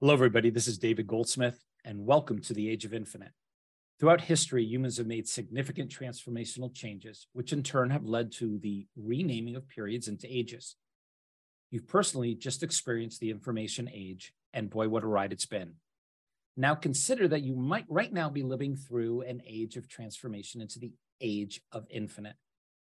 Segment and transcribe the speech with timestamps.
[0.00, 0.50] Hello, everybody.
[0.50, 3.30] This is David Goldsmith, and welcome to the Age of Infinite.
[4.00, 8.88] Throughout history, humans have made significant transformational changes, which in turn have led to the
[8.96, 10.74] renaming of periods into ages.
[11.70, 15.74] You've personally just experienced the information age, and boy, what a ride it's been.
[16.56, 20.80] Now consider that you might right now be living through an age of transformation into
[20.80, 22.36] the age of infinite,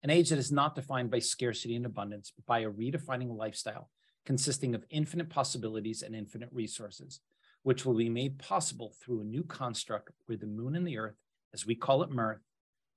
[0.03, 3.89] an age that is not defined by scarcity and abundance, but by a redefining lifestyle
[4.25, 7.19] consisting of infinite possibilities and infinite resources,
[7.63, 11.15] which will be made possible through a new construct where the moon and the earth,
[11.53, 12.41] as we call it Mirth,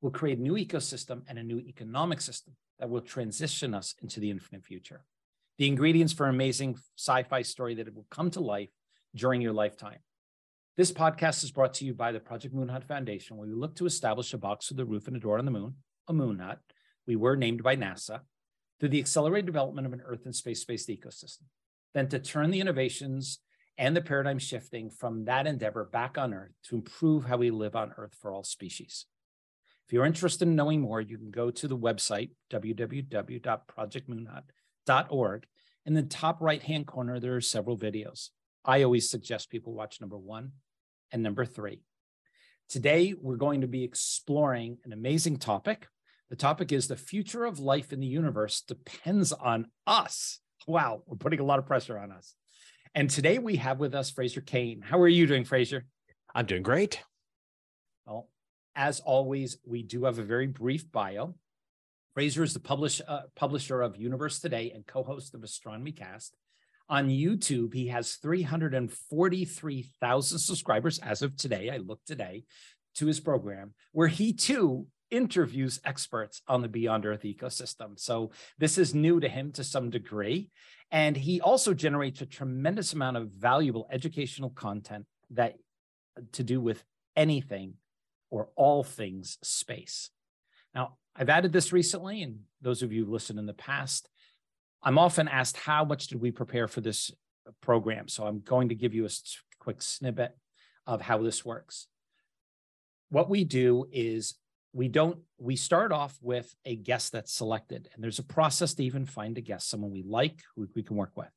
[0.00, 4.20] will create a new ecosystem and a new economic system that will transition us into
[4.20, 5.04] the infinite future.
[5.58, 8.70] The ingredients for an amazing sci fi story that will come to life
[9.14, 9.98] during your lifetime.
[10.76, 13.76] This podcast is brought to you by the Project Moon Hut Foundation, where we look
[13.76, 15.76] to establish a box with a roof and a door on the moon,
[16.08, 16.58] a moon hut.
[17.06, 18.22] We were named by NASA,
[18.84, 21.44] through the accelerated development of an Earth and space based ecosystem,
[21.94, 23.38] then to turn the innovations
[23.78, 27.74] and the paradigm shifting from that endeavor back on Earth to improve how we live
[27.74, 29.06] on Earth for all species.
[29.86, 35.46] If you're interested in knowing more, you can go to the website, www.projectmoonhut.org.
[35.86, 38.28] In the top right hand corner, there are several videos.
[38.66, 40.52] I always suggest people watch number one
[41.10, 41.80] and number three.
[42.68, 45.86] Today, we're going to be exploring an amazing topic
[46.30, 50.40] the topic is the future of life in the universe depends on us.
[50.66, 52.34] Wow, we're putting a lot of pressure on us.
[52.94, 54.80] And today we have with us Fraser Cain.
[54.80, 55.84] How are you doing, Fraser?
[56.34, 57.00] I'm doing great.
[58.06, 58.30] Well,
[58.74, 61.34] as always, we do have a very brief bio.
[62.14, 66.36] Fraser is the publish, uh, publisher of Universe Today and co host of Astronomy Cast.
[66.88, 71.70] On YouTube, he has 343,000 subscribers as of today.
[71.70, 72.44] I looked today
[72.96, 77.98] to his program, where he too interviews experts on the Beyond Earth ecosystem.
[77.98, 80.50] So this is new to him to some degree.
[80.90, 85.56] And he also generates a tremendous amount of valuable educational content that
[86.32, 86.84] to do with
[87.16, 87.74] anything
[88.30, 90.10] or all things space.
[90.74, 94.08] Now, I've added this recently, and those of you who listened in the past,
[94.82, 97.10] I'm often asked how much did we prepare for this
[97.60, 98.08] program?
[98.08, 99.10] So I'm going to give you a
[99.58, 100.36] quick snippet
[100.86, 101.86] of how this works.
[103.10, 104.34] What we do is
[104.74, 108.84] we don't we start off with a guest that's selected and there's a process to
[108.84, 111.30] even find a guest someone we like who we can work with.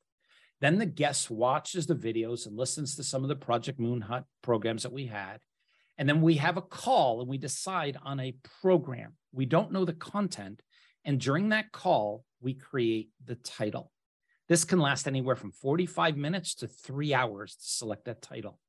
[0.60, 4.26] Then the guest watches the videos and listens to some of the project moon hut
[4.42, 5.38] programs that we had
[6.00, 9.14] and then we have a call and we decide on a program.
[9.32, 10.64] We don't know the content
[11.06, 13.92] and during that call we create the title.
[14.50, 18.60] This can last anywhere from 45 minutes to three hours to select that title.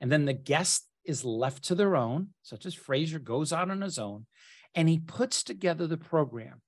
[0.00, 3.80] And then the guest is left to their own, such as Fraser goes out on
[3.80, 4.26] his own,
[4.74, 6.60] and he puts together the program.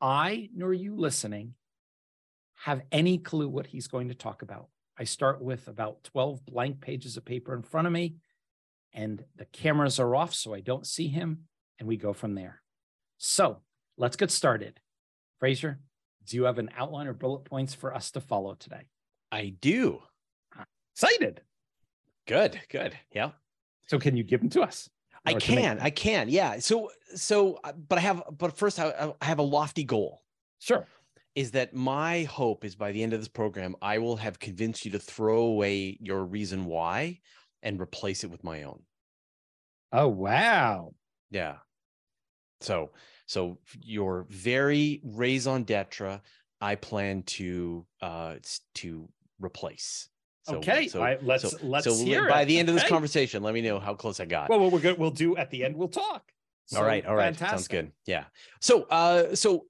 [0.00, 1.54] I, nor you listening,
[2.56, 4.68] have any clue what he's going to talk about.
[4.98, 8.16] I start with about 12 blank pages of paper in front of me,
[8.92, 11.40] and the cameras are off, so I don't see him,
[11.78, 12.62] and we go from there.
[13.18, 13.62] So
[13.96, 14.78] let's get started.
[15.40, 15.80] Fraser,
[16.26, 18.86] do you have an outline or bullet points for us to follow today?
[19.32, 20.00] I do.
[20.94, 21.40] Excited.
[22.26, 22.96] Good, good.
[23.12, 23.32] Yeah.
[23.86, 24.88] So can you give them to us?
[25.26, 26.28] I can, I can.
[26.28, 26.58] Yeah.
[26.58, 30.22] So, so, uh, but I have, but first I, I have a lofty goal.
[30.58, 30.86] Sure.
[31.34, 34.84] Is that my hope is by the end of this program, I will have convinced
[34.84, 37.20] you to throw away your reason why
[37.62, 38.82] and replace it with my own.
[39.92, 40.94] Oh, wow.
[41.30, 41.56] Yeah.
[42.60, 42.90] So,
[43.26, 46.20] so your very raison d'etre,
[46.60, 48.36] I plan to, uh,
[48.74, 49.08] to
[49.40, 50.08] replace.
[50.44, 52.46] So, okay, so, right, let's so, let's so hear by it.
[52.46, 52.90] the end of this okay.
[52.90, 54.50] conversation, let me know how close I got.
[54.50, 55.74] Well, what we're good, we'll do at the end.
[55.74, 56.30] We'll talk.
[56.66, 57.48] So, all right, all right, fantastic.
[57.48, 57.92] sounds good.
[58.06, 58.24] Yeah.
[58.60, 59.66] So, uh, so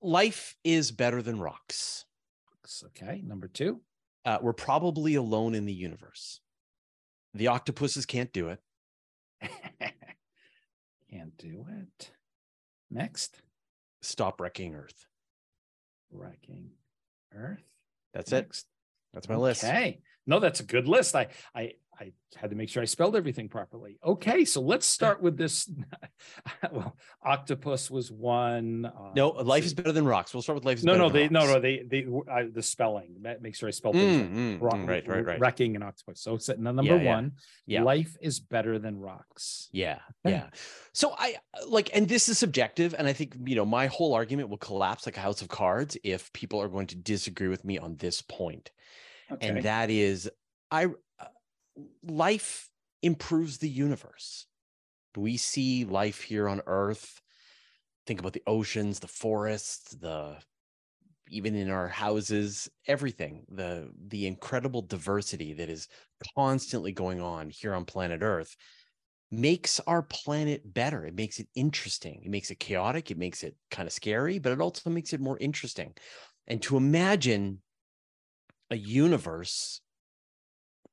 [0.00, 2.04] life is better than rocks.
[2.86, 3.80] Okay, number two.
[4.24, 6.40] Uh, we're probably alone in the universe.
[7.34, 8.60] The octopuses can't do it.
[11.10, 12.12] can't do it.
[12.90, 13.42] Next.
[14.00, 15.06] Stop wrecking Earth.
[16.12, 16.70] Wrecking
[17.34, 17.64] Earth.
[18.14, 18.66] That's Next.
[18.66, 18.71] it.
[19.12, 19.42] That's my okay.
[19.42, 19.64] list.
[19.64, 20.00] Okay.
[20.26, 21.16] No, that's a good list.
[21.16, 21.72] I I
[22.02, 23.98] I had to make sure I spelled everything properly.
[24.04, 25.70] Okay, so let's start with this.
[26.72, 28.86] well, octopus was one.
[28.86, 30.32] Uh, no, life is better than rocks.
[30.32, 32.62] We'll start with life is no, no, they, no, no, no, they, they, uh, the
[32.62, 33.16] spelling.
[33.40, 35.38] Make sure I spelled mm, mm, rock, mm, right, right, right.
[35.38, 36.20] Wrecking and octopus.
[36.22, 37.32] So it's the number yeah, one.
[37.66, 37.82] Yeah.
[37.82, 39.68] Life is better than rocks.
[39.70, 40.46] Yeah, yeah.
[40.92, 41.36] So I
[41.68, 45.06] like, and this is subjective, and I think you know my whole argument will collapse
[45.06, 48.22] like a house of cards if people are going to disagree with me on this
[48.22, 48.70] point
[49.32, 49.48] okay.
[49.48, 50.30] and that is
[50.70, 51.26] I uh,
[52.02, 52.68] life
[53.02, 54.46] improves the universe.
[55.16, 57.20] We see life here on Earth.
[58.06, 60.38] Think about the oceans, the forests, the
[61.32, 65.88] even in our houses everything the the incredible diversity that is
[66.36, 68.54] constantly going on here on planet earth
[69.30, 73.56] makes our planet better it makes it interesting it makes it chaotic it makes it
[73.70, 75.94] kind of scary but it also makes it more interesting
[76.46, 77.60] and to imagine
[78.72, 79.80] a universe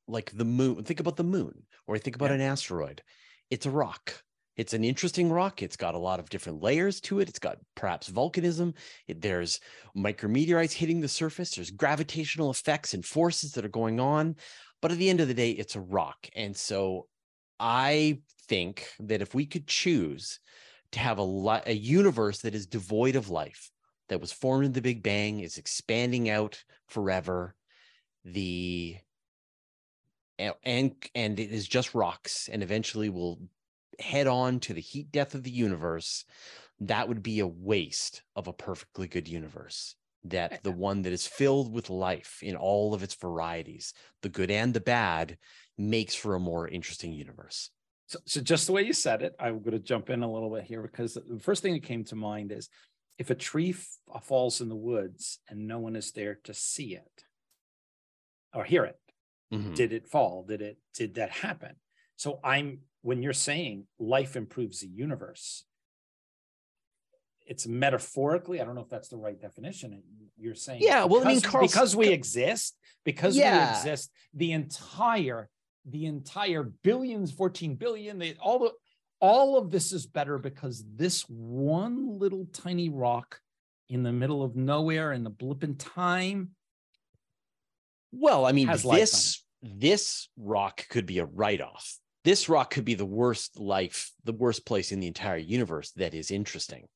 [0.08, 2.36] like the moon think about the moon or think about yeah.
[2.36, 3.02] an asteroid
[3.50, 4.24] it's a rock
[4.60, 5.64] it's an interesting rock.
[5.64, 7.30] It's got a lot of different layers to it.
[7.30, 8.76] It's got perhaps volcanism.
[9.08, 9.62] It, there's
[9.96, 11.56] micrometeorites hitting the surface.
[11.56, 14.36] There's gravitational effects and forces that are going on.
[14.82, 16.28] But at the end of the day, it's a rock.
[16.36, 17.08] And so
[17.58, 20.42] I think that if we could choose
[20.92, 23.72] to have a, a universe that is devoid of life,
[24.10, 27.56] that was formed in the Big Bang, is expanding out forever,
[28.24, 28.98] the
[30.38, 33.40] and and it is just rocks and eventually will
[34.00, 36.26] head on to the heat death of the universe,
[36.80, 39.96] that would be a waste of a perfectly good universe.
[40.26, 44.52] That the one that is filled with life in all of its varieties, the good
[44.52, 45.38] and the bad,
[45.78, 47.72] makes for a more interesting universe.
[48.08, 50.50] So, so just the way you said it, I'm going to jump in a little
[50.50, 52.70] bit here because the first thing that came to mind is
[53.18, 56.96] if a tree f- falls in the woods and no one is there to see
[56.96, 57.24] it
[58.54, 59.00] or hear it,
[59.54, 59.74] mm-hmm.
[59.74, 60.44] did it fall?
[60.48, 60.78] Did it?
[60.94, 61.76] Did that happen?
[62.16, 65.64] So I'm when you're saying life improves the universe,
[67.46, 68.62] it's metaphorically.
[68.62, 70.04] I don't know if that's the right definition.
[70.38, 71.06] You're saying, yeah.
[71.06, 73.66] Well, because, I mean, Carl, because we exist, because yeah.
[73.66, 75.50] we exist, the entire,
[75.86, 78.72] the entire billions, fourteen billion, they, all the,
[79.20, 83.40] all of this is better because this one little tiny rock
[83.90, 86.52] in the middle of nowhere in the blip in time.
[88.12, 92.96] Well, I mean, this this rock could be a write off this rock could be
[92.96, 96.88] the worst life, the worst place in the entire universe that is interesting.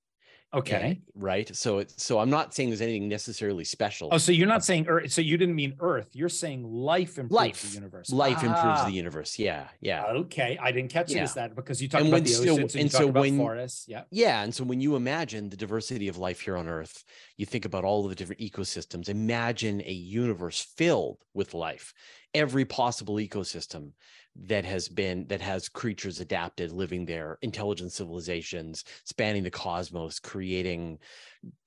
[0.54, 1.02] Okay.
[1.16, 1.54] right.
[1.56, 4.10] So it's so I'm not saying there's anything necessarily special.
[4.12, 5.12] Oh, so you're not saying Earth.
[5.12, 6.10] So you didn't mean Earth.
[6.14, 7.62] You're saying life improves life.
[7.64, 8.12] the universe.
[8.12, 8.46] Life ah.
[8.46, 9.40] improves the universe.
[9.40, 9.68] Yeah.
[9.82, 10.06] Yeah.
[10.06, 10.60] Okay.
[10.62, 11.20] I didn't catch yeah.
[11.20, 13.86] it as that because you talked and about the oceans and, and so when, forests.
[13.88, 14.04] Yeah.
[14.12, 14.44] Yeah.
[14.44, 17.04] And so when you imagine the diversity of life here on Earth,
[17.38, 19.10] you think about all of the different ecosystems.
[19.10, 21.94] Imagine a universe filled with life,
[22.34, 23.92] every possible ecosystem
[24.36, 30.98] that has been that has creatures adapted living there intelligent civilizations spanning the cosmos creating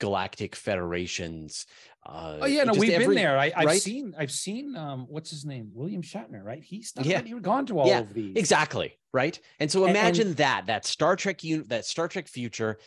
[0.01, 1.67] galactic federations
[2.07, 3.39] uh, oh yeah no we've every, been there.
[3.39, 3.81] I, have right?
[3.81, 5.71] seen i've seen um what's his name?
[5.75, 6.63] William shatner right?
[6.63, 7.23] He's not, yeah.
[7.23, 8.37] he's gone to all yeah, of these.
[8.37, 9.39] exactly right?
[9.61, 12.79] And so imagine and, and, that that star trek that star trek future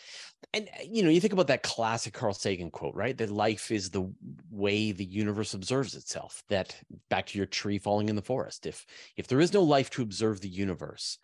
[0.54, 3.18] and uh, you know you think about that classic carl sagan quote right?
[3.18, 4.12] That life is the
[4.50, 6.76] way the universe observes itself that
[7.10, 8.66] back to your tree falling in the forest.
[8.66, 8.86] If
[9.18, 11.18] if there is no life to observe the universe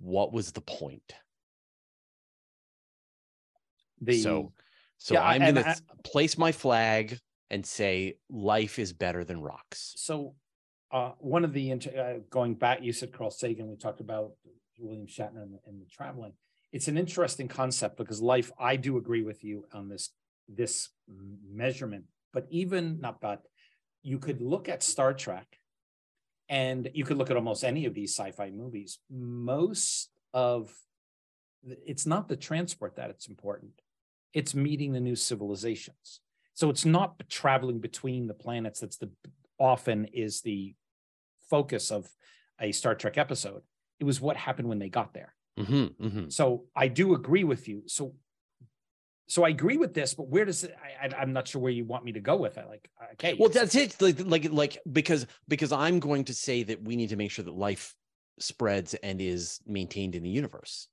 [0.00, 1.14] what was the point?
[4.00, 4.52] The, so
[4.98, 7.18] so yeah, i'm going to place my flag
[7.50, 9.94] and say life is better than rocks.
[9.96, 10.34] So
[10.92, 14.32] uh, one of the uh, going back you said carl sagan we talked about
[14.78, 16.32] william shatner and the, and the traveling.
[16.72, 20.10] It's an interesting concept because life i do agree with you on this
[20.48, 20.90] this
[21.48, 23.42] measurement but even not but
[24.02, 25.58] you could look at star trek
[26.48, 28.98] and you could look at almost any of these sci-fi movies.
[29.10, 30.72] Most of
[31.84, 33.72] it's not the transport that it's important
[34.36, 36.20] it's meeting the new civilizations
[36.54, 39.10] so it's not traveling between the planets that's the
[39.58, 40.74] often is the
[41.50, 42.08] focus of
[42.60, 43.62] a star trek episode
[44.00, 46.28] it was what happened when they got there Mm-hmm, mm-hmm.
[46.28, 47.82] So I do agree with you.
[47.86, 48.14] So,
[49.26, 50.76] so I agree with this, but where does it?
[51.02, 52.66] I, am not sure where you want me to go with it.
[52.68, 54.00] Like, okay, well, that's it.
[54.00, 57.44] Like, like, like because because I'm going to say that we need to make sure
[57.44, 57.94] that life
[58.38, 60.88] spreads and is maintained in the universe.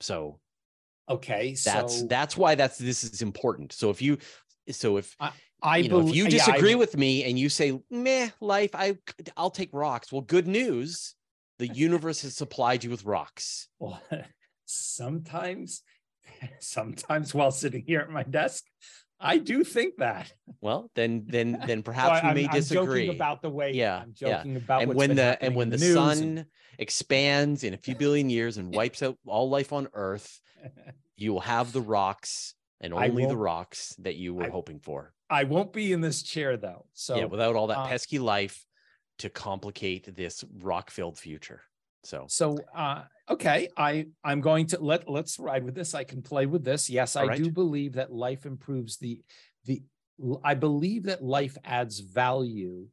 [0.00, 0.40] So,
[1.10, 3.72] okay, that's so, that's why that's this is important.
[3.72, 4.18] So if you,
[4.70, 7.78] so if I, I you know, if you disagree yeah, with me and you say
[7.90, 8.96] meh life, I
[9.36, 10.10] I'll take rocks.
[10.12, 11.14] Well, good news
[11.60, 13.68] the universe has supplied you with rocks.
[13.78, 14.00] Well,
[14.64, 15.82] sometimes,
[16.58, 18.64] sometimes while sitting here at my desk,
[19.20, 20.32] I do think that.
[20.60, 23.72] Well, then, then, then perhaps so we may I'm, disagree I'm about the way.
[23.72, 24.58] Yeah, I'm joking yeah.
[24.58, 26.46] about and when the and when the, the sun and...
[26.78, 30.40] expands in a few billion years and wipes out all life on Earth,
[31.16, 35.12] you will have the rocks and only the rocks that you were I, hoping for.
[35.28, 36.86] I won't be in this chair though.
[36.94, 38.64] So yeah, without all that uh, pesky life,
[39.18, 41.60] to complicate this rock filled future.
[42.02, 45.94] So, so, uh, okay, I, I'm going to let, let's ride with this.
[45.94, 46.88] I can play with this.
[46.88, 47.42] Yes, I right.
[47.42, 49.20] do believe that life improves the,
[49.66, 49.82] the,
[50.42, 52.86] I believe that life adds value.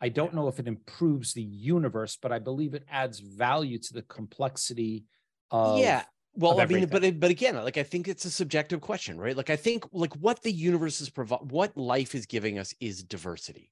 [0.00, 3.92] I don't know if it improves the universe, but I believe it adds value to
[3.92, 5.04] the complexity
[5.50, 6.02] of yeah
[6.34, 9.50] well i mean but but again like i think it's a subjective question right like
[9.50, 13.70] i think like what the universe is provide what life is giving us is diversity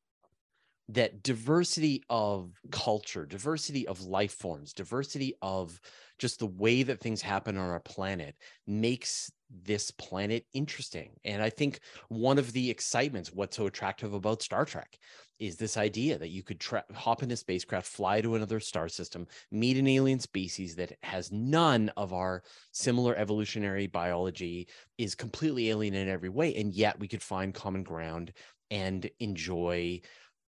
[0.89, 5.81] that diversity of culture diversity of life forms diversity of
[6.19, 8.37] just the way that things happen on our planet
[8.67, 9.31] makes
[9.65, 11.13] this planet interesting.
[11.25, 14.99] And i think one of the excitements what's so attractive about star trek
[15.39, 18.89] is this idea that you could tra- hop in a spacecraft, fly to another star
[18.89, 25.71] system, meet an alien species that has none of our similar evolutionary biology, is completely
[25.71, 28.33] alien in every way, and yet we could find common ground
[28.71, 30.01] and enjoy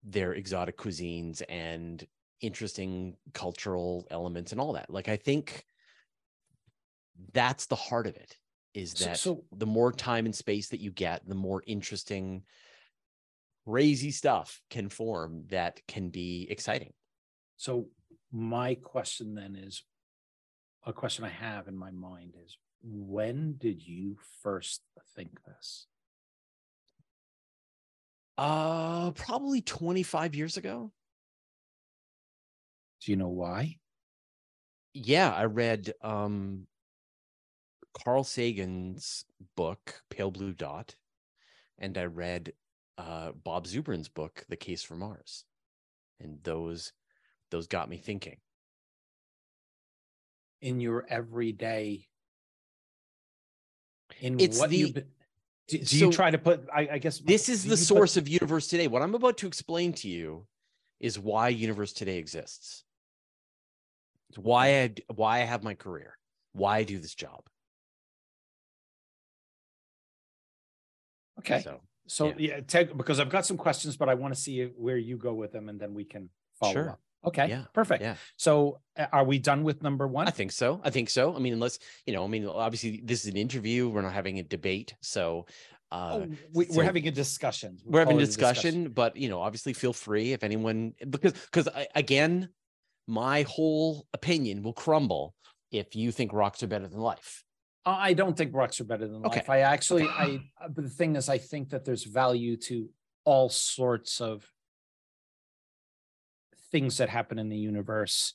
[0.07, 2.07] their exotic cuisines and
[2.41, 4.89] interesting cultural elements and all that.
[4.89, 5.65] Like I think
[7.33, 8.37] that's the heart of it
[8.75, 12.43] is that so, so, the more time and space that you get, the more interesting
[13.67, 16.93] crazy stuff can form that can be exciting.
[17.57, 17.89] So
[18.31, 19.83] my question then is
[20.85, 24.83] a question I have in my mind is when did you first
[25.17, 25.87] think this?
[28.38, 30.93] Uh probably 25 years ago.
[33.00, 33.78] Do you know why?
[34.93, 36.66] Yeah, I read um
[37.95, 39.25] Carl Sagan's
[39.57, 40.97] book Pale Blue Dot
[41.78, 42.52] and I read
[42.99, 45.45] uh, Bob Zubrin's book, The Case for Mars,
[46.21, 46.93] and those
[47.50, 48.38] those got me thinking.
[50.62, 52.09] In your everyday,
[54.21, 54.95] in it's what the, you
[55.68, 56.66] do, do so you try to put?
[56.73, 58.87] I, I guess this is the source put, of Universe Today.
[58.87, 60.46] What I'm about to explain to you
[61.00, 62.85] is why Universe Today exists.
[64.30, 66.16] It's why I why I have my career,
[66.52, 67.42] why I do this job.
[71.40, 71.61] Okay.
[71.62, 74.64] So so yeah, yeah take, because I've got some questions, but I want to see
[74.76, 76.90] where you go with them, and then we can follow sure.
[76.90, 77.00] up.
[77.26, 77.49] Okay.
[77.49, 77.64] Yeah.
[77.75, 78.02] Perfect.
[78.02, 78.16] Yeah.
[78.37, 78.80] So
[79.12, 80.28] are we done with number one?
[80.28, 80.80] I think so.
[80.85, 81.35] I think so.
[81.35, 83.88] I mean, unless, you know, I mean, obviously this is an interview.
[83.88, 84.95] We're not having a debate.
[85.00, 85.47] So
[85.90, 87.78] uh, oh, we, are having a discussion.
[87.85, 91.33] We're, we're having a discussion, discussion, but you know, obviously feel free if anyone because
[91.33, 92.49] because again,
[93.06, 95.35] my whole opinion will crumble
[95.71, 97.45] if you think rocks are better than life.
[97.85, 99.38] I don't think rocks are better than okay.
[99.38, 99.50] life.
[99.50, 100.40] I actually, I,
[100.75, 102.88] but the thing is, I think that there's value to
[103.25, 104.45] all sorts of
[106.76, 108.35] things that happen in the universe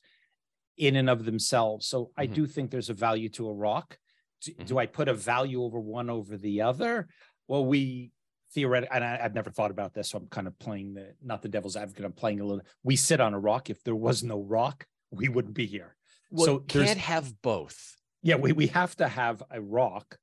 [0.76, 1.86] in and of themselves.
[1.86, 2.20] So mm-hmm.
[2.22, 3.98] I do think there's a value to a rock.
[4.42, 4.64] Do, mm-hmm.
[4.64, 7.08] do, I put a value over one over the other?
[7.48, 8.12] Well, we
[8.54, 11.42] theoretically, and I, have never thought about this, so I'm kind of playing the not
[11.42, 12.04] the devil's advocate.
[12.04, 12.64] I'm playing a little.
[12.82, 13.70] We sit on a rock.
[13.70, 15.96] If there was no rock, we wouldn't be here.
[16.30, 20.16] Well, so can't have both yeah, we, we have to have a rock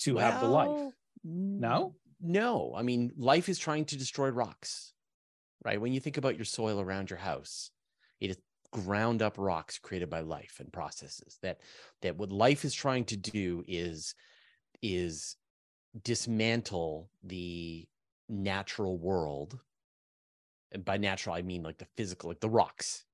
[0.00, 0.92] to well, have the life.
[1.24, 1.94] No?
[2.20, 2.74] No.
[2.76, 4.92] I mean, life is trying to destroy rocks,
[5.64, 5.80] right?
[5.80, 7.70] When you think about your soil around your house,
[8.20, 8.38] it is
[8.70, 11.60] ground up rocks created by life and processes that
[12.00, 14.14] that what life is trying to do is
[14.80, 15.36] is
[16.02, 17.86] dismantle the
[18.30, 19.58] natural world
[20.70, 23.04] and by natural i mean like the physical like the rocks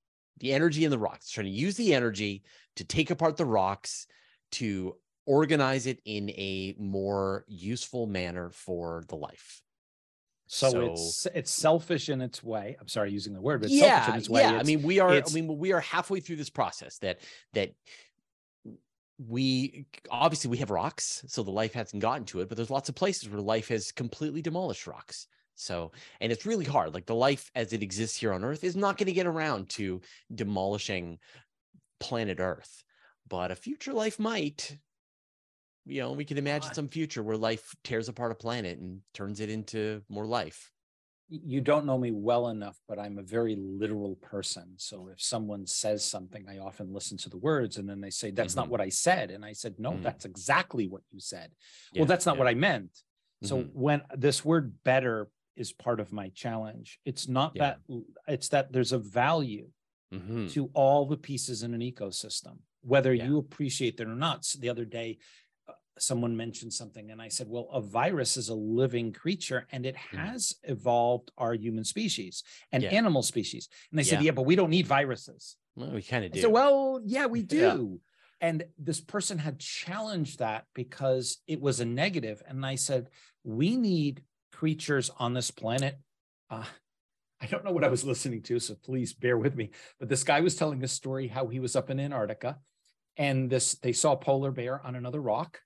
[0.40, 2.42] the energy in the rocks, trying to use the energy
[2.76, 4.06] to take apart the rocks
[4.52, 9.62] to organize it in a more useful manner for the life.
[10.50, 12.76] So, so, it's it's selfish in its way.
[12.80, 14.40] I'm sorry using the word, but yeah, selfish in its way.
[14.40, 15.10] Yeah, I mean we are.
[15.10, 17.20] I mean we are halfway through this process that
[17.52, 17.74] that
[19.18, 22.88] we obviously we have rocks, so the life hasn't gotten to it, but there's lots
[22.88, 25.26] of places where life has completely demolished rocks.
[25.54, 26.94] So, and it's really hard.
[26.94, 29.68] Like the life as it exists here on Earth is not going to get around
[29.70, 30.00] to
[30.34, 31.18] demolishing
[32.00, 32.84] planet Earth,
[33.28, 34.78] but a future life might.
[35.88, 39.40] You know, we can imagine some future where life tears apart a planet and turns
[39.40, 40.70] it into more life.
[41.30, 44.74] You don't know me well enough, but I'm a very literal person.
[44.76, 48.30] So if someone says something, I often listen to the words and then they say,
[48.30, 48.60] That's mm-hmm.
[48.60, 49.30] not what I said.
[49.30, 50.02] And I said, No, mm-hmm.
[50.02, 51.50] that's exactly what you said.
[51.92, 52.38] Yeah, well, that's not yeah.
[52.38, 52.90] what I meant.
[53.42, 53.78] So mm-hmm.
[53.78, 55.28] when this word better
[55.58, 56.98] is part of my challenge.
[57.04, 57.74] It's not yeah.
[57.88, 59.68] that it's that there's a value
[60.14, 60.46] mm-hmm.
[60.48, 63.24] to all the pieces in an ecosystem, whether yeah.
[63.24, 64.44] you appreciate it or not.
[64.44, 65.18] So the other day,
[66.02, 69.94] someone mentioned something, and I said, "Well, a virus is a living creature, and it
[69.94, 70.18] mm.
[70.18, 70.72] has mm-hmm.
[70.72, 72.90] evolved our human species and yeah.
[72.90, 76.32] animal species." And they said, "Yeah, but we don't need viruses." Well, we kind of
[76.32, 76.40] do.
[76.40, 78.00] So, well, yeah, we do.
[78.40, 81.84] And this person had challenged that because it was a.
[81.84, 83.08] And I said,
[83.44, 85.98] we need creatures on this planet.
[86.50, 86.64] Uh,
[87.40, 89.70] I don't know what I was listening to, so please bear with me.
[89.98, 92.58] But this guy was telling a story how he was up in Antarctica,
[93.16, 95.60] and this they saw a polar bear on another rock,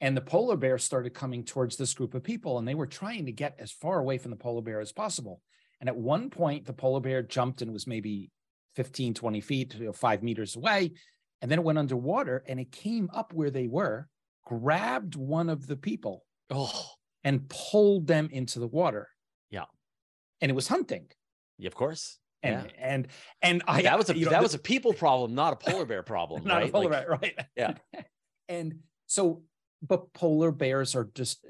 [0.00, 3.26] and the polar bear started coming towards this group of people, and they were trying
[3.26, 5.40] to get as far away from the polar bear as possible.
[5.80, 8.30] And at one point, the polar bear jumped and was maybe
[8.76, 10.92] 15, 20 feet, you know, five meters away.
[11.42, 14.06] and then it went underwater and it came up where they were,
[14.44, 16.84] grabbed one of the people Oh,
[17.24, 19.08] and pulled them into the water.
[19.50, 19.64] Yeah.
[20.40, 21.06] And it was hunting.
[21.58, 22.18] yeah, of course.
[22.42, 22.72] And Yeah.
[22.92, 23.08] and
[23.42, 25.84] and I that was a you know, that was a people problem, not a polar
[25.86, 26.68] bear problem, not right?
[26.68, 27.38] a polar Like, bear, right?
[27.56, 27.74] yeah.
[28.48, 29.42] and so,
[29.82, 31.44] but polar bears are just,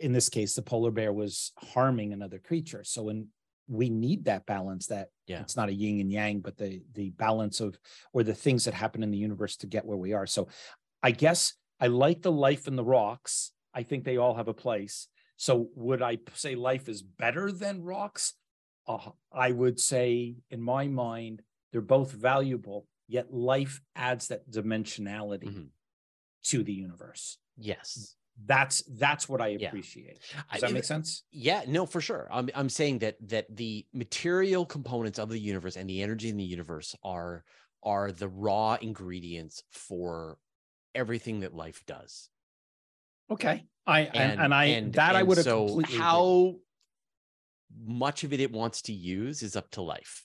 [0.00, 2.84] in this case, the polar bear was harming another creature.
[2.84, 3.28] So, when
[3.68, 5.40] we need that balance, that Yeah.
[5.40, 7.78] it's not a yin and yang, but the the balance of
[8.12, 10.26] or the things that happen in the universe to get where we are.
[10.26, 10.48] So,
[11.02, 13.52] I guess I like the life in the rocks.
[13.74, 15.08] I think they all have a place.
[15.36, 18.34] So, would i say life is better than rocks?
[18.86, 22.86] Uh, I would say, in my mind, they're both valuable.
[23.08, 25.68] Yet life adds that dimensionality Mhm.
[26.44, 27.38] to the universe.
[27.62, 28.16] Yes.
[28.44, 30.18] That's that's what I appreciate.
[30.50, 31.24] I- Does that make sense?
[31.30, 32.28] Yeah, no, for sure.
[32.30, 36.36] I'm I'm saying that that the material components of the universe and the energy in
[36.36, 37.44] the universe are
[37.82, 40.38] are the raw ingredients for
[40.94, 42.30] everything that life does.
[43.30, 43.64] Okay.
[43.86, 45.98] I and, and, I that I would have so completely agree.
[45.98, 46.54] how
[47.84, 50.24] much of it it wants to use is up to life.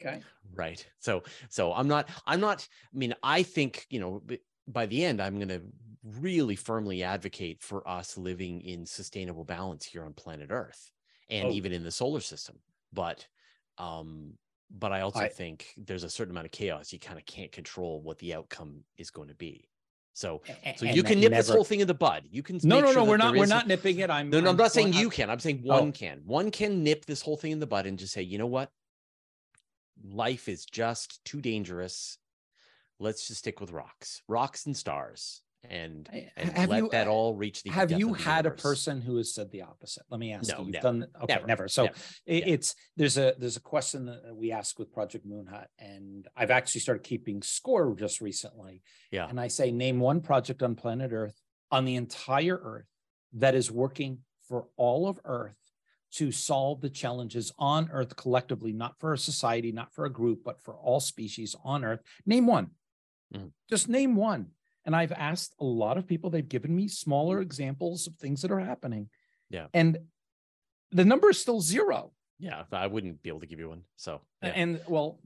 [0.00, 0.22] okay.
[0.54, 0.84] Right.
[0.98, 4.22] So so I'm not I'm not I mean I think, you know,
[4.68, 5.62] by the end I'm going to
[6.04, 10.90] really firmly advocate for us living in sustainable balance here on planet Earth
[11.30, 11.52] and Oh.
[11.52, 12.58] even in the solar system.
[12.92, 13.26] But
[13.78, 14.34] um
[14.70, 17.52] but I also I- think there's a certain amount of chaos you kind of can't
[17.52, 19.68] control what the outcome is going to be.
[20.14, 20.42] So
[20.76, 22.24] so you can nip this whole thing in the bud.
[22.30, 23.04] You can No, no, sure no.
[23.04, 23.34] We're not.
[23.34, 24.10] We're not nipping it.
[24.10, 24.28] I'm.
[24.28, 25.30] no, no, I'm not saying you can.
[25.30, 25.80] I'm saying Oh.
[25.80, 26.20] one can.
[26.26, 28.70] One can nip this whole thing in the bud and just say, you know what?
[30.04, 32.18] Life is just too dangerous.
[33.02, 37.34] Let's just stick with rocks, rocks and stars, and, and have let you- that all
[37.34, 37.70] reach the.
[37.70, 40.04] Have you had a person who has said the opposite?
[40.08, 40.64] Let me ask No, you.
[40.66, 40.82] You've never.
[40.82, 41.46] done okay, Never.
[41.46, 41.68] never.
[41.68, 41.96] So Never.
[42.26, 46.28] it- it's there's a there's a question that we ask with Project Moon Hut, and
[46.36, 48.82] I've actually started keeping score just recently.
[49.10, 49.28] Yeah.
[49.28, 51.40] And I say, name one project on planet Earth
[51.72, 52.86] on the entire Earth
[53.34, 54.18] that is working
[54.48, 55.56] for all of Earth
[56.12, 60.40] to solve the challenges on Earth collectively, not for a society, not for a group,
[60.44, 62.00] but for all species on Earth.
[62.26, 62.72] Name one.
[63.34, 63.52] Mhm.
[63.68, 64.50] Just name one.
[64.84, 68.50] And I've asked a lot of people, they've given me smaller examples of things that
[68.50, 69.08] are happening.
[69.48, 69.68] Yeah.
[69.72, 69.98] And
[70.90, 72.12] the number is still zero.
[72.38, 73.84] Yeah, I wouldn't be able to give you one.
[73.96, 74.48] So yeah.
[74.50, 75.20] And well,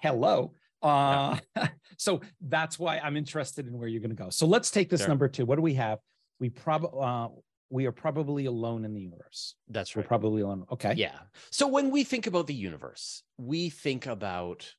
[0.00, 0.54] hello.
[0.80, 1.38] Uh,
[1.98, 4.30] so that's why I'm interested in where you're going to go.
[4.30, 5.08] So let's take this Sure.
[5.08, 5.44] number two.
[5.44, 5.98] What do we have?
[6.38, 7.28] We probably uh,
[7.70, 9.56] we are probably alone in the universe.
[9.68, 10.04] that's right.
[10.04, 10.66] We're probably alone.
[10.70, 10.92] Okay.
[10.96, 11.18] Yeah.
[11.50, 14.72] So when we think about the universe, we think about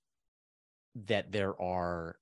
[1.07, 2.15] that there are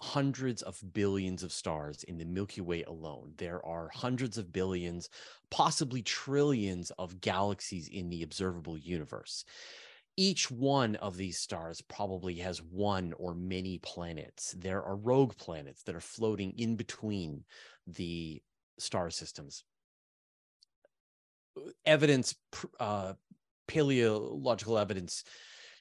[0.00, 3.32] hundreds of billions of stars in the Milky Way alone.
[3.36, 5.08] There are hundreds of billions,
[5.50, 9.44] possibly trillions of galaxies in the observable universe.
[10.16, 14.54] Each one of these stars probably has one or many planets.
[14.58, 17.44] There are rogue planets that are floating in between
[17.86, 18.42] the
[18.78, 19.64] star systems.
[21.84, 22.34] Evidence,
[22.78, 23.14] uh,
[23.68, 25.24] paleological evidence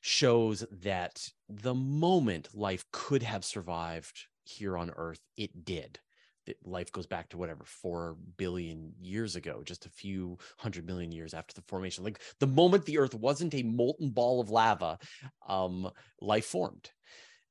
[0.08, 6.00] shows that the moment life could have survived here on Earth, it did.
[6.46, 11.12] That life goes back to whatever four billion years ago, just a few hundred million
[11.12, 12.06] years after the formation.
[12.06, 14.98] Like the moment the Earth wasn't a molten ball of lava,
[15.46, 15.92] um,
[16.22, 16.90] life formed.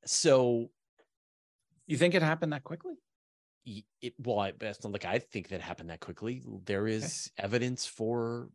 [0.07, 0.71] So
[1.87, 2.95] You think it happened that quickly?
[4.01, 6.43] it well, I, not like I think that happened that quickly.
[6.65, 8.49] There is evidence for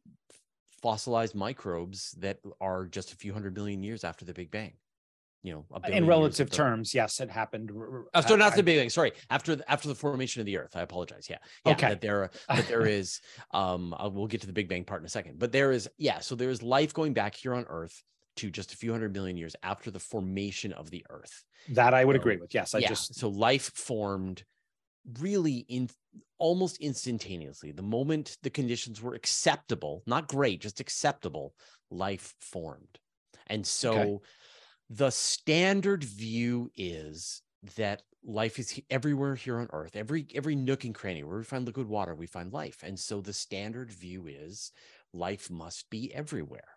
[0.82, 4.74] fossilized microbes that are just a few hundred million years after the Big Bang.
[5.44, 7.72] You know, a In relative terms, yes, it happened.
[7.74, 8.90] Oh, so I- not the Big Bang.
[8.92, 10.76] Sorry, after the, after the formation of the Earth.
[10.76, 11.26] I apologize.
[11.28, 11.72] Yeah, yeah.
[11.72, 11.90] Okay.
[11.90, 13.22] That there that there is.
[13.52, 15.40] Um, uh, we'll get to the Big Bang part in a second.
[15.40, 16.20] But there is, yeah.
[16.20, 18.04] So there is life going back here on Earth
[18.36, 21.44] to just a few hundred million years after the formation of the Earth.
[21.70, 22.54] That I would So, agree with.
[22.54, 22.90] Yes, I yeah.
[22.90, 24.44] just so life formed
[25.20, 25.90] really in
[26.38, 27.72] almost instantaneously.
[27.72, 31.54] The moment the conditions were acceptable, not great, just acceptable,
[31.90, 33.00] life formed.
[33.48, 34.22] And so
[34.90, 37.42] the standard view is
[37.78, 41.66] that life is everywhere here on earth every every nook and cranny where we find
[41.66, 44.72] liquid water we find life and so the standard view is
[45.12, 46.70] life must be everywhere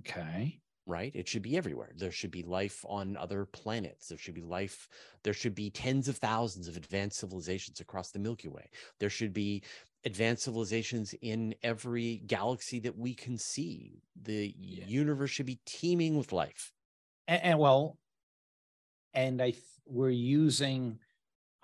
[0.00, 0.60] okay.
[0.88, 1.12] Right?
[1.14, 1.92] It should be everywhere.
[1.94, 4.08] There should be life on other planets.
[4.08, 4.88] There should be life.
[5.22, 8.70] There should be tens of thousands of advanced civilizations across the Milky Way.
[8.98, 9.62] There should be
[10.04, 14.02] advanced civilizations in every galaxy that we can see.
[14.16, 14.86] The Yeah.
[14.86, 16.72] universe should be teeming with life.
[17.26, 17.98] And, and well,
[19.14, 20.98] and I th- we're using.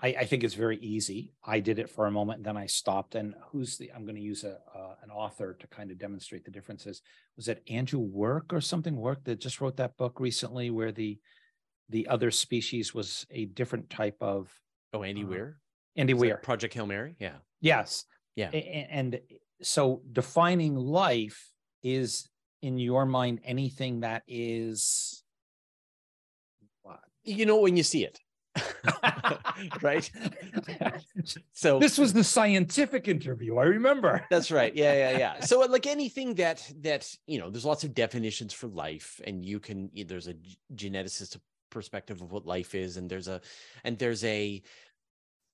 [0.05, 1.33] I, I think it's very easy.
[1.43, 3.15] I did it for a moment, and then I stopped.
[3.15, 3.91] And who's the?
[3.95, 7.01] I'm going to use a uh, an author to kind of demonstrate the differences.
[7.37, 8.97] Was it Andrew Work or something?
[8.97, 11.19] Work that just wrote that book recently, where the
[11.89, 14.53] the other species was a different type of
[14.93, 15.59] Oh, Andy Uh, Weir?
[15.97, 16.37] Andy Weir.
[16.37, 17.17] Project Hail Mary?
[17.19, 17.37] Yeah.
[17.63, 18.05] Yes.
[18.37, 18.51] Yeah.
[18.53, 19.21] A- a- And
[19.63, 21.51] so defining life
[21.83, 22.29] is
[22.61, 25.23] in your mind anything that is
[26.83, 27.01] what?
[27.23, 28.19] You know when you see it.
[29.83, 30.11] right?
[31.53, 33.57] So This was the scientific interview.
[33.57, 34.25] I remember.
[34.31, 34.75] That's right.
[34.75, 35.41] Yeah, yeah, yeah.
[35.41, 39.45] So uh, like anything that that you know, there's lots of definitions for life, and
[39.45, 40.35] you can there's a
[40.75, 41.39] geneticist
[41.71, 43.41] perspective of what life is, and there's a
[43.85, 44.63] and there's a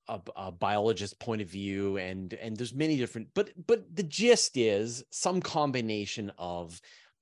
[0.09, 3.29] a, a biologist point of view, and and there's many different.
[3.35, 6.81] But but the gist is some combination of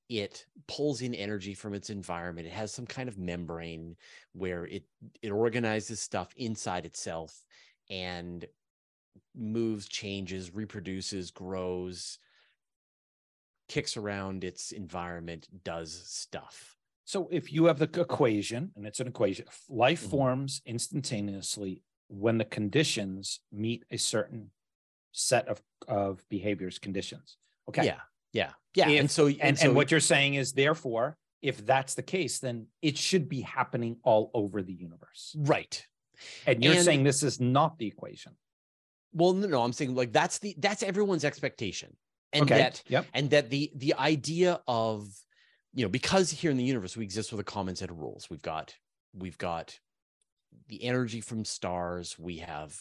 [0.09, 2.47] it pulls in energy from its environment.
[2.47, 3.97] It has some kind of membrane
[4.33, 4.87] where it
[5.23, 7.45] it organizes stuff inside itself
[7.91, 8.47] and
[9.35, 12.19] moves, changes, reproduces, grows,
[13.69, 16.79] kicks around its environment, does stuff.
[17.05, 20.29] So if you have the equation, and it's an equation, life Mhm.
[20.29, 24.53] forms instantaneously when the conditions meet a certain
[25.13, 27.39] set of, of behaviors conditions.
[27.69, 27.87] Okay.
[27.87, 28.01] Yeah.
[28.33, 28.51] Yeah.
[28.75, 28.89] Yeah.
[28.89, 32.67] and so And, and, so, what you're saying is therefore, if that's the case, then
[32.83, 35.35] it should be happening all over the universe.
[35.39, 35.85] right.
[36.47, 38.37] And you're And- saying this is not the equation.
[39.13, 41.97] Well, no, no, I'm saying like that's the that's everyone's expectation.
[42.33, 42.59] And okay.
[42.59, 43.07] that yep.
[43.15, 45.09] and that the the idea of
[45.73, 48.29] you know because here in the universe we exist with a common set of rules
[48.29, 48.75] we've got
[49.15, 49.79] we've got
[50.69, 52.79] the energy from stars we have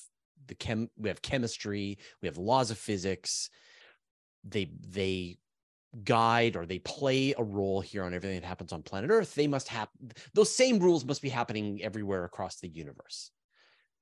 [0.47, 3.49] the chem we have chemistry we have laws of physics
[4.43, 5.37] they they
[6.03, 9.47] guide or they play a role here on everything that happens on planet earth they
[9.47, 9.87] must have
[10.33, 13.31] those same rules must be happening everywhere across the universe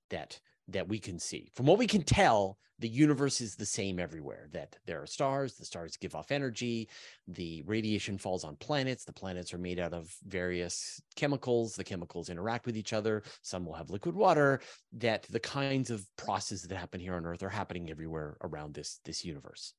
[0.10, 1.52] that that we can see.
[1.54, 5.54] From what we can tell the universe is the same everywhere that there are stars
[5.54, 6.90] the stars give off energy
[7.26, 12.30] the radiation falls on planets the planets are made out of various chemicals the chemicals
[12.30, 14.60] interact with each other some will have liquid water
[14.92, 19.00] that the kinds of processes that happen here on earth are happening everywhere around this
[19.06, 19.74] this universe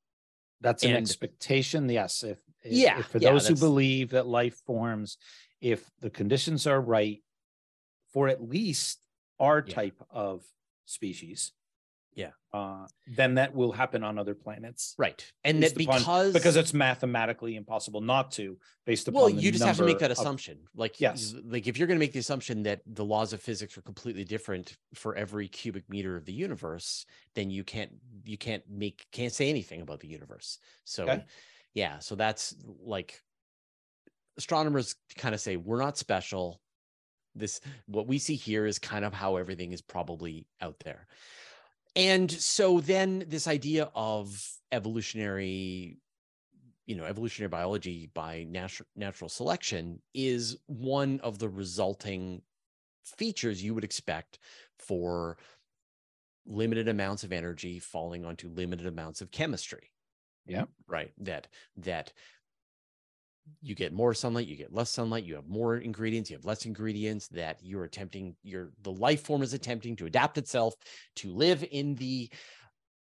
[0.60, 1.88] That's an and- expectation.
[1.88, 2.22] Yes.
[2.22, 5.18] If, if- Yeah, if for yeah, those who believe that life forms,
[5.60, 7.22] if the conditions are right
[8.12, 8.98] for at least
[9.38, 9.74] our Yeah.
[9.74, 10.44] type of
[10.84, 11.52] species.
[12.16, 12.30] Yeah.
[12.52, 14.94] Uh, then that will happen on other planets.
[14.98, 19.20] right and that based upon- because Because it's mathematically impossible not to, based upon.
[19.20, 21.34] well you just have to make that of- assumption like Yes.
[21.44, 24.24] like if you're going to make the assumption that the laws of physics are completely
[24.24, 27.92] different for every cubic meter of the universe then you can't
[28.24, 31.24] you can't make can't say anything about the universe so Okay.
[31.74, 33.20] yeah so that's like
[34.38, 36.60] astronomers kind of say we're not special
[37.34, 41.06] this what we see here is kind of how everything is probably out there
[41.96, 45.98] and so then this idea of evolutionary
[46.86, 52.42] you know evolutionary biology by natural natural selection is one of the resulting
[53.04, 54.38] features you would expect
[54.78, 55.36] for
[56.46, 59.90] limited amounts of energy falling onto limited amounts of chemistry
[60.46, 60.66] Yeah.
[60.86, 62.12] right that that
[63.62, 66.66] you get more sunlight you get less sunlight you have more ingredients you have less
[66.66, 70.74] ingredients that you're attempting your the life form is attempting to adapt itself
[71.14, 72.30] to live in the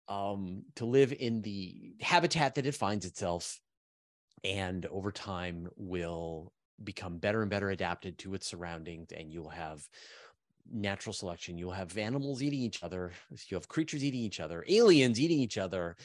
[0.09, 3.61] um to live in the habitat that it finds itself
[4.45, 6.53] and over time will
[6.85, 9.83] become better and better adapted to its surroundings and you'll have
[10.71, 11.59] natural selection.
[11.59, 13.13] You'll have animals eating each other
[13.49, 15.97] you have creatures eating each other aliens eating each other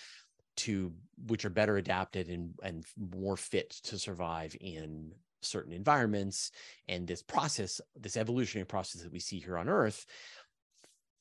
[0.58, 0.94] to
[1.28, 6.52] which are better adapted and and more fit to survive in certain environments
[6.88, 10.06] and this process this evolutionary process that we see here on earth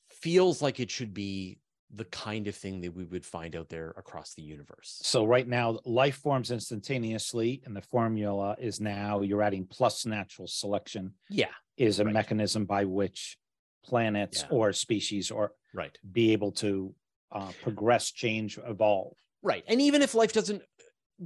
[0.09, 1.59] feels like it should be
[1.95, 5.47] the kind of thing that we would find out there across the universe So right
[5.47, 11.51] now, life forms instantaneously, and the formula is now you're adding plus natural selection yeah
[11.77, 12.13] is a Right.
[12.13, 13.37] mechanism by which
[13.85, 14.47] planets Yeah.
[14.49, 16.95] or species or right be able to
[17.31, 19.17] uh, progress, change, evolve.
[19.43, 19.63] Right.
[19.67, 20.63] And even if life doesn't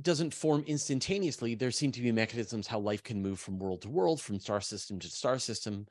[0.01, 3.89] doesn't form instantaneously, there seem to be mechanisms how life can move from world to
[3.89, 5.87] world, from star system to star system.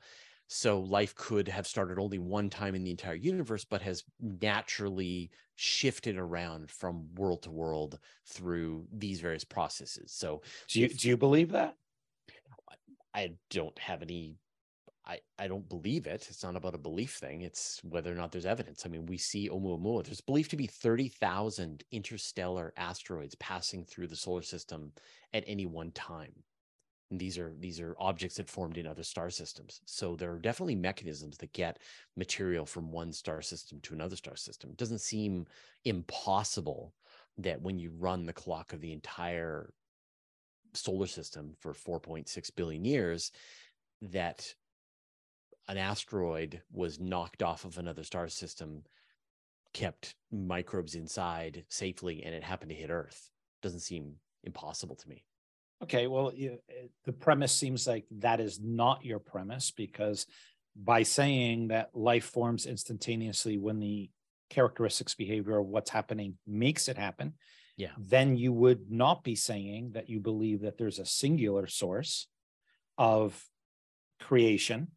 [0.49, 5.31] So life could have started only one time in the entire universe, but has naturally
[5.55, 10.13] shifted around from world to world through these various processes.
[10.13, 11.77] So Do you If- do you believe that?
[13.13, 14.37] I don't have any
[15.07, 16.27] I, I don't believe it.
[16.29, 17.41] It's not about a belief thing.
[17.41, 18.85] It's whether or not there's evidence.
[18.85, 20.03] I mean, we see Oumuamua.
[20.03, 24.91] There's believed to be 30,000 interstellar asteroids passing through the solar system
[25.33, 26.33] at any one time.
[27.09, 29.79] And these are these are objects that formed in other star systems.
[29.85, 31.79] So there are definitely mechanisms that get
[32.17, 34.71] material from one star system to another star system.
[34.71, 35.45] It doesn't seem
[35.85, 36.93] impossible
[37.37, 39.71] that when you run the clock of the entire
[40.73, 43.31] solar system for 4.6 billion years,
[44.01, 44.53] that
[45.67, 48.83] an asteroid was knocked off of another star system,
[49.73, 53.29] kept microbes inside safely, and it happened to hit Earth.
[53.61, 55.23] Doesn't seem impossible to me.
[55.83, 56.57] Okay, well, you,
[57.05, 60.25] the premise seems like that is not your premise because
[60.75, 64.09] by saying that life forms instantaneously when the
[64.49, 67.33] characteristics, behavior, of what's happening makes it happen,
[67.75, 72.27] yeah, then you would not be saying that you believe that there's a singular source
[72.97, 73.39] of
[74.19, 74.87] creation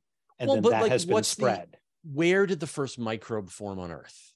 [0.41, 1.69] and well, then that like, has been spread.
[1.73, 4.33] The, where did the first microbe form on Earth?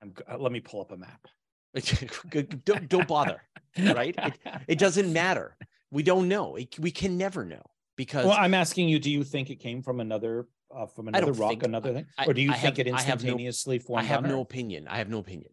[0.00, 1.26] I'm, uh, let me pull up a map.
[2.64, 3.42] don't, don't bother,
[3.78, 4.14] right?
[4.16, 5.56] It, it, doesn't matter.
[5.90, 6.56] We don't know.
[6.56, 7.62] It, we can never know
[7.96, 8.26] because.
[8.26, 11.50] Well, I'm asking you: Do you think it came from another uh, from another rock,
[11.50, 14.04] think, another thing, or do you I think have, it instantaneously I no, formed?
[14.04, 14.42] I have no Earth?
[14.42, 14.86] opinion.
[14.86, 15.50] I have no opinion.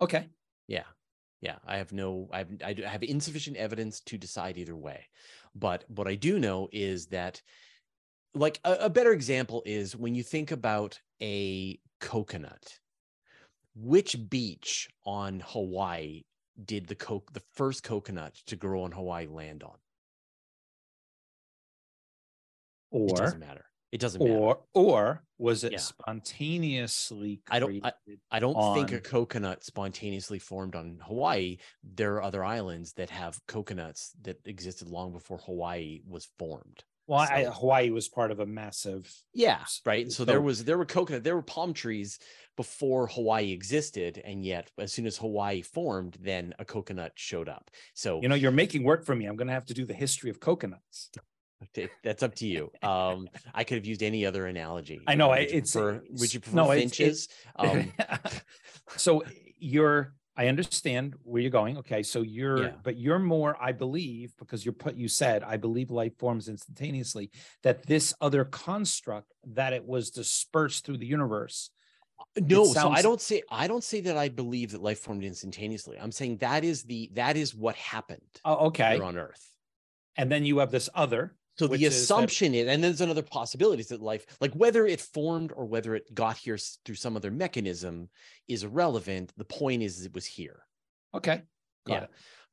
[0.00, 0.28] Okay.
[0.68, 0.84] Yeah,
[1.40, 1.56] yeah.
[1.66, 2.28] I have no.
[2.32, 2.48] I have.
[2.62, 5.06] I have insufficient evidence to decide either way.
[5.54, 7.42] But what I do know is that,
[8.34, 12.78] like, a, a better example is when you think about a coconut
[13.74, 16.24] which beach on Hawaii
[16.62, 19.76] did the coke the first coconut to grow on Hawaii land on?
[22.90, 23.64] Or it doesn't matter.
[23.90, 24.60] It doesn't or, matter.
[24.74, 25.78] Or was it yeah.
[25.78, 27.92] spontaneously I don't I,
[28.30, 28.76] I don't on...
[28.76, 31.58] think a coconut spontaneously formed on Hawaii.
[31.82, 36.84] There are other islands that have coconuts that existed long before Hawaii was formed.
[37.08, 39.12] Well, so, I, Hawaii was part of a massive.
[39.34, 40.10] Yeah, right.
[40.10, 42.18] So, so there was there were coconut, there were palm trees
[42.56, 47.70] before Hawaii existed, and yet as soon as Hawaii formed, then a coconut showed up.
[47.94, 49.26] So you know, you're making work for me.
[49.26, 51.10] I'm going to have to do the history of coconuts.
[52.02, 52.70] That's up to you.
[52.82, 55.00] Um, I could have used any other analogy.
[55.06, 55.72] I know would it's.
[55.72, 57.28] Prefer, would you prefer no, finches?
[57.58, 58.30] It's, it's, um,
[58.96, 59.22] so
[59.58, 61.76] you're I understand where you're going.
[61.78, 62.72] Okay, so you're, yeah.
[62.82, 64.96] but you're more, I believe, because you're put.
[64.96, 67.30] You said, I believe life forms instantaneously.
[67.62, 71.70] That this other construct that it was dispersed through the universe.
[72.40, 72.76] No, sounds...
[72.76, 75.98] so I don't say I don't say that I believe that life formed instantaneously.
[76.00, 78.22] I'm saying that is the that is what happened.
[78.44, 78.98] Oh, okay.
[78.98, 79.52] on Earth,
[80.16, 83.22] and then you have this other so the assumption is, that, is, and there's another
[83.22, 87.16] possibility is that life, like whether it formed or whether it got here through some
[87.16, 88.08] other mechanism,
[88.48, 89.32] is irrelevant.
[89.36, 90.64] The point is, it was here.
[91.14, 91.42] Okay.
[91.86, 92.02] Got yeah.
[92.04, 92.10] It.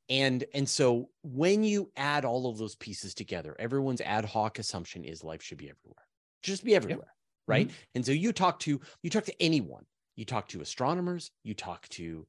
[0.10, 5.04] And and so when you add all of those pieces together, everyone's ad hoc assumption
[5.04, 6.04] is life should be everywhere,
[6.42, 7.16] just be everywhere, yep.
[7.48, 7.68] right?
[7.68, 7.76] Mm-hmm.
[7.96, 9.86] And so you talk to you talk to anyone,
[10.16, 12.28] you talk to astronomers, you talk to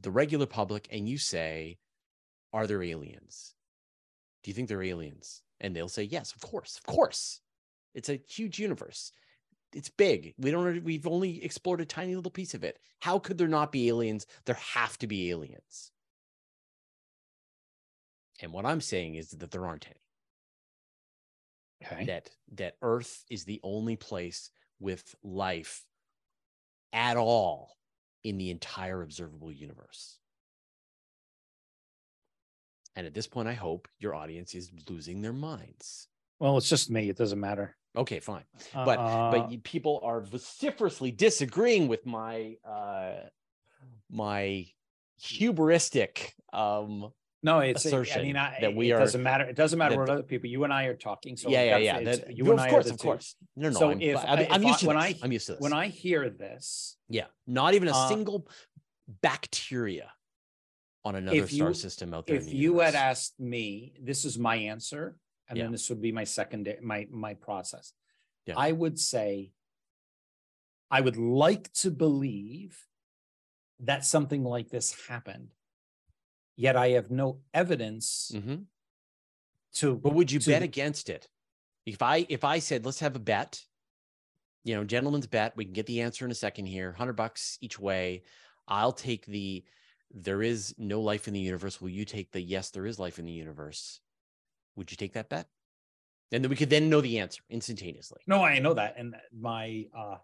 [0.00, 1.78] the regular public, and you say,
[2.52, 3.54] "Are there aliens?
[4.42, 7.40] Do you think they're aliens?" And they'll say, yes, of course, of course.
[7.94, 9.12] It's a huge universe.
[9.72, 10.34] It's big.
[10.36, 12.78] We don't, we've only explored a tiny little piece of it.
[13.00, 14.26] How could there not be aliens?
[14.44, 15.92] There have to be aliens.
[18.42, 19.96] And what I'm saying is that there aren't any.
[21.84, 22.04] Okay.
[22.04, 25.84] That that Earth is the only place with life
[26.92, 27.76] at all
[28.22, 30.18] in the entire observable universe.
[32.96, 36.08] And at this point, I hope your audience is losing their minds.
[36.38, 37.08] Well, it's just me.
[37.08, 37.76] It doesn't matter.
[37.96, 38.44] Okay, fine.
[38.74, 38.96] Uh, but
[39.30, 43.14] but people are vociferously disagreeing with my uh
[44.10, 44.66] my
[45.22, 47.12] hubristic um
[47.44, 49.00] no, it's assertion I mean, I, that we it are.
[49.00, 49.44] Doesn't matter.
[49.44, 50.48] It doesn't matter that, what other people.
[50.48, 51.36] You and I are talking.
[51.36, 52.00] So yeah, yeah, yeah.
[52.04, 53.34] That, you and of course, of course.
[53.56, 53.78] No, no.
[53.78, 55.04] So I'm, if, I'm, I'm used to when this.
[55.04, 55.60] I I'm used to this.
[55.60, 58.46] When I hear this, yeah, not even a uh, single
[59.22, 60.12] bacteria
[61.04, 62.36] on another you, star system out there.
[62.36, 65.16] If you had asked me, this is my answer,
[65.48, 65.64] and yeah.
[65.64, 67.92] then this would be my second day, my my process.
[68.46, 68.54] Yeah.
[68.56, 69.52] I would say
[70.90, 72.78] I would like to believe
[73.80, 75.54] that something like this happened,
[76.56, 78.62] yet I have no evidence mm-hmm.
[79.74, 79.96] to.
[79.96, 81.28] But would you to, bet against it?
[81.84, 83.60] If I if I said let's have a bet,
[84.64, 87.58] you know, gentleman's bet, we can get the answer in a second here, hundred bucks
[87.60, 88.22] each way.
[88.68, 89.64] I'll take the
[90.14, 91.80] there is no life in the universe.
[91.80, 94.00] Will you take the yes, there is life in the universe?
[94.76, 95.46] Would you take that bet?
[96.30, 98.20] And then we could then know the answer instantaneously.
[98.26, 98.94] No, I know that.
[98.96, 100.16] And my uh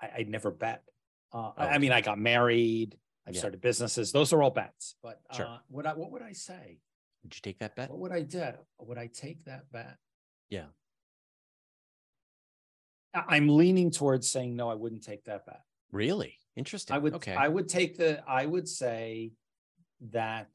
[0.00, 0.82] I, I never bet.
[1.32, 1.62] Uh oh.
[1.62, 3.40] I mean I got married, I've yeah.
[3.40, 4.12] started businesses.
[4.12, 4.96] Those are all bets.
[5.02, 5.58] But uh sure.
[5.68, 6.78] what I what would I say?
[7.22, 7.90] Would you take that bet?
[7.90, 8.52] What would I do?
[8.80, 9.96] Would I take that bet?
[10.50, 10.66] Yeah.
[13.14, 15.62] I'm leaning towards saying no, I wouldn't take that bet.
[15.92, 16.36] Really?
[16.56, 16.94] Interesting.
[16.94, 17.34] I would okay.
[17.34, 19.32] I would take the I would say
[20.12, 20.48] that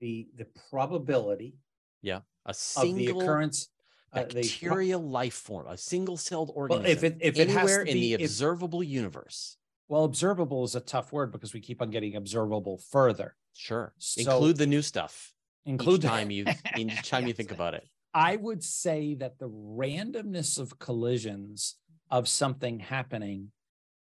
[0.00, 1.56] the the probability
[2.02, 3.68] yeah a single of the occurrence
[4.12, 7.82] bacterial uh, the, life form a single celled organism well, if it if it anywhere
[7.82, 9.56] in be, the observable if, universe.
[9.88, 13.36] Well observable is a tough word because we keep on getting observable further.
[13.54, 13.92] Sure.
[13.98, 15.34] So, include the new stuff
[15.66, 17.86] include each time you each time you think about it.
[18.12, 21.76] I would say that the randomness of collisions
[22.10, 23.50] of something happening,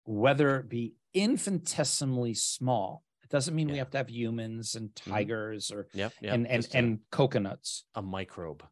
[0.05, 5.11] whether it be infinitesimally small, it doesn't mean we have to have humans and Mhm.
[5.11, 6.13] tigers or Yep.
[6.21, 6.33] yep.
[6.33, 7.85] and and a- and coconuts.
[7.95, 8.63] a microbe.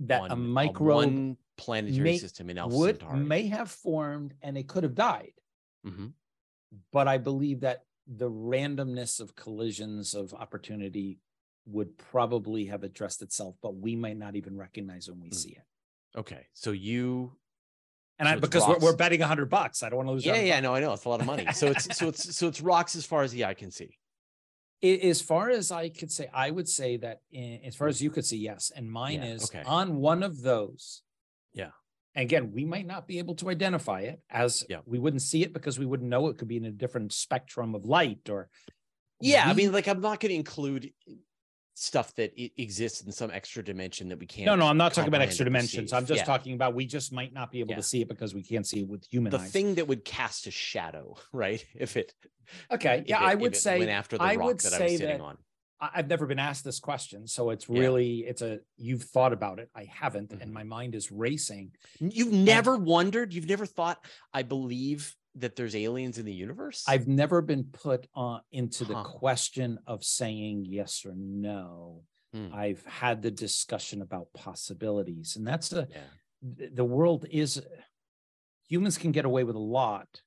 [0.00, 3.20] That on a microbe one planetary may- system in Alpha would Centauri.
[3.24, 5.34] may have formed and it could have died.
[5.86, 6.14] Mhm.
[6.90, 11.20] But I believe that the randomness of collisions of opportunity
[11.66, 15.34] would probably have addressed itself, but we might not even recognize when we Mm.
[15.34, 15.64] see it.
[16.16, 17.38] Okay, so you
[18.18, 18.84] And So I because we're, rocks.
[18.84, 19.82] we're betting a hundred bucks.
[19.82, 20.24] I don't want to lose.
[20.26, 20.62] yeah 100 yeah bucks.
[20.64, 21.46] no I know it's a lot of money.
[21.52, 23.96] So it's so it's so it's rocks as far as the eye can see.
[24.84, 28.02] I- As far as I could say, I would say that in, as far as
[28.02, 28.70] you could see, yes.
[28.74, 29.62] And mine Yeah, is okay.
[29.64, 31.02] on one of those.
[31.54, 31.70] Yeah.
[32.14, 34.80] Again, we might not be able to identify it as Yeah.
[34.84, 37.74] we wouldn't see it because we wouldn't know it could be in a different spectrum
[37.74, 38.48] of light or.
[39.20, 40.92] Yeah, I mean, like I'm not going to include
[41.74, 44.46] stuff that exists in some extra dimension that we can't.
[44.46, 45.92] no, no, I'm not talking about extra dimensions.
[45.92, 46.24] I'm just Yeah.
[46.24, 47.76] talking about we just might not be able Yeah.
[47.76, 49.50] to see it because we can't see it with human the eyes.
[49.50, 51.64] thing that would cast a shadow, right?
[51.74, 52.14] If it,
[52.70, 55.20] okay, yeah, it- I would say went after the I rock that I was sitting
[55.20, 55.38] on.
[55.80, 57.80] I've never been asked this question, so it's Yeah.
[57.80, 59.68] really it's a you've thought about it.
[59.74, 60.40] I haven't, Mhm.
[60.42, 61.72] and my mind is racing.
[61.98, 66.84] You've never wondered, you've never thought, I believe that there's aliens in the universe.
[66.86, 69.04] I've never been put on into the Huh.
[69.04, 72.02] question of saying yes or no.
[72.32, 72.48] Hmm.
[72.52, 77.62] I've had the discussion about possibilities, and that's a yeah, the world is
[78.68, 80.22] humans can get away with a lot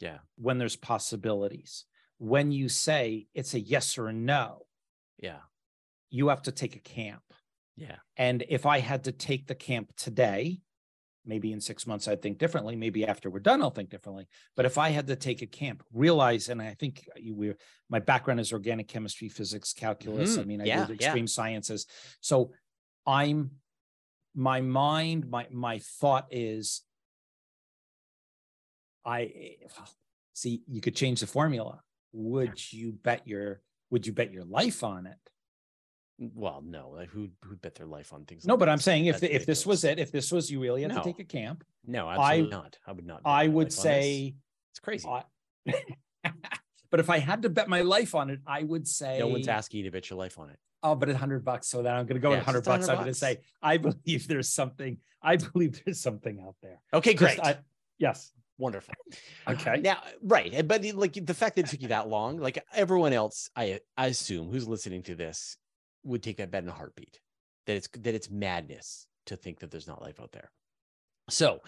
[0.00, 1.84] yeah, when there's possibilities.
[2.18, 4.66] When you say it's a yes or a no,
[5.18, 5.40] yeah,
[6.10, 7.22] you have to take a camp.
[7.76, 7.96] yeah.
[8.16, 10.60] And if I had to take the camp today,
[11.28, 12.74] maybe in six months I'd think differently.
[12.74, 14.26] Maybe after we're done, I'll think differently.
[14.56, 17.56] But if I had to take a camp, realize, and I think you were
[17.88, 20.38] my background is organic chemistry, physics, calculus.
[20.38, 20.46] I Mhm.
[20.46, 21.06] mean, I Yeah, did yeah.
[21.06, 21.86] extreme sciences.
[22.20, 22.52] So
[23.06, 23.60] I'm
[24.34, 26.82] my mind, my my thought is
[29.04, 29.56] I
[30.34, 31.82] see you could change the formula.
[32.12, 33.60] Would you bet your
[33.90, 35.18] would you bet your life on it?
[36.18, 38.44] Well, no, like who who'd bet their life on things?
[38.44, 40.60] No, like but I'm saying if the, if this was it, if this was you
[40.60, 40.98] really had No.
[40.98, 42.78] to take a camp, no, I- absolutely not.
[42.86, 43.20] I would not.
[43.24, 43.76] I would life on this.
[43.82, 44.34] say,
[44.72, 45.08] it's crazy.
[45.08, 45.24] I-
[46.90, 49.48] but if I had to bet my life on it, I would say no one's
[49.48, 50.58] asking you to bet your life on it.
[50.82, 51.68] Oh, but at hundred bucks.
[51.68, 52.88] So then I'm going to go Yeah, with hundred bucks.
[52.88, 54.98] I'm going to say I believe there's something.
[55.22, 56.80] I believe there's something out there.
[56.94, 57.40] Okay, Just great.
[57.46, 57.58] I-
[57.98, 58.32] yes.
[58.60, 58.92] Wonderful.
[59.46, 59.76] Okay.
[59.80, 63.50] Now, right, but like the fact that it took you that long, like everyone else,
[63.54, 65.56] I I assume who's listening to this
[66.08, 67.20] would take that bet in a heartbeat.
[67.66, 70.50] That it's that it's madness to think that there's not life out there.
[71.30, 71.60] So,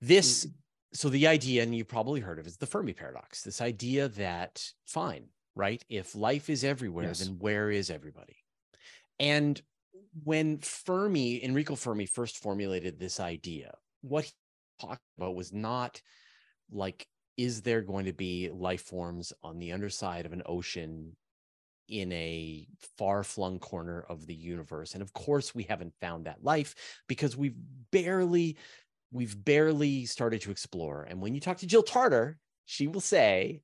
[0.00, 0.52] this, mm.
[0.94, 3.42] so the idea, and you probably heard of, is the Fermi paradox.
[3.42, 5.84] This idea that fine, right?
[5.88, 7.20] If life is everywhere, Yes.
[7.20, 8.36] then where is everybody?
[9.20, 9.60] And
[10.24, 14.32] when Fermi, Enrico Fermi, first formulated this idea, what he
[14.80, 16.00] talked about was not
[16.70, 21.16] like, is there going to be life forms on the underside of an ocean
[21.88, 22.66] in a
[22.98, 24.94] far flung corner of the universe?
[24.94, 26.74] And of course, we haven't found that life
[27.08, 27.56] because we've
[27.90, 28.56] barely,
[29.10, 31.06] we've barely started to explore.
[31.08, 33.62] And when you talk to Jill Tarter, she will say,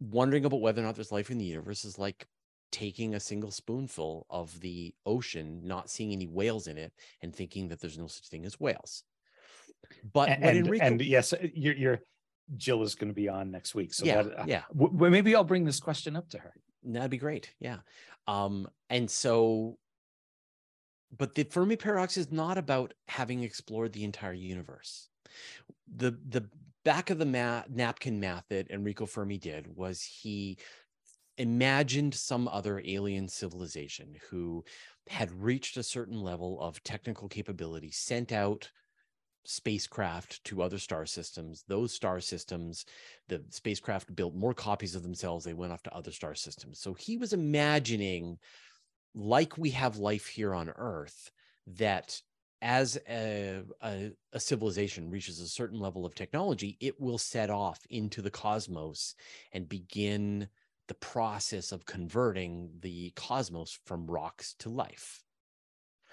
[0.00, 2.26] wondering about whether or not there's life in the universe is like
[2.70, 7.68] taking a single spoonful of the ocean, not seeing any whales in it, and thinking
[7.68, 9.04] that there's no such thing as whales.
[10.12, 12.00] But And and, Enrico, and yes, you're, you're
[12.56, 13.94] Jill is going to be on next week.
[13.94, 16.52] So yeah, that, uh, yeah, w- maybe I'll bring this question up to her.
[16.82, 17.52] That'd be great.
[17.60, 17.78] Yeah.
[18.26, 19.78] Um, and so,
[21.16, 25.08] but the Fermi paradox is not about having explored the entire universe.
[25.96, 26.48] The the
[26.84, 30.58] back of the ma- napkin math that Enrico Fermi did was he
[31.38, 34.64] imagined some other alien civilization who
[35.08, 38.70] had reached a certain level of technical capability, sent out
[39.48, 41.64] spacecraft to other star systems.
[41.68, 42.84] Those star systems,
[43.28, 45.42] the spacecraft built more copies of themselves.
[45.42, 46.78] They went off to other star systems.
[46.78, 48.38] So he was imagining,
[49.14, 51.30] like we have life here on Earth,
[51.66, 52.20] that
[52.60, 57.80] as a, a, a civilization reaches a certain level of technology, it will set off
[57.88, 59.14] into the cosmos
[59.52, 60.46] and begin
[60.88, 65.22] the process of converting the cosmos from rocks to life.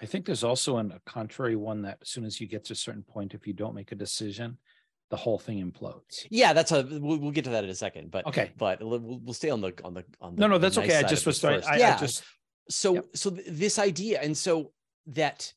[0.00, 2.72] I think there's also an, a contrary one that as soon as you get to
[2.74, 4.58] a certain point, if you don't make a decision,
[5.10, 6.26] the whole thing implodes.
[6.30, 8.50] Yeah, that's a we'll, we'll get to that in a second, but Okay.
[8.58, 10.98] but we'll, we'll stay on the on the on the No, no, that's nice okay.
[10.98, 11.66] I just was first.
[11.68, 12.24] I, yeah, I just
[12.68, 13.06] so Yep.
[13.14, 14.72] so th- this idea and so
[15.06, 15.52] that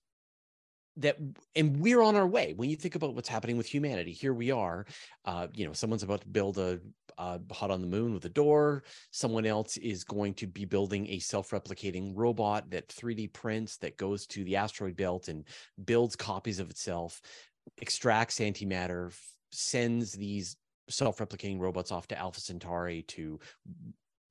[1.00, 1.18] that
[1.56, 2.54] and we're on our way.
[2.56, 4.86] When you think about what's happening with humanity here we are
[5.26, 6.80] uh, you know someone's about to build a,
[7.18, 8.84] a hut on the moon with a door.
[9.12, 14.26] Someone else is going to be building a self-replicating robot that 3d prints that goes
[14.28, 15.46] to the asteroid belt and
[15.86, 17.22] builds copies of itself
[17.82, 19.14] extracts antimatter
[19.52, 20.58] sends these
[20.90, 23.40] self-replicating robots off to alpha centauri to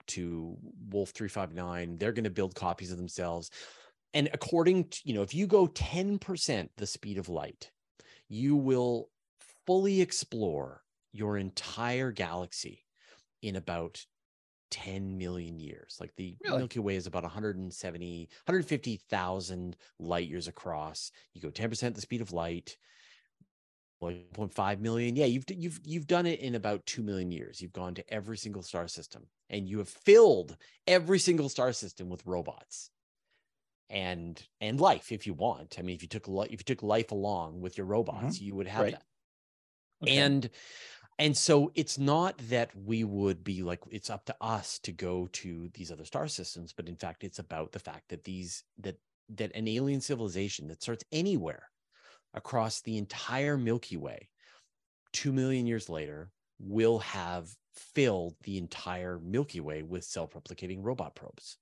[0.06, 0.56] to
[0.90, 3.50] wolf 359 they're going to build copies of themselves
[4.14, 7.70] and according to you know if you go 10% the speed of light
[8.28, 9.08] you will
[9.66, 10.82] fully explore
[11.12, 12.84] your entire galaxy
[13.42, 14.04] in about
[14.70, 15.96] 10 million years.
[16.00, 16.58] Like the really?
[16.58, 21.10] milky way is about 170 150000 light years across.
[21.32, 22.76] You go 10% the speed of light
[24.02, 25.16] 1.5 million.
[25.16, 27.60] Yeah you've you've you've done it in about 2 million years.
[27.60, 30.56] You've gone to every single star system and you have filled
[30.86, 32.90] every single star system with robots
[33.90, 37.10] and and life if you want i mean if you took if you took life
[37.10, 38.44] along with your robots mm-hmm.
[38.44, 38.92] you would have right.
[38.92, 39.02] that
[40.02, 40.18] okay.
[40.18, 40.50] and
[41.18, 45.28] and so it's not that we would be like it's up to us to go
[45.32, 48.96] to these other star systems but in fact it's about the fact that these that
[49.30, 51.64] that an alien civilization that starts anywhere
[52.34, 54.28] across the entire milky way
[55.14, 56.30] 2 million years later
[56.60, 57.48] will have
[57.94, 61.56] filled the entire milky way with self-replicating robot probes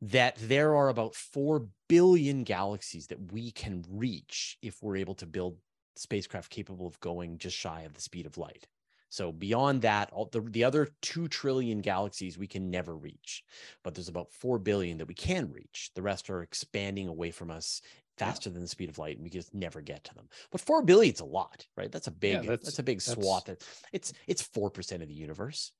[0.00, 5.26] that there are about 4 billion galaxies that we can reach if we're able to
[5.26, 5.56] build
[5.96, 8.66] spacecraft capable of going just shy of the speed of light.
[9.10, 13.42] So beyond that, all the, the other 2 trillion galaxies we can never reach,
[13.82, 15.90] but there's about 4 billion that we can reach.
[15.94, 17.80] The rest are expanding away from us
[18.18, 18.54] faster yeah.
[18.54, 20.28] than the speed of light and we just never get to them.
[20.50, 21.90] But 4 billion is a lot, right?
[21.90, 23.48] That's a big yeah, that's, that's, a big swath.
[23.92, 25.72] It's it's 4% of the universe.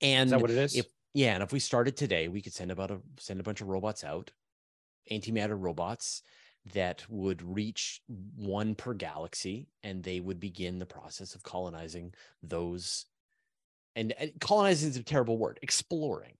[0.00, 0.76] And is that what it is?
[0.76, 3.62] If yeah, and if we started today, we could send about a send a bunch
[3.62, 4.32] of robots out,
[5.10, 6.20] antimatter robots
[6.74, 8.02] that would reach
[8.36, 12.12] one per galaxy, and they would begin the process of colonizing
[12.42, 13.06] those.
[13.94, 15.58] And, and colonizing is a terrible word.
[15.62, 16.34] Exploring.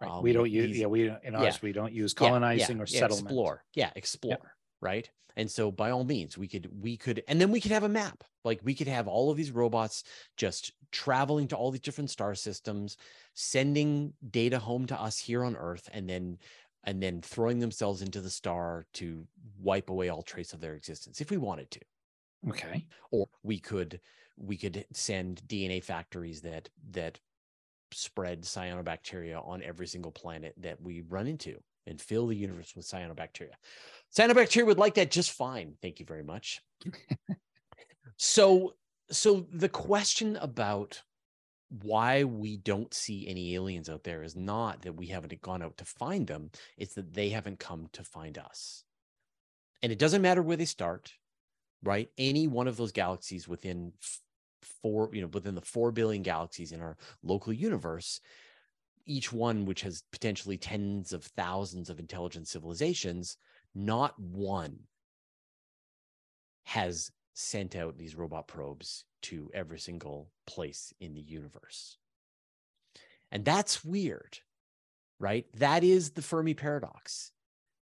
[0.00, 0.08] Right.
[0.08, 1.58] Um, we don't use yeah we in ours yeah.
[1.60, 3.26] we don't use colonizing yeah, yeah, or settlement.
[3.26, 3.64] Explore.
[3.74, 4.54] Yeah, explore.
[4.80, 5.10] Right.
[5.36, 7.88] And so by all means, we could we could and then we could have a
[7.88, 8.24] map.
[8.44, 10.04] Like we could have all of these robots
[10.36, 12.96] just traveling to all these different star systems,
[13.34, 16.38] sending data home to us here on Earth, and then
[16.84, 19.26] and then throwing themselves into the star to
[19.60, 21.80] wipe away all trace of their existence if we wanted to.
[22.48, 22.86] Okay.
[23.10, 24.00] Or we could
[24.36, 27.18] we could send DNA factories that that
[27.92, 32.86] spread cyanobacteria on every single planet that we run into and fill the universe with
[32.86, 33.54] cyanobacteria.
[34.16, 35.74] Cyanobacteria would like that just fine.
[35.82, 36.60] Thank you very much.
[38.16, 38.74] so
[39.10, 41.02] so the question about
[41.82, 45.76] why we don't see any aliens out there is not that we haven't gone out
[45.78, 48.84] to find them, it's that they haven't come to find us.
[49.82, 51.12] And it doesn't matter where they start,
[51.82, 52.08] right?
[52.18, 53.92] Any one of those galaxies within
[54.82, 58.20] four, you know, within the 4 billion galaxies in our local universe,
[59.06, 63.36] each one which has potentially tens of thousands of intelligent civilizations,
[63.74, 64.80] not one
[66.64, 71.96] has sent out these robot probes to every single place in the universe.
[73.32, 74.38] And that's weird,
[75.18, 75.46] right?
[75.54, 77.32] That is the Fermi paradox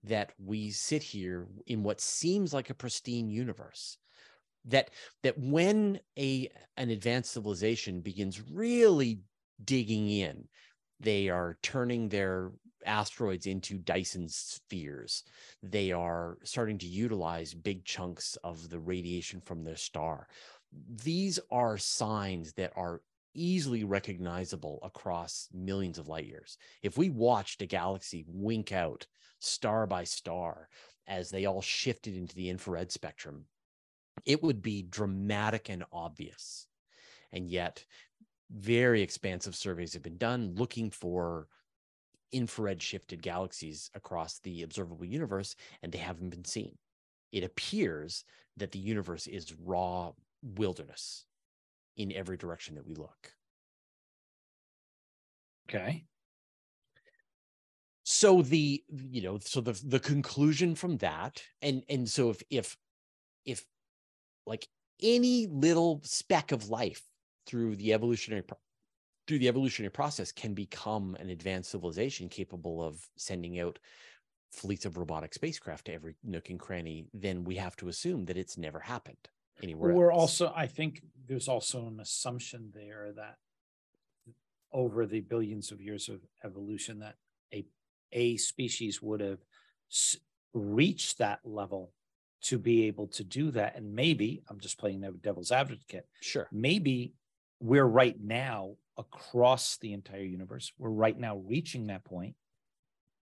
[0.03, 3.97] that we sit here in what seems like a pristine universe.
[4.65, 4.89] That
[5.23, 9.21] that when a an advanced civilization begins really
[9.63, 10.47] digging in,
[10.99, 12.51] they are turning their
[12.88, 15.23] asteroids into Dyson spheres.
[15.61, 20.27] They are starting to utilize big chunks of the radiation from their star.
[21.03, 23.01] These are signs that are
[23.33, 26.57] easily recognizable across millions of light years.
[26.81, 29.05] If we watched a galaxy wink out
[29.39, 30.69] star by star
[31.07, 33.45] as they all shifted into the infrared spectrum,
[34.25, 36.67] it would be dramatic and obvious.
[37.31, 37.85] And yet,
[38.49, 41.47] very expansive surveys have been done looking for
[42.32, 46.78] infrared shifted galaxies across the observable universe, and they haven't been seen.
[47.32, 48.23] It appears
[48.57, 50.11] that the universe is raw
[50.41, 51.25] wilderness
[51.95, 53.34] in every direction that we look.
[55.69, 56.05] Okay.
[58.03, 62.78] So the you know so the the conclusion from that and and so if if
[63.45, 63.65] if
[64.45, 64.67] like
[65.03, 67.03] any little speck of life
[67.45, 68.43] through the evolutionary
[69.28, 73.78] through the evolutionary process can become an advanced civilization capable of sending out
[74.51, 78.38] fleets of robotic spacecraft to every nook and cranny, then we have to assume that
[78.38, 79.17] it's never happened
[79.61, 79.93] anywhere.
[79.93, 80.41] We're else.
[80.41, 83.36] also, I think there's also an assumption there that
[84.71, 87.15] over the billions of years of evolution, that
[87.53, 87.65] a
[88.13, 89.39] a species would have
[90.53, 91.91] reached that level
[92.41, 93.75] to be able to do that.
[93.75, 96.07] And maybe I'm just playing the devil's advocate.
[96.21, 96.47] Sure.
[96.51, 97.13] Maybe
[97.59, 100.71] we're right now across the entire universe.
[100.77, 102.35] We're right now reaching that point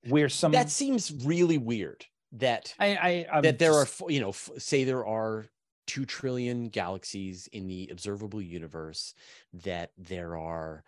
[0.09, 4.21] where some that seems really weird that I, I I'm that there just- are you
[4.21, 5.47] know say there are
[5.87, 9.15] 2 trillion galaxies in the observable universe
[9.53, 10.85] that there are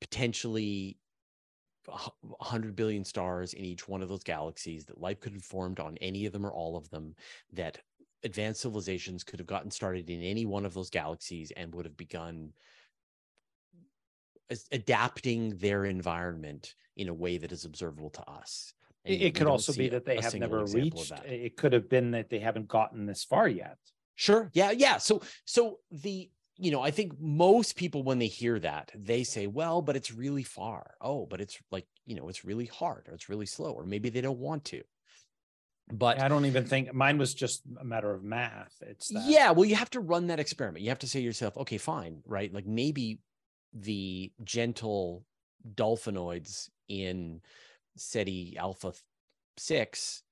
[0.00, 0.98] potentially
[1.88, 5.80] a 100 billion stars in each one of those galaxies that life could have formed
[5.80, 7.14] on any of them or all of them
[7.52, 7.78] that
[8.22, 11.96] advanced civilizations could have gotten started in any one of those galaxies and would have
[11.96, 12.50] begun
[14.72, 18.72] adapting their environment in a way that is observable to us
[19.04, 21.12] And It, could also be that they have never reached.
[21.24, 23.78] It could have been that they haven't gotten this far yet.
[24.14, 24.50] Sure.
[24.54, 24.70] Yeah.
[24.70, 24.98] Yeah.
[24.98, 29.46] So, so the, you know, I think most people, when they hear that, they say,
[29.46, 30.94] well, but it's really far.
[31.00, 34.08] Oh, but it's like, you know, it's really hard or it's really slow, or maybe
[34.08, 34.82] they don't want to.
[35.92, 38.72] But I don't even think mine was just a matter of math.
[38.80, 39.24] It's that.
[39.26, 40.82] yeah, well, you have to run that experiment.
[40.82, 42.52] You have to say to yourself, okay, fine, right?
[42.54, 43.18] Like maybe
[43.74, 45.24] the gentle
[45.74, 47.40] dolphinoids in
[47.96, 48.92] Ceti Alpha
[49.56, 50.22] 6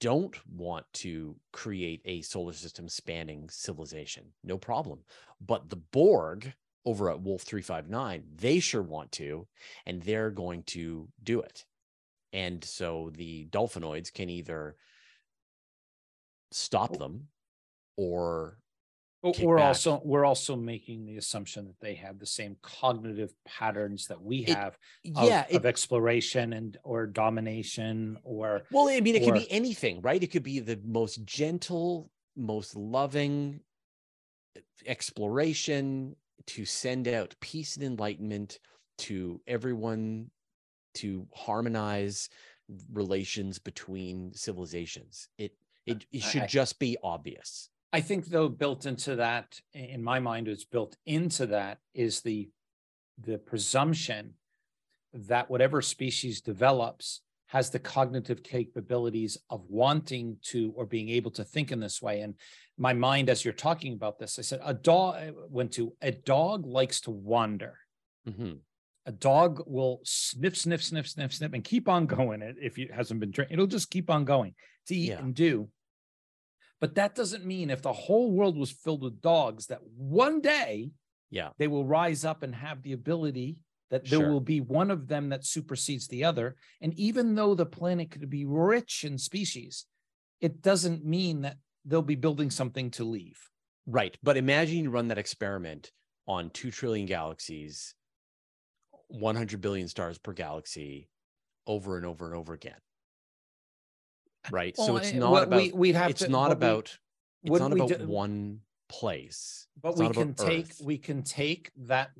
[0.00, 4.24] don't want to create a solar system spanning civilization.
[4.42, 5.00] No problem.
[5.40, 6.52] But the Borg
[6.84, 9.46] over at Wolf 359, they sure want to,
[9.86, 11.64] and they're going to do it.
[12.32, 14.76] And so the dolphinoids can either
[16.50, 16.98] stop oh.
[16.98, 17.28] them
[17.96, 18.58] or
[19.22, 24.06] But we're also we're also making the assumption that they have the same cognitive patterns
[24.06, 24.78] that we It- have
[25.16, 29.40] of, yeah, it- of exploration and or domination or Well, I mean, it could or-
[29.40, 30.22] be anything, right?
[30.22, 33.60] It could be the most gentle, most loving
[34.56, 36.14] eh, exploration
[36.46, 38.60] to send out peace and enlightenment
[38.98, 40.30] to everyone
[40.94, 42.28] to harmonize
[42.92, 45.28] relations between civilizations.
[45.38, 45.56] It
[45.86, 47.70] it, it should I- just be obvious.
[47.92, 52.50] I think though built into that in my mind is built into that is the
[53.20, 54.34] the presumption
[55.12, 61.42] that whatever species develops has the cognitive capabilities of wanting to or being able to
[61.44, 62.34] think in this way and
[62.76, 66.12] my mind as you're talking about this i said a dog I went to a
[66.12, 67.78] dog likes to wander
[68.28, 68.58] Mhm.
[69.06, 72.42] a dog will sniff, sniff, sniff, sniff, sniff, and keep on going.
[72.42, 74.54] It if it hasn't been trained, it'll just keep on going
[74.88, 75.20] to eat Yeah.
[75.20, 75.70] and do.
[76.80, 80.92] But that doesn't mean if the whole world was filled with dogs that one day
[81.30, 81.50] Yeah.
[81.58, 83.58] they will rise up and have the ability
[83.90, 84.30] that there Sure.
[84.32, 86.56] will be one of them that supersedes the other.
[86.80, 89.86] And even though the planet could be rich in species,
[90.40, 93.50] it doesn't mean that they'll be building something to leave.
[93.86, 94.16] Right.
[94.22, 95.90] But imagine you run that experiment
[96.26, 97.94] on 2 trillion galaxies,
[99.08, 101.08] 100 billion stars per galaxy
[101.66, 102.78] over and over and over again.
[104.50, 104.76] Right.
[104.76, 106.98] so it's not about we, we'd have it's to, not what we- about
[107.44, 109.66] it's not about do- one place.
[109.80, 110.80] But It's we can take, Earth.
[110.82, 112.10] we can take that,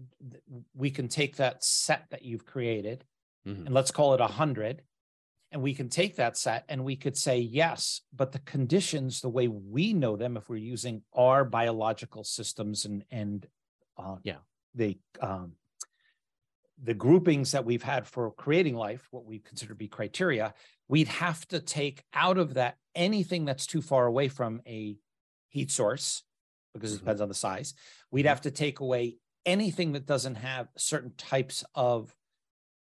[0.74, 3.05] we can take that set that you've created
[3.47, 3.66] Mhm.
[3.66, 4.83] and let's call it a hundred.
[5.51, 9.31] And we can take that set and we could say, yes, but the conditions, the
[9.31, 13.47] way we know them, if we're using our biological systems and, and
[13.97, 14.41] uh, Yeah.
[14.74, 15.55] the, um,
[16.81, 20.55] the groupings that we've had for creating life, what we consider to be criteria,
[20.89, 24.97] we'd have to take out of that anything that's too far away from a
[25.49, 26.22] heat source,
[26.74, 27.01] because it Mhm.
[27.01, 27.74] depends on the size.
[28.11, 28.28] We'd Mhm.
[28.28, 32.14] have to take away anything that doesn't have certain types of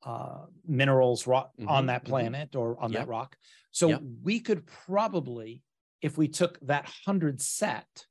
[0.04, 2.08] uh, minerals rock on Mhm, that mhm.
[2.08, 3.02] planet or on Yep.
[3.02, 3.38] that rock.
[3.70, 4.02] So Yep.
[4.24, 5.62] we could probably,
[6.02, 8.08] if we took that hundred set,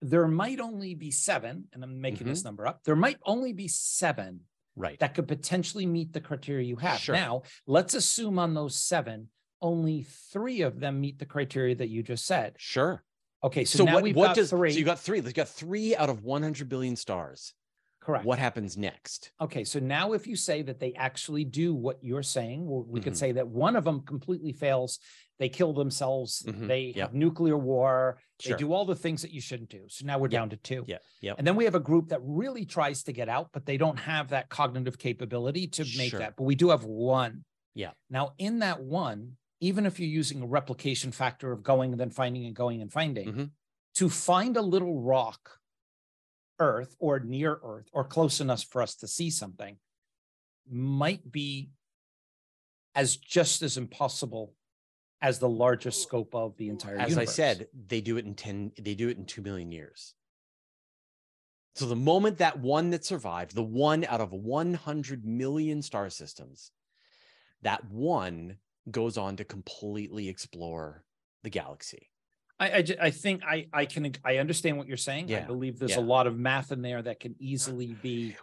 [0.00, 2.30] there might only be seven, and I'm making Mm-hmm.
[2.30, 2.82] this number up.
[2.82, 4.98] There might only be seven Right.
[5.00, 6.98] that could potentially meet the criteria you have.
[7.00, 7.14] Sure.
[7.14, 9.28] Now, let's assume on those seven,
[9.62, 10.02] only
[10.32, 12.54] three of them meet the criteria that you just said.
[12.58, 13.02] Sure.
[13.42, 14.72] Okay, so, So, now what, we've what got does three.
[14.72, 15.20] so you got three?
[15.20, 17.54] You got three out of 100 billion stars.
[18.02, 18.24] correct.
[18.24, 19.32] What happens next?
[19.40, 23.00] Okay, so now if you say that they actually do what you're saying, well, we
[23.00, 23.16] could Mhm.
[23.16, 25.00] say that one of them completely fails.
[25.38, 26.42] They kill themselves.
[26.42, 26.96] Mhm, They yep.
[27.08, 28.18] have nuclear war.
[28.40, 28.56] Sure.
[28.56, 29.86] They do all the things that you shouldn't do.
[29.88, 30.84] So now we're Yeah, down to two.
[30.86, 30.98] Yeah.
[31.20, 31.34] Yeah.
[31.36, 33.98] And then we have a group that really tries to get out, but they don't
[33.98, 36.20] have that cognitive capability to make Sure.
[36.20, 36.36] that.
[36.36, 37.44] But we do have one.
[37.74, 37.92] Yeah.
[38.08, 42.10] Now, in that one, even if you're using a replication factor of going and then
[42.10, 43.50] finding and going and finding, Mhm.
[43.94, 45.60] to find a little rock,
[46.58, 49.78] Earth or near Earth or close enough for us to see something
[50.66, 51.70] might be
[52.94, 54.55] as just as impossible
[55.22, 57.28] as the largest scope of the entire As universe.
[57.28, 60.14] I said, they do it in 10, they do it in 2 million years.
[61.74, 66.70] So the moment that one that survived, the one out of 100 million star systems,
[67.62, 68.56] that one
[68.90, 71.04] goes on to completely explore
[71.42, 72.10] the galaxy.
[72.58, 75.28] I, I, I, think I, I can, I understand what you're saying.
[75.28, 75.38] Yeah.
[75.38, 75.98] I believe there's yeah.
[75.98, 78.36] a lot of math in there that can easily be.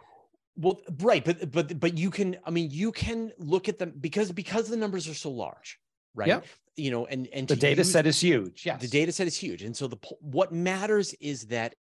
[0.56, 1.26] Well, right.
[1.26, 4.78] But, but, but you can, I mean, you can look at them because, because the
[4.78, 5.80] numbers are so large,
[6.16, 6.28] right?
[6.28, 6.42] Yeah.
[6.76, 8.66] You know, and, and the data use, set is huge.
[8.66, 8.78] Yeah.
[8.78, 9.62] The data set is huge.
[9.62, 11.76] And so the, what matters is that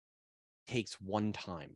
[0.69, 1.71] takes one time.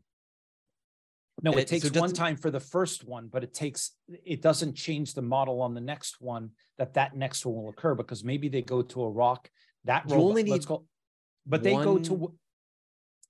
[1.43, 3.93] No, it, it takes so one time for the first one, but it takes
[4.25, 7.95] it doesn't change the model on the next one that that next one will occur
[7.95, 9.51] because maybe they go to a rock
[9.85, 10.87] that you robot, only need let's call,
[11.45, 12.33] but they go to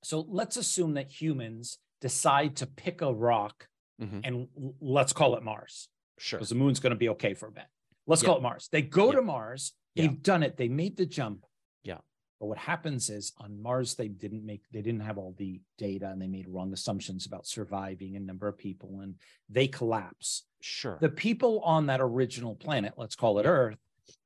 [0.05, 3.67] so let's assume that humans decide to pick a rock
[4.01, 4.21] mm-hmm.
[4.23, 4.49] and
[4.81, 5.89] let's call it Mars.
[6.19, 6.39] Sure.
[6.39, 7.65] Because the moon's going to be okay for a bit.
[8.07, 8.27] Let's yeah.
[8.27, 8.69] call it Mars.
[8.71, 9.17] They go yeah.
[9.17, 9.73] to Mars.
[9.95, 10.19] They've yeah.
[10.23, 10.57] done it.
[10.57, 11.45] They made the jump.
[11.83, 11.99] Yeah.
[12.39, 16.09] But what happens is on Mars, they didn't make, they didn't have all the data
[16.11, 19.15] and they made wrong assumptions about surviving a number of people and
[19.49, 20.45] they collapse.
[20.61, 20.99] Sure.
[21.01, 23.79] The people on that original planet, let's call it Earth,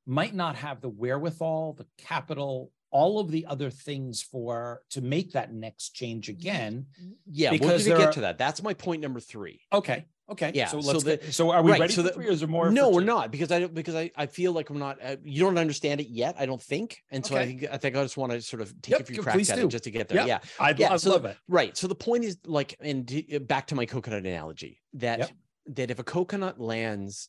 [0.05, 5.31] might not have the wherewithal, the capital, all of the other things for to make
[5.31, 6.39] that next change mm-hmm.
[6.39, 6.85] again.
[7.25, 8.37] Yeah, because we're going to get to that.
[8.37, 9.61] That's my point number three.
[9.71, 10.05] Okay.
[10.31, 10.51] Okay.
[10.55, 10.67] Yeah.
[10.67, 11.03] So let's.
[11.03, 12.71] So, the, so are we right, ready so the, three, or is there more?
[12.71, 14.97] No, we're not because I don't because I, I feel like I'm not.
[15.03, 16.35] Uh, you don't understand it yet.
[16.39, 17.43] I don't think, and so okay.
[17.43, 19.49] I think I think I just want to sort of take yep, a few cracks
[19.49, 19.65] at do.
[19.65, 20.19] it just to get there.
[20.19, 20.27] Yep.
[20.27, 20.39] Yeah.
[20.59, 20.93] I'd, yeah.
[20.93, 21.37] I'd so, love it.
[21.49, 21.75] Right.
[21.75, 25.31] So the point is like, and uh, back to my coconut analogy that yep.
[25.67, 27.27] that if a coconut lands,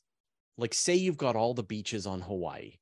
[0.57, 2.75] like say you've got all the beaches on Hawaii,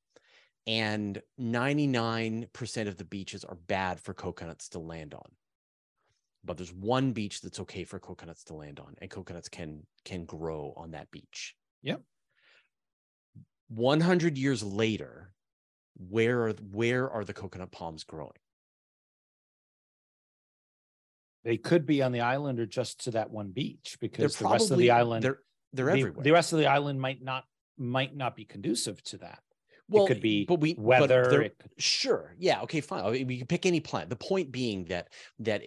[0.66, 5.30] and ninety nine percent of the beaches are bad for coconuts to land on
[6.44, 10.24] but there's one beach that's okay for coconuts to land on and coconuts can can
[10.24, 12.00] grow on that beach yep
[13.68, 15.32] 100 years later
[16.08, 18.30] where are where are the coconut palms growing
[21.44, 24.52] they could be on the island or just to that one beach because they're the
[24.52, 25.40] rest of the island they're
[25.72, 27.44] they're the, everywhere the rest of the island might not
[27.78, 29.40] might not be conducive to that
[29.90, 31.24] well, it could be but we weather.
[31.24, 31.70] But could...
[31.78, 32.34] Sure.
[32.38, 32.60] Yeah.
[32.62, 32.80] Okay.
[32.80, 33.26] Fine.
[33.26, 34.08] We can pick any plant.
[34.08, 35.08] The point being that
[35.40, 35.62] that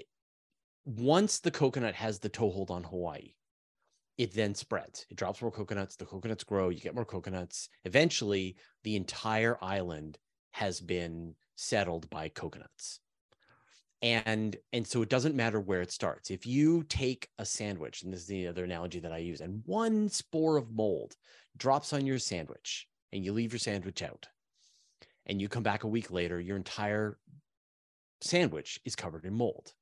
[0.86, 3.34] once the coconut has the toehold on Hawaii,
[4.18, 5.06] it then spreads.
[5.10, 5.96] It drops more coconuts.
[5.96, 6.70] The coconuts grow.
[6.70, 7.70] You get more coconuts.
[7.84, 10.18] Eventually, the entire island
[10.52, 13.00] has been settled by coconuts.
[14.02, 16.30] And and so it doesn't matter where it starts.
[16.30, 19.64] If you take a sandwich, and this is the other analogy that I use, and
[19.66, 21.16] one spore of mold
[21.56, 24.28] drops on your sandwich, and you leave your sandwich out,
[25.26, 27.18] and you come back a week later, your entire
[28.20, 29.74] sandwich is covered in mold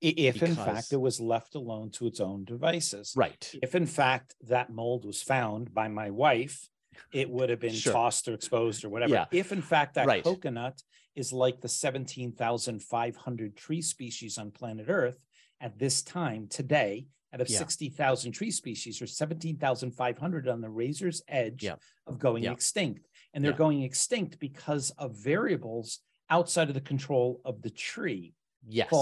[0.00, 3.14] if because, in fact it was left alone to its own devices.
[3.16, 3.50] Right.
[3.62, 6.68] If in fact that mold was found by my wife,
[7.12, 7.92] it would have been sure.
[7.92, 9.14] tossed or exposed or whatever.
[9.14, 9.26] Yeah.
[9.30, 10.22] If in fact that right.
[10.24, 10.82] coconut
[11.14, 15.18] is like the 17,500 tree species on planet Earth
[15.60, 17.58] at this time today, out of yeah.
[17.58, 21.76] 60,000 tree species, or 17,500 on the razor's edge yeah.
[22.06, 23.08] of going extinct.
[23.34, 28.34] And they're going extinct because of variables outside of the control of the tree.
[28.68, 28.92] Yes.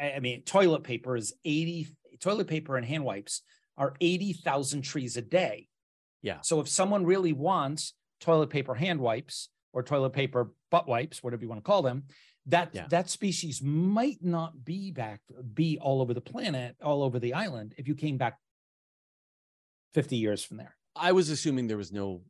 [0.00, 1.88] I mean, toilet paper is 80,
[2.20, 3.42] toilet paper and hand wipes
[3.76, 5.68] are 80,000 trees a day.
[6.22, 6.40] Yeah.
[6.42, 11.42] So if someone really wants toilet paper hand wipes or toilet paper butt wipes, whatever
[11.42, 12.04] you want to call them,
[12.46, 12.86] that yeah.
[12.88, 15.20] that species might not be back
[15.54, 18.38] be all over the planet, all over the island if you came back
[19.94, 20.74] 50 years from there.
[20.96, 22.22] I was assuming there was no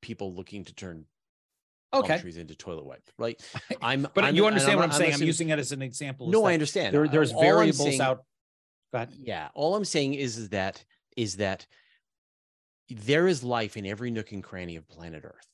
[0.00, 1.04] people looking to turn
[1.92, 2.18] okay.
[2.18, 3.40] trees into toilet wipe, right?
[3.82, 5.14] I'm, but I'm, you understand what I'm, I'm saying.
[5.14, 6.28] I'm, using it as an example.
[6.28, 6.94] No, I understand.
[6.94, 8.24] There, there's all variables saying, out.
[9.18, 10.84] Yeah, all I'm saying is, is that
[11.16, 11.66] is that
[12.88, 15.46] there is life in every nook and cranny of planet Earth.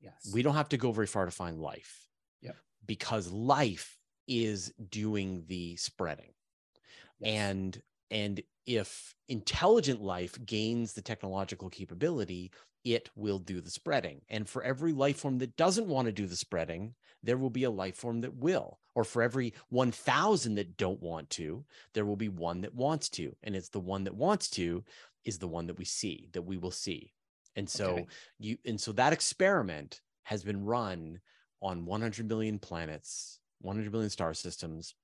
[0.00, 0.30] Yes.
[0.32, 2.06] We don't have to go very far to find life.
[2.42, 2.56] Yep.
[2.86, 3.96] Because life
[4.28, 6.32] is doing the spreading.
[7.20, 7.32] Yes.
[7.32, 12.50] And and if intelligent life gains the technological capability
[12.84, 14.22] it will do the spreading.
[14.28, 17.64] And for every life form that doesn't want to do the spreading, there will be
[17.64, 18.78] a life form that will.
[18.94, 23.34] Or for every 1,000 that don't want to, there will be one that wants to.
[23.42, 24.84] And it's the one that wants to
[25.24, 27.12] is the one that we see, that we will see.
[27.54, 28.06] And so okay.
[28.38, 31.20] you, and so that experiment has been run
[31.60, 34.94] on 100 million planets, 100 million star systems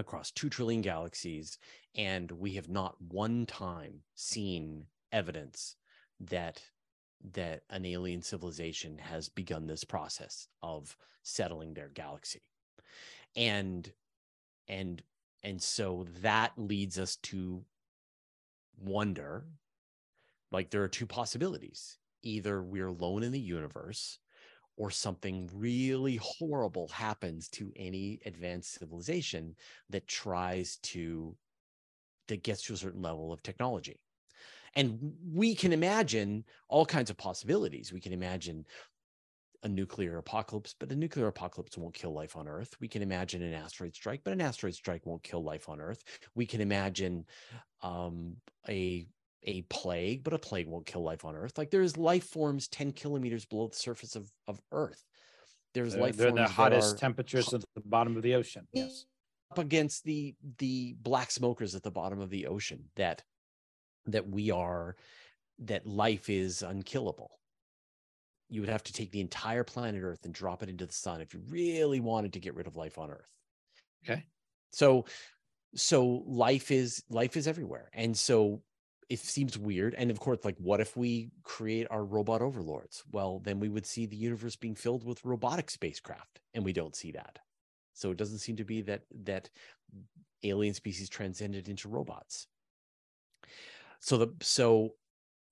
[0.00, 1.58] across 2 trillion galaxies.
[1.94, 5.76] And we have not one time seen evidence
[6.20, 6.62] that
[7.32, 12.40] that an alien civilization has begun this process of settling their galaxy
[13.36, 13.92] and
[14.68, 15.02] and
[15.42, 17.62] and so that leads us to
[18.78, 19.44] wonder
[20.50, 24.18] like there are two possibilities either we're alone in the universe
[24.76, 29.54] or something really horrible happens to any advanced civilization
[29.90, 31.36] that tries to
[32.28, 34.00] that gets to a certain level of technology
[34.74, 34.98] and
[35.32, 37.92] we can imagine all kinds of possibilities.
[37.92, 38.64] We can imagine
[39.62, 42.74] a nuclear apocalypse, but a nuclear apocalypse won't kill life on Earth.
[42.80, 46.02] We can imagine an asteroid strike, but an asteroid strike won't kill life on Earth.
[46.34, 47.26] We can imagine
[47.82, 48.36] um,
[48.68, 49.06] a
[49.44, 51.56] a plague, but a plague won't kill life on Earth.
[51.56, 55.04] Like there's life forms 10 kilometers below the surface of, of Earth.
[55.74, 57.54] There's they're, life they're forms the hottest temperatures hot.
[57.54, 58.66] at the bottom of the ocean.
[58.72, 59.06] Yes.
[59.50, 63.22] Up against the the black smokers at the bottom of the ocean that
[64.06, 64.96] that we are
[65.60, 67.30] that life is unkillable.
[68.48, 71.20] You would have to take the entire planet Earth and drop it into the sun
[71.20, 73.30] if you really wanted to get rid of life on Earth.
[74.04, 74.24] Okay.
[74.72, 75.04] So
[75.74, 77.90] so life is life is everywhere.
[77.92, 78.62] And so
[79.10, 79.94] it seems weird.
[79.94, 83.02] And of course, like, what if we create our robot overlords?
[83.10, 86.94] Well, then we would see the universe being filled with robotic spacecraft, and we don't
[86.94, 87.40] see that.
[87.92, 89.50] So it doesn't seem to be that that
[90.44, 92.46] alien species transcended into robots.
[93.98, 94.94] So the so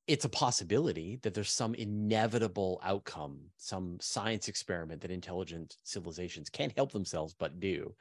[0.07, 6.73] it's a possibility that there's some inevitable outcome, some science experiment that intelligent civilizations can't
[6.77, 7.95] help themselves but do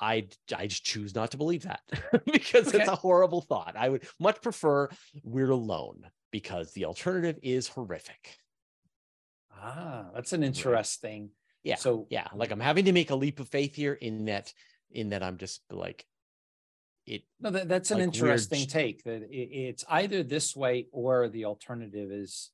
[0.00, 1.80] I I just choose not to believe that
[2.32, 2.78] because okay.
[2.78, 3.74] it's a horrible thought.
[3.76, 4.88] I would much prefer
[5.22, 8.36] we're alone because the alternative is horrific.
[9.54, 11.30] Ah, that's an interesting.
[11.62, 11.76] Yeah.
[11.76, 14.52] So yeah, like I'm having to make a leap of faith here in that
[14.90, 16.04] in that I'm just like
[17.06, 17.22] it.
[17.40, 19.02] No, that, that's an like interesting take.
[19.04, 22.50] That it, it's either this way or the alternative is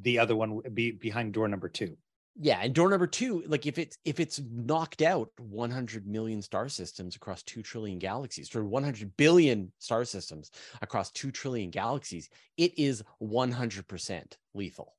[0.00, 1.96] the other one be behind door number two
[2.40, 6.68] yeah and door number two like if it's if it's knocked out 100 million star
[6.68, 12.78] systems across 2 trillion galaxies or 100 billion star systems across 2 trillion galaxies it
[12.78, 14.94] is 100% lethal.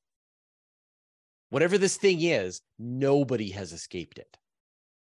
[1.50, 4.36] Whatever this thing is nobody has escaped it.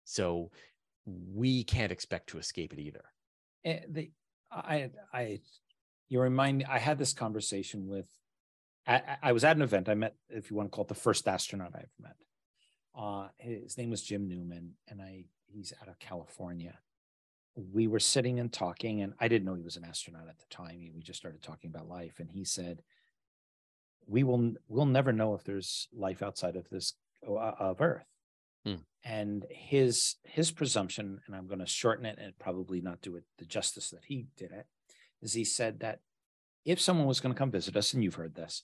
[0.03, 0.51] So
[1.05, 3.03] we can't expect to escape it either.
[3.63, 4.11] And eh, the
[4.51, 5.39] i i
[6.07, 8.07] you remind me i had this conversation with
[8.87, 9.89] I, I was at an event.
[9.89, 12.15] I met, if you want to call it, the first astronaut I ever met.
[12.97, 16.79] Uh, his name was Jim Newman, and I he's out of California.
[17.55, 20.45] We were sitting and talking, and I didn't know he was an astronaut at the
[20.49, 20.91] time.
[20.95, 22.83] We just started talking about life, and he said,
[24.07, 26.93] "We will we'll never know if there's life outside of this
[27.27, 28.05] of Earth."
[28.65, 28.75] Hmm.
[29.03, 33.25] And his his presumption, and I'm going to shorten it and probably not do it
[33.37, 34.67] the justice that he did it,
[35.21, 35.99] is he said that
[36.65, 38.63] if someone was going to come visit us, and you've heard this,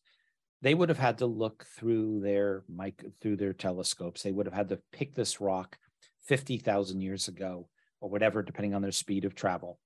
[0.62, 4.22] they would have had to look through their mic through their telescopes.
[4.22, 5.78] They would have had to pick this rock
[6.26, 7.68] 50,000 years ago
[8.00, 9.80] or whatever, depending on their speed of travel.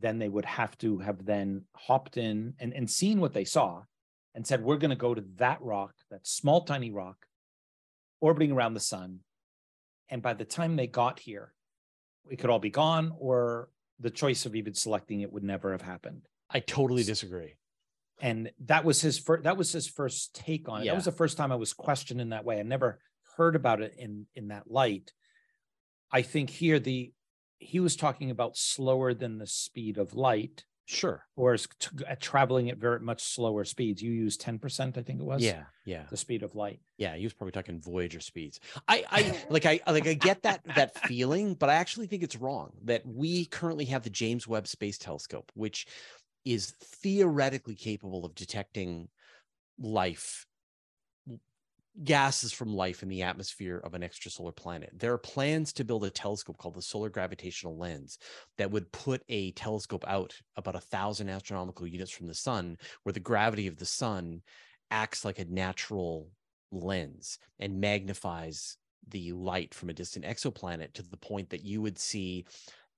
[0.00, 3.82] Then they would have to have then hopped in and, and seen what they saw
[4.34, 7.26] and said, We're going to go to that rock, that small, tiny rock
[8.20, 9.20] orbiting around the sun.
[10.08, 11.52] And by the time they got here,
[12.30, 13.68] it could all be gone, or
[14.00, 16.22] the choice of even selecting it would never have happened.
[16.50, 17.54] I totally disagree.
[18.20, 20.84] And that was his first that was his first take on it.
[20.84, 20.92] Yeah.
[20.92, 22.58] That was the first time I was questioned in that way.
[22.58, 23.00] I never
[23.36, 25.12] heard about it in in that light.
[26.10, 27.12] I think here the
[27.58, 30.64] he was talking about slower than the speed of light.
[30.86, 31.22] Sure.
[31.36, 34.00] Or is t- uh, traveling at very much slower speeds.
[34.00, 35.42] You use 10%, I think it was.
[35.42, 35.64] Yeah.
[35.84, 36.04] Yeah.
[36.08, 36.80] The speed of light.
[36.96, 37.14] Yeah.
[37.14, 38.58] He was probably talking Voyager speeds.
[38.88, 42.36] I, I like, I like, I get that, that feeling, but I actually think it's
[42.36, 45.86] wrong that we currently have the James Webb Space Telescope, which
[46.44, 49.08] is theoretically capable of detecting
[49.78, 50.46] life
[52.04, 54.90] gases from life in the atmosphere of an extrasolar planet.
[54.94, 58.18] There are plans to build a telescope called the Solar Gravitational Lens
[58.56, 63.12] that would put a telescope out about a thousand astronomical units from the sun, where
[63.12, 64.42] the gravity of the sun
[64.90, 66.28] acts like a natural
[66.70, 68.76] lens and magnifies
[69.08, 72.44] the light from a distant exoplanet to the point that you would see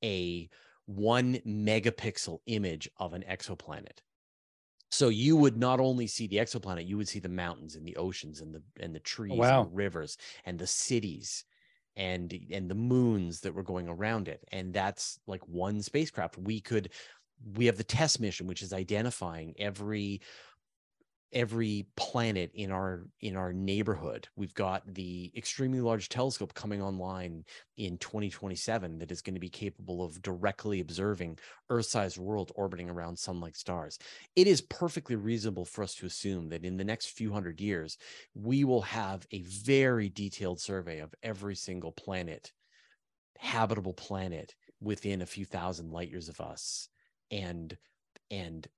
[0.05, 0.49] a
[0.97, 3.99] one megapixel image of an exoplanet.
[4.91, 7.97] So you would not only see the exoplanet, you would see the mountains and the
[7.97, 9.62] oceans and the and the oh, trees wow.
[9.62, 11.45] and the rivers and the cities
[11.97, 14.45] and and the moons that were going around it.
[14.51, 16.38] And that's like one spacecraft.
[16.38, 16.91] We could
[17.55, 20.20] we have the TESS mission, which is identifying every
[21.33, 24.28] every planet in our in our neighborhood.
[24.37, 27.45] We've got the extremely large telescope coming online
[27.76, 33.18] in 2027 that is going to be capable of directly observing earth-sized world orbiting around
[33.18, 33.99] sun-like stars.
[34.37, 37.97] It is perfectly reasonable for us to assume that in the next few hundred years
[38.35, 42.53] we will have a very detailed survey of every single planet
[43.39, 46.89] habitable planet within a few thousand light years of us
[47.31, 47.76] and
[48.31, 48.68] and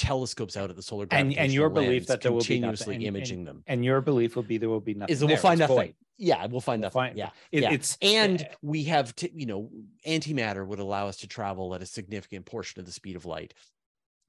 [0.00, 3.04] telescopes out at the solar and, and your belief that there will be continuously and,
[3.04, 3.62] imaging and, them.
[3.66, 5.76] and your belief will be there will be nothing is that we'll find it's nothing.
[5.88, 5.94] void.
[6.16, 7.00] yeah we'll find we'll nothing.
[7.02, 7.70] find, yeah, it, yeah.
[7.70, 9.68] it's and uh, we have to you know
[10.06, 13.52] antimatter would allow us to travel at a significant portion of the speed of light.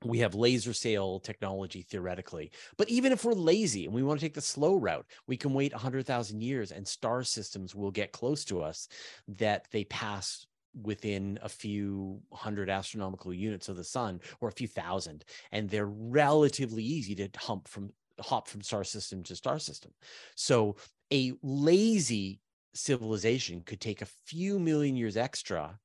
[0.03, 4.25] We have laser sail technology theoretically but even if we're lazy and we want to
[4.25, 8.43] take the slow route we can wait 100000 years and star systems will get close
[8.45, 8.89] to us
[9.29, 10.47] that they pass
[10.79, 15.85] within a few hundred astronomical units of the sun or a few thousand and they're
[15.87, 19.91] relatively easy to hump from hop from star system to star system
[20.35, 20.75] so
[21.11, 22.39] a lazy
[22.73, 25.77] civilization could take a few million years extra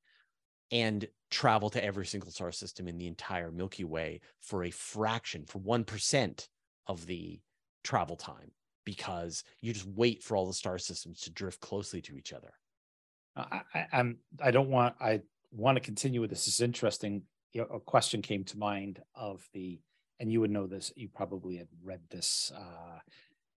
[0.71, 5.45] and travel to every single star system in the entire Milky Way for a fraction,
[5.45, 6.47] for 1%
[6.87, 7.39] of the
[7.83, 8.51] travel time,
[8.85, 12.53] because you just wait for all the star systems to drift closely to each other.
[13.37, 15.21] I, I, I'm, I don't want, I
[15.51, 16.45] want to continue with this.
[16.45, 17.23] This is interesting.
[17.53, 19.79] You know, a question came to mind of the,
[20.19, 22.51] and you would know this, you probably had read this.
[22.55, 22.99] Uh,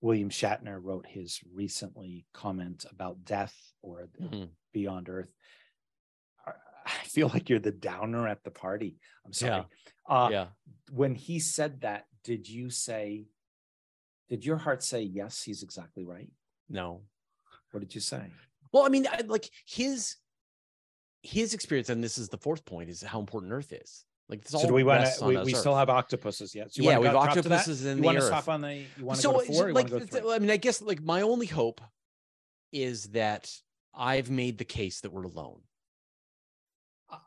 [0.02, 4.46] William Shatner wrote his recently comment about death or mm-hmm.
[4.74, 5.34] beyond Earth.
[6.86, 8.98] I feel like you're the downer at the party.
[9.26, 9.66] I'm sorry.
[10.10, 10.16] Yeah.
[10.16, 10.46] Uh, yeah.
[10.92, 13.28] When he said that, did you say,
[14.30, 16.30] did your heart say, yes, he's exactly right?
[16.70, 17.02] No.
[17.72, 18.32] What did you say?
[18.72, 20.15] Well, I mean, I, like his
[21.22, 24.05] his experience, and this is the fourth point, is how important Earth is.
[24.30, 25.26] Like, so do we want to?
[25.26, 26.72] We, we still have octopuses yet.
[26.74, 28.76] So yeah, we have octopuses in you the want to stop on the?
[28.76, 29.55] You want to so, go to four?
[29.55, 29.91] So, like,
[30.36, 31.82] I mean, I guess like my only hope
[32.72, 33.51] is that
[33.93, 35.61] I've made the case that we're alone.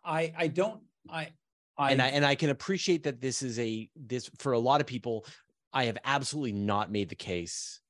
[0.05, 0.81] I I don't
[1.11, 1.31] I
[1.77, 4.81] I and I and I can appreciate that this is a this for a lot
[4.81, 5.27] of people.
[5.73, 7.81] I have absolutely not made the case.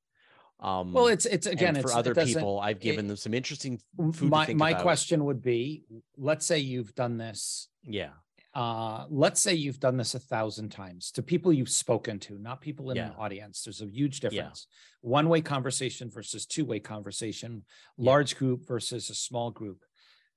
[0.59, 2.59] Um, well, it's it's again for it's, other it people.
[2.59, 3.79] I've given it, them some interesting
[4.13, 4.29] food.
[4.29, 4.81] My my about.
[4.81, 5.83] question would be:
[6.17, 7.69] Let's say you've done this.
[7.83, 8.11] Yeah.
[8.55, 12.61] Uh, let's say you've done this a thousand times to people you've spoken to, not
[12.61, 13.07] people in yeah.
[13.07, 13.63] an audience.
[13.63, 14.67] There's a huge difference.
[15.01, 15.09] Yeah.
[15.09, 17.65] One way conversation versus two way conversation,
[17.97, 18.39] large yeah.
[18.39, 19.83] group versus a small group.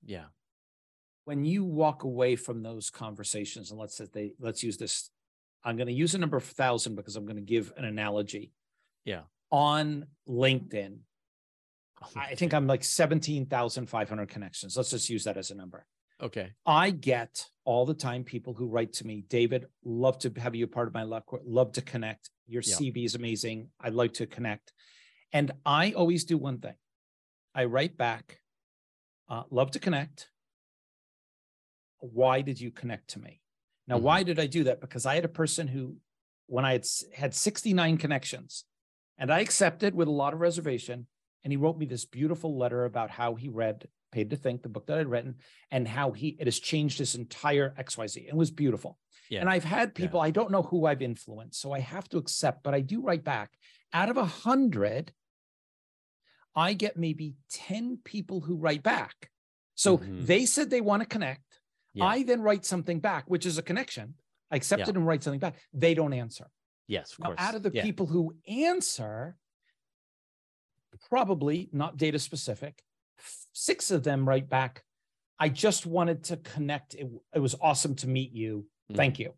[0.03, 0.25] Yeah
[1.27, 5.09] when you walk away from those conversations, and let's say they let's use this,
[5.61, 8.53] I'm going to use a number of thousand because I'm going to give an analogy.
[9.03, 9.23] Yeah.
[9.51, 10.97] On LinkedIn,
[12.03, 14.75] oh, I think I'm like 17,500 connections.
[14.75, 15.85] Let's just use that as a number.
[16.21, 16.51] Okay.
[16.65, 20.65] I get all the time people who write to me, David, love to have you
[20.65, 22.29] a part of my luck, love to connect.
[22.47, 22.75] Your yeah.
[22.75, 23.69] CV is amazing.
[23.79, 24.73] I'd like to connect.
[25.31, 26.75] And I always do one thing
[27.53, 28.39] I write back,
[29.29, 30.29] uh, love to connect
[31.99, 33.41] why did you connect to me?
[33.87, 34.05] Now, mm-hmm.
[34.05, 34.81] why did I do that?
[34.81, 35.97] Because I had a person who,
[36.47, 38.65] when I had had 69 connections,
[39.17, 41.07] and I accepted with a lot of reservation,
[41.43, 44.69] and he wrote me this beautiful letter about how he read Paid to Think, the
[44.69, 45.35] book that I'd written,
[45.71, 48.27] and how he it has changed his entire XYZ.
[48.27, 48.97] It was beautiful.
[49.29, 49.41] Yeah.
[49.41, 50.27] And I've had people, yeah.
[50.27, 53.23] I don't know who I've influenced, so I have to accept, but I do write
[53.23, 53.51] back.
[53.93, 55.11] Out of a hundred,
[56.55, 59.29] I get maybe 10 people who write back.
[59.75, 60.25] So mm-hmm.
[60.25, 61.59] they said they want to connect.
[61.93, 62.05] Yeah.
[62.05, 64.15] I then write something back, which is a connection.
[64.49, 64.89] I accept yeah.
[64.89, 65.55] it and write something back.
[65.73, 66.49] They don't answer.
[66.87, 67.39] Yes, of now, course.
[67.39, 67.83] Out of the yeah.
[67.83, 69.35] people who answer,
[71.09, 72.81] probably not data specific,
[73.53, 74.83] six of them write back.
[75.39, 76.95] I just wanted to connect.
[76.95, 78.65] It, it was awesome to meet you.
[78.91, 78.95] Mm.
[78.95, 79.33] Thank you.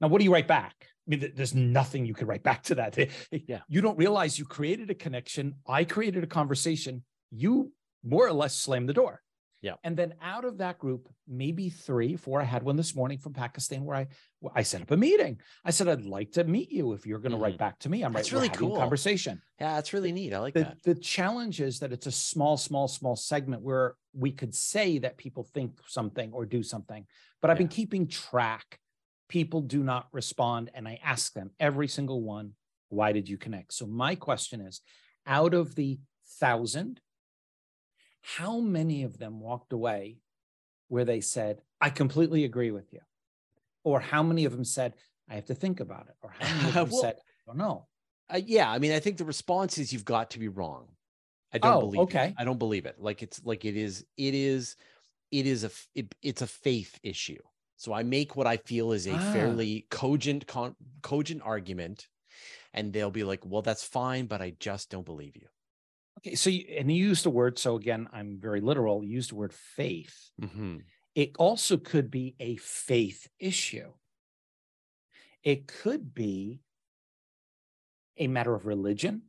[0.00, 0.74] Now, what do you write back?
[1.06, 2.96] I mean, there's nothing you could write back to that.
[3.30, 3.60] Yeah.
[3.68, 5.56] You don't realize you created a connection.
[5.66, 7.04] I created a conversation.
[7.30, 7.72] You
[8.02, 9.22] more or less slammed the door.
[9.62, 9.74] Yeah.
[9.84, 13.34] And then out of that group, maybe three, four, I had one this morning from
[13.34, 14.06] Pakistan where I
[14.54, 15.38] I set up a meeting.
[15.64, 17.44] I said, I'd like to meet you if you're going to mm-hmm.
[17.44, 18.02] write back to me.
[18.02, 19.42] I'm that's right, really cool conversation.
[19.60, 20.32] Yeah, that's really neat.
[20.32, 20.82] I like the, that.
[20.82, 25.18] The challenge is that it's a small, small, small segment where we could say that
[25.18, 27.06] people think something or do something,
[27.42, 27.64] but I've yeah.
[27.64, 28.78] been keeping track.
[29.28, 30.70] People do not respond.
[30.74, 32.52] And I ask them every single one,
[32.88, 33.74] why did you connect?
[33.74, 34.80] So my question is
[35.26, 35.98] out of the
[36.38, 37.00] thousand
[38.22, 40.18] how many of them walked away
[40.88, 43.00] where they said, I completely agree with you?
[43.84, 44.94] Or how many of them said,
[45.28, 46.14] I have to think about it?
[46.22, 47.86] Or how many of them well, said, I don't know?
[48.32, 50.86] Uh, yeah, I mean, I think the response is you've got to be wrong.
[51.52, 52.28] I don't oh, believe okay.
[52.28, 52.34] It.
[52.38, 52.96] I don't believe it.
[52.98, 54.76] Like it's like it is, it is,
[55.32, 57.40] it is a it, it's a faith issue.
[57.76, 59.32] So I make what I feel is a ah.
[59.32, 62.06] fairly cogent con, cogent argument,
[62.72, 65.48] and they'll be like, "Well, that's fine, but I just don't believe you."
[66.18, 67.58] Okay, so you, and you used the word.
[67.58, 69.02] So again, I'm very literal.
[69.02, 70.30] You used the word faith.
[70.40, 70.76] Mm-hmm.
[71.20, 73.92] It also could be a faith issue.
[75.44, 76.62] It could be
[78.16, 79.24] a matter of religion,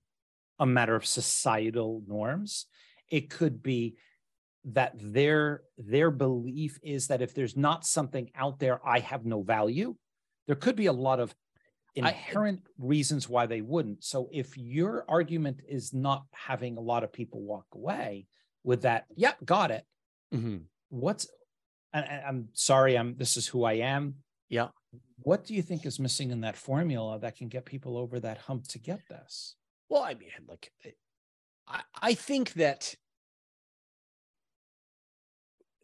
[0.57, 2.67] a matter of societal norms.
[3.09, 3.97] It could be
[4.63, 9.41] that their their belief is that if there's not something out there, I have no
[9.41, 9.97] value.
[10.47, 11.35] There could be a lot of
[11.93, 14.05] inherent I, reasons why they wouldn't.
[14.05, 18.27] So if your argument is not having a lot of people walk away
[18.63, 19.83] with that, yep, got it.
[20.33, 20.59] Mm-hmm.
[20.87, 21.27] What's
[21.93, 24.15] and, I'm sorry, I'm this is who I am.
[24.49, 24.69] Yeah.
[25.23, 28.37] What do you think is missing in that formula that can get people over that
[28.37, 29.55] hump to get this?
[29.89, 30.71] Well, I mean, like,
[31.67, 32.95] I, I think that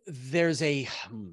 [0.08, 1.30] there's a hmm,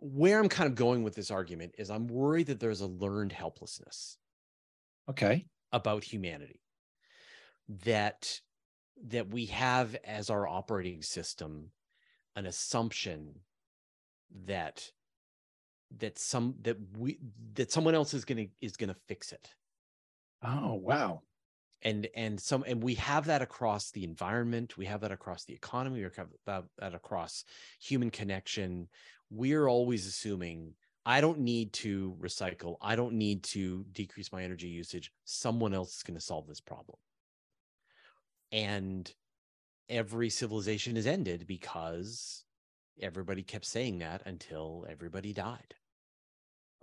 [0.00, 3.32] where I'm kind of going with this argument is I'm worried that there's a learned
[3.32, 4.16] helplessness.
[5.08, 5.46] Okay.
[5.72, 6.60] About humanity
[7.84, 8.40] that
[9.08, 11.70] that we have as our operating system
[12.36, 13.40] an assumption
[14.46, 14.90] that
[15.98, 17.18] that some that we
[17.54, 19.48] that someone else is gonna is gonna fix it.
[20.42, 21.22] Oh wow.
[21.82, 25.54] And and some and we have that across the environment we have that across the
[25.54, 27.44] economy we have that, that across
[27.80, 28.88] human connection.
[29.30, 30.74] We're always assuming
[31.04, 35.96] i don't need to recycle i don't need to decrease my energy usage someone else
[35.96, 36.96] is going to solve this problem.
[38.52, 39.10] And
[39.92, 42.44] every civilization is ended because
[43.00, 45.74] everybody kept saying that until everybody died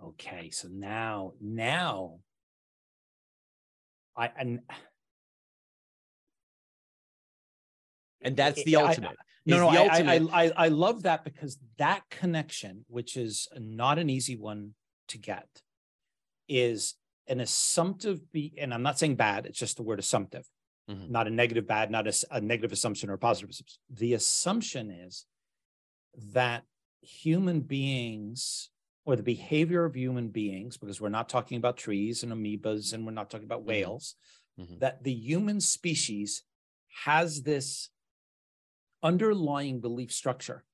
[0.02, 2.18] okay so now now
[4.16, 4.60] i and
[8.22, 9.10] and that's the ultimate.
[9.10, 9.14] I,
[9.46, 10.30] no, no, I, ultimate.
[10.32, 14.74] I, I, I love that because that connection, which is not an easy one
[15.08, 15.48] to get,
[16.48, 16.94] is
[17.26, 19.46] an assumptive be, and I'm not saying bad.
[19.46, 20.46] It's just the word assumptive,
[20.90, 21.12] mm-hmm.
[21.12, 23.78] not a negative bad, not a, a negative assumption or a positive assumption.
[23.90, 25.26] The assumption is
[26.32, 26.64] that
[27.02, 28.70] human beings
[29.04, 33.06] or the behavior of human beings, because we're not talking about trees and amoebas and
[33.06, 33.68] we're not talking about mm-hmm.
[33.68, 34.16] whales,
[34.60, 34.78] mm-hmm.
[34.78, 36.42] that the human species
[37.04, 37.88] has this
[39.02, 40.64] underlying belief structure.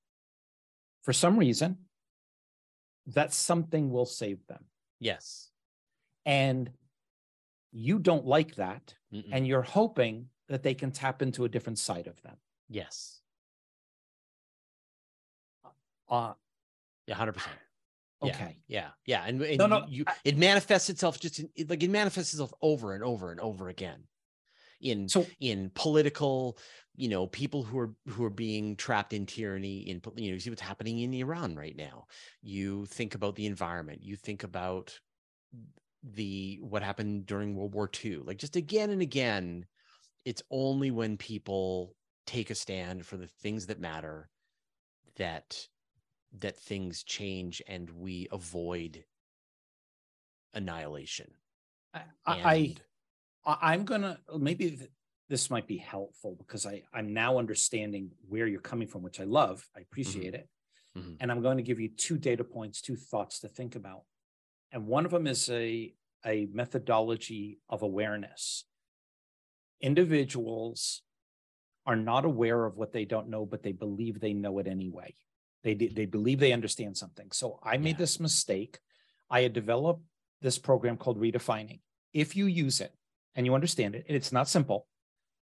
[1.03, 1.79] For some reason,
[3.07, 4.64] that something will save them.
[4.99, 5.51] Yes.
[6.25, 6.71] And
[7.71, 8.95] you don't like that.
[9.17, 9.29] Mm-mm.
[9.33, 12.37] And you're hoping that they can tap into a different side of them.
[12.69, 13.21] Yes.
[16.09, 16.35] Uh,
[17.07, 17.37] yeah, 100%.
[18.23, 18.57] Okay.
[18.67, 18.89] Yeah.
[19.05, 19.25] Yeah.
[19.27, 22.53] And, and no, no, you, I, it manifests itself just in, like it manifests itself
[22.62, 24.05] over and over and over again
[24.81, 26.59] in so, in political
[26.97, 30.41] you know people who are who are being trapped in tyranny in you know you
[30.41, 32.07] see what's happening in iran right now
[32.43, 34.99] you think about the environment you think about
[36.15, 39.65] the what happened during world war ii like just again and again
[40.25, 41.95] it's only when people
[42.27, 44.29] take a stand for the things that matter
[45.17, 45.67] that
[46.39, 49.05] that things change and we avoid
[50.55, 51.29] annihilation
[51.95, 52.03] I,
[52.57, 52.81] and,
[53.47, 54.89] I'm gonna maybe
[55.29, 59.25] this might be helpful because I I'm now understanding where you're coming from, which I
[59.25, 59.67] love.
[59.77, 60.35] I appreciate mm-hmm.
[60.35, 60.49] it,
[60.99, 61.15] mm-hmm.
[61.21, 64.03] and I'm going to give you two data points, two thoughts to think about,
[64.73, 65.95] and one of them is a
[66.25, 68.64] a methodology of awareness.
[69.81, 71.03] Individuals
[71.85, 75.14] are not aware of what they don't know, but they believe they know it anyway.
[75.62, 77.31] They they believe they understand something.
[77.33, 77.99] So I made yeah.
[77.99, 78.79] this mistake.
[79.31, 80.03] I had developed
[80.41, 81.81] this program called Redefining.
[82.12, 82.93] If you use it,
[83.37, 84.89] and you understand it, and it's not simple.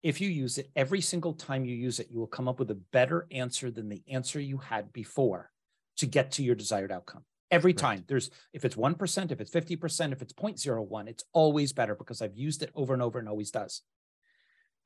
[0.03, 2.69] If you use it every single time you use it, you will come up with
[2.69, 5.51] a better answer than the answer you had before
[5.97, 7.23] to get to your desired outcome.
[7.49, 7.77] Every right.
[7.77, 12.21] time there's, if it's 1%, if it's 50%, if it's 0.01, it's always better because
[12.21, 13.81] I've used it over and over and always does.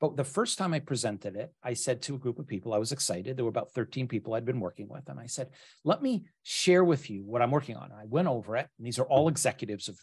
[0.00, 2.78] But the first time I presented it, I said to a group of people, I
[2.78, 3.36] was excited.
[3.36, 5.08] There were about 13 people I'd been working with.
[5.08, 5.50] And I said,
[5.84, 7.92] let me share with you what I'm working on.
[7.92, 8.68] I went over it.
[8.78, 9.98] And these are all executives of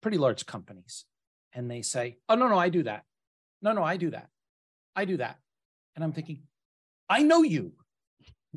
[0.00, 1.04] pretty large companies
[1.54, 3.04] and they say, Oh, no, no, I do that.
[3.62, 4.28] No, no, I do that.
[4.94, 5.38] I do that.
[5.94, 6.42] And I'm thinking,
[7.08, 7.72] I know you.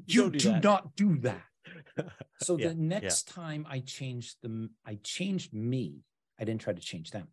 [0.06, 1.42] You do, do not do that.
[2.42, 3.34] So yeah, the next yeah.
[3.44, 6.04] time I changed the, I changed me.
[6.40, 7.28] I didn't try to change them.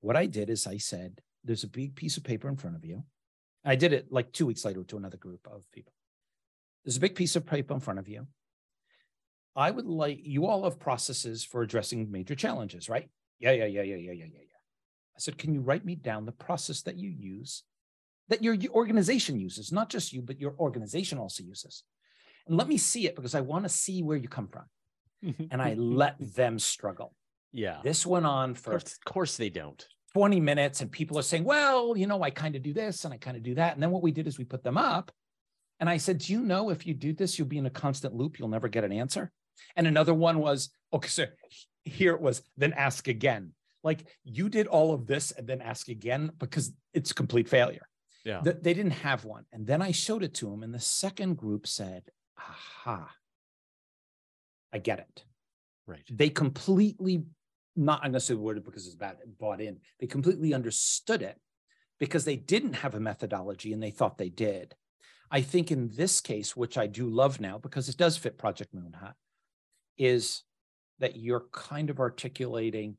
[0.00, 2.84] What I did is I said, There's a big piece of paper in front of
[2.84, 3.04] you.
[3.64, 5.92] I did it like two weeks later to another group of people.
[6.84, 8.26] There's a big piece of paper in front of you.
[9.56, 13.08] I would like you all have processes for addressing major challenges, right?
[13.38, 14.40] Yeah, yeah, yeah, yeah, yeah, yeah, yeah.
[14.40, 14.54] yeah.
[15.16, 17.62] I said, Can you write me down the process that you use,
[18.28, 21.84] that your organization uses, not just you, but your organization also uses?
[22.46, 24.64] And let me see it because I want to see where you come from.
[25.24, 25.44] Mm-hmm.
[25.50, 25.94] and I mm-hmm.
[25.94, 27.14] let them struggle.
[27.50, 27.78] Yeah.
[27.82, 28.74] This went on for.
[28.74, 29.86] Of course, of course they don't.
[30.12, 33.14] 20 minutes, and people are saying, Well, you know, I kind of do this and
[33.14, 33.74] I kind of do that.
[33.74, 35.10] And then what we did is we put them up.
[35.80, 38.14] And I said, Do you know if you do this, you'll be in a constant
[38.14, 39.32] loop, you'll never get an answer?
[39.76, 41.24] And another one was, Okay, so
[41.84, 43.52] here it was, then ask again.
[43.82, 47.88] Like you did all of this and then ask again because it's complete failure.
[48.24, 48.40] Yeah.
[48.42, 49.44] The, they didn't have one.
[49.52, 52.04] And then I showed it to them, and the second group said,
[52.38, 53.10] Aha,
[54.72, 55.24] I get it.
[55.86, 56.04] Right.
[56.10, 57.24] They completely,
[57.76, 59.78] not I'm going to say the word because it's bad, bought in.
[60.00, 61.38] They completely understood it
[62.00, 64.74] because they didn't have a methodology and they thought they did.
[65.30, 68.74] I think in this case, which I do love now because it does fit Project
[68.74, 69.14] Moon Hut,
[69.96, 70.42] is
[70.98, 72.96] that you're kind of articulating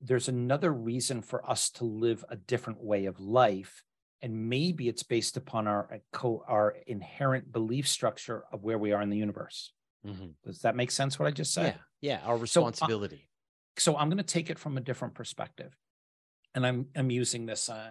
[0.00, 3.82] there's another reason for us to live a different way of life
[4.22, 9.02] and maybe it's based upon our uh, our inherent belief structure of where we are
[9.02, 9.72] in the universe.
[10.06, 10.26] Mm-hmm.
[10.44, 11.74] does that make sense what i just said?
[12.00, 13.28] Yeah yeah our responsibility
[13.76, 15.76] so, uh, so i'm going to take it from a different perspective
[16.54, 17.90] and i'm i'm using this uh,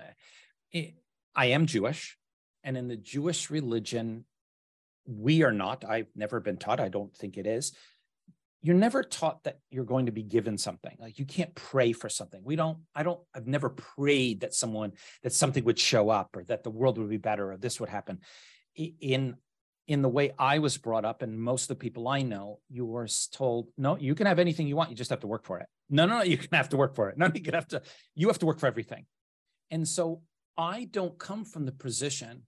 [1.36, 2.18] i am jewish
[2.64, 4.24] and in the jewish religion
[5.08, 5.86] we are not.
[5.86, 6.80] I've never been taught.
[6.80, 7.74] I don't think it is
[8.62, 12.10] you're never taught that you're going to be given something like you can't pray for
[12.10, 12.42] something.
[12.44, 14.94] We don't i don't i've never prayed that someone
[15.24, 17.90] that something would show up or that the world would be better or this would
[17.90, 18.20] happen.
[18.76, 19.36] In
[19.88, 22.86] in the way i was brought up and most of the people i know you
[22.86, 25.60] were told no you can have anything you want you just have to work for
[25.60, 25.68] it.
[25.90, 27.18] No no no you can have to work for it.
[27.22, 27.82] No you can have to
[28.16, 29.06] you have to work for everything.
[29.72, 30.22] And so
[30.58, 32.44] i don't come from the position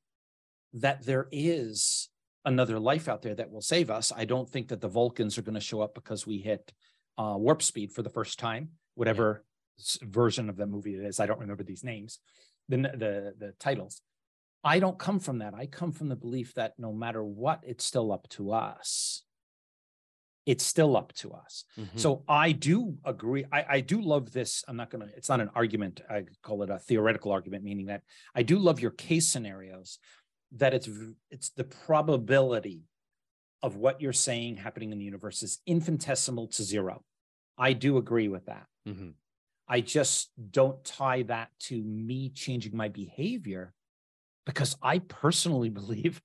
[0.73, 2.09] that there is
[2.49, 4.11] another life out there that will save us.
[4.15, 6.73] I don't think that the Vulcans are going to show up because we hit
[7.17, 9.45] uh, warp speed for the first time, whatever
[9.77, 10.07] yeah.
[10.07, 11.19] version of the movie it is.
[11.19, 12.19] I don't remember these names,
[12.67, 14.01] the, the the titles.
[14.63, 15.53] I don't come from that.
[15.53, 19.23] I come from the belief that no matter what, it's still up to us.
[20.45, 21.63] It's still up to us.
[21.79, 21.97] Mm-hmm.
[21.97, 23.45] So I do agree.
[23.51, 24.63] I, I do love this.
[24.67, 26.01] I'm not going to, it's not an argument.
[26.09, 28.01] I call it a theoretical argument, meaning that
[28.33, 29.99] I do love your case scenarios
[30.53, 30.89] that it's
[31.29, 32.83] it's the probability
[33.61, 37.03] of what you're saying happening in the universe is infinitesimal to zero.
[37.57, 38.65] I do agree with that.
[38.87, 39.09] Mm-hmm.
[39.67, 43.73] I just don't tie that to me changing my behavior
[44.45, 46.21] because I personally believe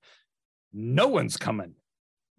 [0.73, 1.75] no one's coming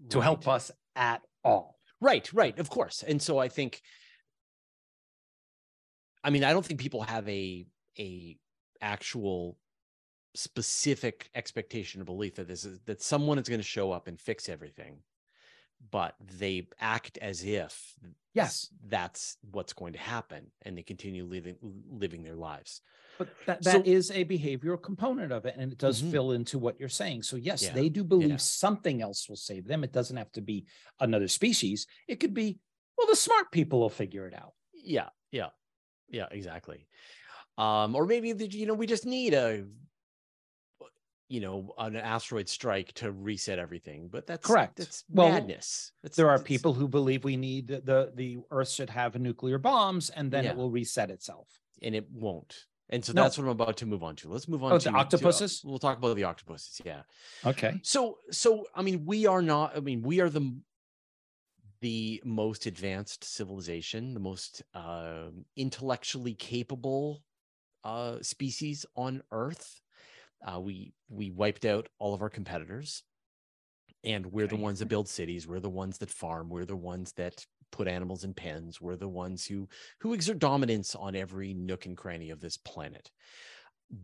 [0.00, 0.10] right.
[0.10, 1.78] to help us at all.
[2.00, 3.04] Right, right, of course.
[3.06, 3.80] And so I think
[6.26, 7.64] I mean, I don't think people have a
[7.98, 8.36] a
[8.80, 9.56] actual
[10.36, 14.20] specific expectation or belief that this is that someone is going to show up and
[14.20, 14.98] fix everything
[15.90, 17.94] but they act as if
[18.34, 18.68] yes.
[18.88, 21.56] that's what's going to happen and they continue living
[21.90, 22.80] living their lives.
[23.18, 26.10] But that, that so, is a behavioral component of it and it does mm-hmm.
[26.10, 27.22] fill into what you're saying.
[27.22, 27.72] So yes yeah.
[27.72, 28.36] they do believe yeah.
[28.36, 29.84] something else will save them.
[29.84, 30.66] It doesn't have to be
[31.00, 31.86] another species.
[32.08, 32.58] It could be
[32.98, 34.52] well the smart people will figure it out.
[34.74, 35.50] Yeah yeah
[36.08, 36.86] yeah exactly.
[37.58, 39.64] Um or maybe the, you know we just need a
[41.28, 44.76] you know an asteroid strike to reset everything but that's correct.
[44.76, 45.92] that's well, madness.
[46.02, 50.10] That's, there are people who believe we need the the earth should have nuclear bombs
[50.10, 50.50] and then yeah.
[50.50, 51.48] it will reset itself.
[51.82, 52.54] And it won't.
[52.88, 53.22] And so no.
[53.22, 54.28] that's what i'm about to move on to.
[54.28, 57.02] Let's move on oh, to the octopuses to, uh, we'll talk about the octopuses yeah.
[57.44, 57.80] Okay.
[57.82, 60.56] So so i mean we are not i mean we are the
[61.80, 67.22] the most advanced civilization the most uh, intellectually capable
[67.84, 69.82] uh, species on earth
[70.46, 73.02] uh, we we wiped out all of our competitors,
[74.04, 75.46] and we're the ones that build cities.
[75.46, 76.48] We're the ones that farm.
[76.48, 78.80] We're the ones that put animals in pens.
[78.80, 79.68] We're the ones who
[80.00, 83.10] who exert dominance on every nook and cranny of this planet.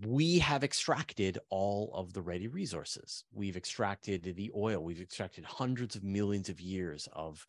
[0.07, 3.25] We have extracted all of the ready resources.
[3.33, 4.83] We've extracted the oil.
[4.83, 7.47] We've extracted hundreds of millions of years of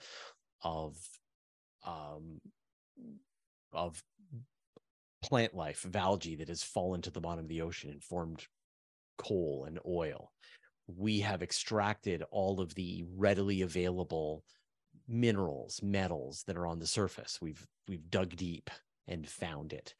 [0.61, 0.97] of
[1.85, 2.39] um,
[3.71, 4.03] of
[5.23, 8.45] plant life, algae that has fallen to the bottom of the ocean and formed
[9.17, 10.31] coal and oil.
[10.87, 14.43] We have extracted all of the readily available
[15.07, 17.39] minerals, metals that are on the surface.
[17.41, 18.69] We've we've dug deep
[19.07, 19.93] and found it.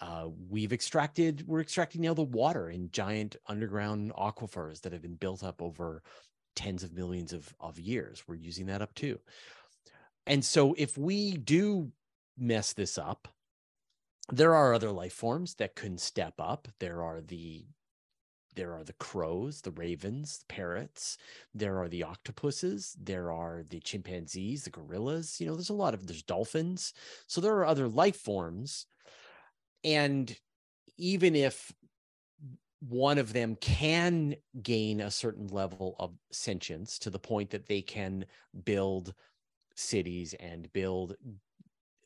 [0.00, 5.14] Uh, we've extracted we're extracting now the water in giant underground aquifers that have been
[5.14, 6.02] built up over
[6.54, 9.18] tens of millions of, of years we're using that up too
[10.26, 11.90] and so if we do
[12.36, 13.26] mess this up
[14.30, 17.64] there are other life forms that can step up there are the
[18.56, 21.18] there are the crows, the ravens, the parrots,
[21.54, 25.94] there are the octopuses, there are the chimpanzees, the gorillas, you know, there's a lot
[25.94, 26.92] of there's dolphins.
[27.26, 28.86] So there are other life forms.
[29.84, 30.36] And
[30.96, 31.72] even if
[32.80, 37.82] one of them can gain a certain level of sentience to the point that they
[37.82, 38.24] can
[38.64, 39.14] build
[39.74, 41.16] cities and build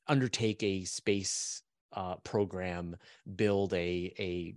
[0.08, 1.62] undertake a space
[1.92, 2.96] uh, program
[3.36, 4.54] build a a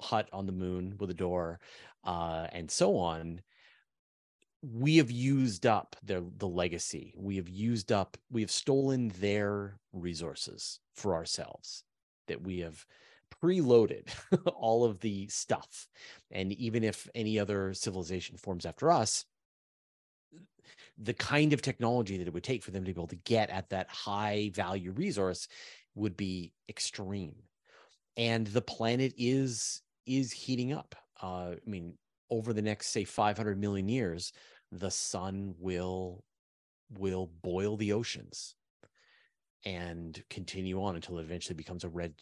[0.00, 1.60] hut on the moon with a door,
[2.04, 3.40] uh, and so on.
[4.62, 7.14] We have used up their the legacy.
[7.16, 8.16] We have used up.
[8.30, 11.84] We have stolen their resources for ourselves.
[12.28, 12.84] That we have
[13.42, 14.08] preloaded
[14.54, 15.88] all of the stuff,
[16.30, 19.24] and even if any other civilization forms after us,
[20.98, 23.50] the kind of technology that it would take for them to be able to get
[23.50, 25.48] at that high value resource
[25.94, 27.34] would be extreme
[28.16, 30.94] and the planet is is heating up.
[31.22, 31.94] Uh, I mean,
[32.30, 34.32] over the next, say, 500 million years,
[34.72, 36.24] the sun will
[36.92, 38.56] will boil the oceans
[39.64, 42.14] and continue on until it eventually becomes a red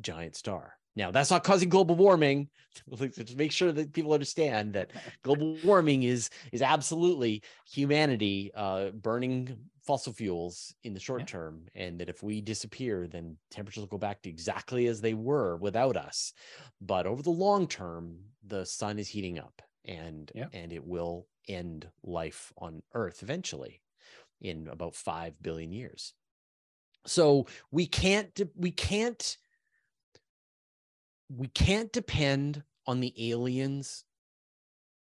[0.00, 0.74] giant star.
[0.96, 2.48] Now, that's not causing global warming.
[2.98, 4.92] to make sure that people understand that
[5.22, 11.26] global warming is is absolutely humanity uh, burning fossil fuels in the short yeah.
[11.26, 15.14] term, and that if we disappear, then temperatures will go back to exactly as they
[15.14, 16.32] were without us.
[16.80, 20.46] But over the long term, the sun is heating up, and yeah.
[20.52, 23.80] and it will end life on Earth eventually
[24.40, 26.14] in about five billion years.
[27.06, 29.36] So we can't we can't
[31.34, 34.04] we can't depend on the aliens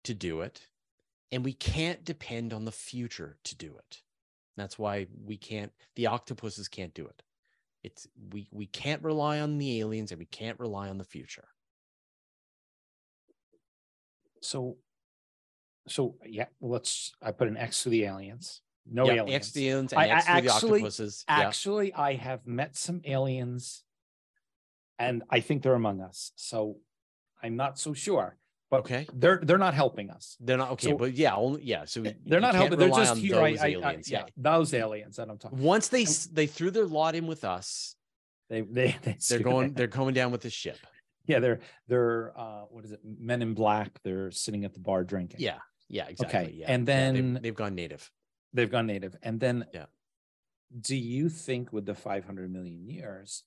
[0.03, 0.67] to do it
[1.31, 4.01] and we can't depend on the future to do it.
[4.55, 7.23] That's why we can't the octopuses can't do it.
[7.83, 11.47] It's we we can't rely on the aliens and we can't rely on the future.
[14.41, 14.77] So
[15.87, 18.61] so yeah let's i put an x to the aliens.
[18.85, 19.33] No yeah, aliens.
[19.33, 22.01] x the aliens and I, x I, for actually, the octopuses actually yeah.
[22.01, 23.83] i have met some aliens
[24.99, 26.31] and I think they're among us.
[26.35, 26.77] So
[27.41, 28.37] I'm not so sure.
[28.73, 30.35] But okay, they're they're not helping us.
[30.39, 31.85] They're not okay, so, but yeah, only yeah.
[31.85, 32.79] So they're not helping.
[32.79, 33.35] They're just here.
[33.35, 35.59] I, I, aliens, I, yeah, those aliens that I'm talking.
[35.59, 37.95] Once they they threw their lot in with us,
[38.49, 40.79] they they, they they're going they're coming down with the ship.
[41.27, 43.01] Yeah, they're they're uh what is it?
[43.03, 43.99] Men in black.
[44.03, 45.39] They're sitting at the bar drinking.
[45.39, 46.39] Yeah, yeah, exactly.
[46.39, 46.65] Okay, yeah.
[46.69, 48.09] and then yeah, they've, they've gone native.
[48.53, 49.85] They've gone native, and then yeah.
[50.81, 53.43] Do you think with the 500 million years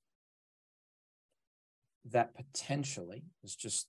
[2.10, 3.86] that potentially is just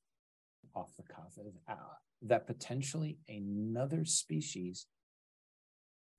[0.75, 1.37] off the cuff
[1.67, 1.75] uh,
[2.23, 4.85] that potentially another species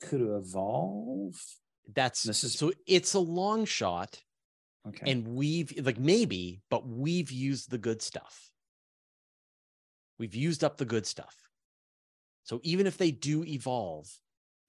[0.01, 1.35] could evolve?
[1.95, 4.21] That's this is so it's a long shot
[4.87, 5.11] okay.
[5.11, 8.51] and we've like maybe but we've used the good stuff.
[10.19, 11.35] We've used up the good stuff.
[12.45, 14.07] So even if they do evolve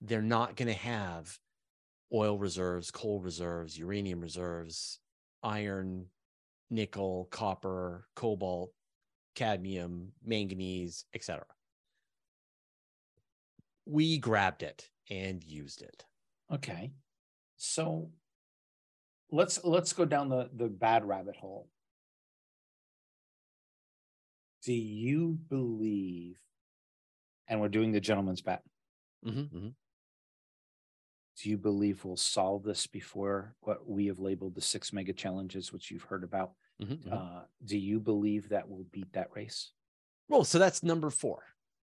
[0.01, 1.37] they're not going to have
[2.13, 4.99] oil reserves coal reserves uranium reserves
[5.43, 6.05] iron
[6.69, 8.71] nickel, copper, cobalt,
[9.35, 11.45] cadmium, manganese, etc.
[13.85, 16.05] We grabbed it and used it.
[16.51, 16.91] Okay.
[17.57, 18.11] So
[19.31, 21.69] let's let's go down the the bad rabbit hole.
[24.63, 26.37] Do you believe
[27.49, 28.61] and we're doing the gentleman's bet.
[29.25, 29.67] Mm-hmm, mm-hmm
[31.41, 35.71] do you believe we'll solve this before what we have labeled the six mega challenges,
[35.71, 36.51] which you've heard about?
[36.81, 37.13] Mm-hmm, mm-hmm.
[37.13, 39.71] Uh, do you believe that we'll beat that race?
[40.27, 41.43] Well, so that's number four.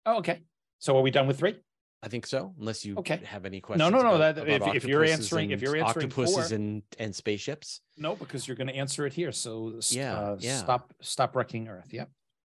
[0.07, 0.41] Oh, okay.
[0.79, 1.57] So are we done with three?
[2.05, 3.21] I think so, unless you okay.
[3.25, 3.79] have any questions.
[3.79, 4.17] No, no, no.
[4.17, 8.17] About, that if, if, you're answering, if you're answering octopuses four, and and spaceships, no,
[8.17, 9.31] because you're going to answer it here.
[9.31, 10.57] So yeah, uh, yeah.
[10.57, 11.93] stop, stop wrecking Earth.
[11.93, 12.11] Yep.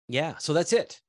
[0.07, 0.36] Yeah.
[0.38, 1.02] So that's it.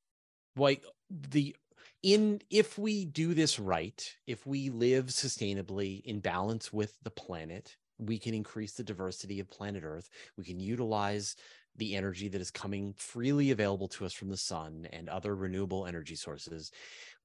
[0.56, 1.54] Like the
[2.02, 7.76] in if we do this right if we live sustainably in balance with the planet
[8.00, 10.08] we can increase the diversity of planet earth.
[10.36, 11.36] We can utilize
[11.76, 15.86] the energy that is coming freely available to us from the sun and other renewable
[15.86, 16.72] energy sources.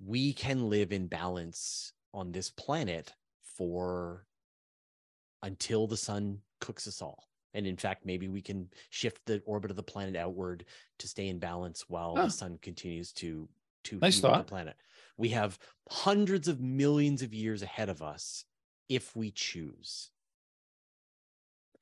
[0.05, 3.13] We can live in balance on this planet
[3.57, 4.25] for
[5.41, 7.27] until the sun cooks us all.
[7.53, 10.65] And in fact maybe we can shift the orbit of the planet outward
[10.99, 13.47] to stay in balance while the sun continues to
[13.85, 14.75] to nice the planet.
[15.17, 15.57] We have
[15.89, 18.45] hundreds of millions of years ahead of us
[18.89, 20.11] if we choose.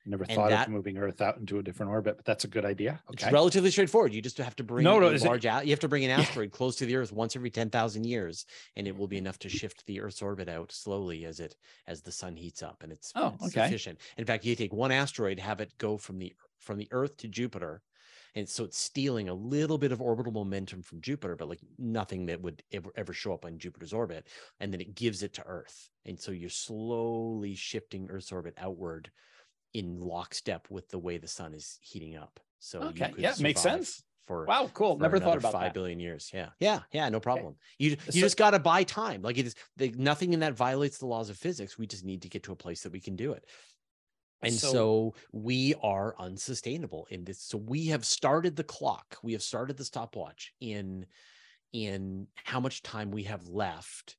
[0.06, 2.66] Never thought that, of moving Earth out into a different orbit, but that's a good
[2.66, 3.00] idea.
[3.08, 3.24] Okay.
[3.24, 4.12] It's relatively straightforward.
[4.12, 6.10] You just have to bring no, no, a large it, you have to bring an
[6.10, 6.56] asteroid yeah.
[6.56, 8.44] close to the Earth once every 10,000 years,
[8.76, 11.56] and it will be enough to shift the Earth's orbit out slowly as it
[11.86, 12.82] as the sun heats up.
[12.82, 13.64] And it's, oh, it's okay.
[13.64, 13.98] sufficient.
[14.18, 17.28] In fact, you take one asteroid, have it go from the from the Earth to
[17.28, 17.80] Jupiter,
[18.34, 22.26] and so it's stealing a little bit of orbital momentum from Jupiter, but like nothing
[22.26, 24.26] that would ever, ever show up on Jupiter's orbit.
[24.60, 25.88] And then it gives it to Earth.
[26.04, 29.10] And so you're slowly shifting Earth's orbit outward
[29.72, 32.40] in lockstep with the way the sun is heating up.
[32.58, 34.02] So okay, yeah, makes sense.
[34.26, 34.98] For wow, cool.
[34.98, 35.74] Never thought about five that.
[35.74, 36.30] billion years.
[36.32, 37.10] Yeah, yeah, yeah.
[37.10, 37.48] No problem.
[37.48, 37.56] Okay.
[37.78, 39.20] You you so, just got to buy time.
[39.20, 39.54] Like it is
[39.96, 41.76] nothing in that violates the laws of physics.
[41.76, 43.44] We just need to get to a place that we can do it.
[44.46, 47.40] And so, so, we are unsustainable in this.
[47.40, 49.16] So we have started the clock.
[49.22, 51.06] We have started the stopwatch in
[51.72, 54.16] in how much time we have left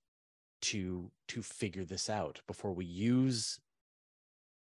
[0.62, 3.60] to to figure this out before we use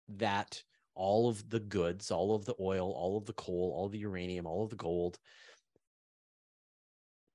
[0.07, 0.63] that
[0.95, 3.99] all of the goods, all of the oil, all of the coal, all of the
[3.99, 5.19] uranium, all of the gold.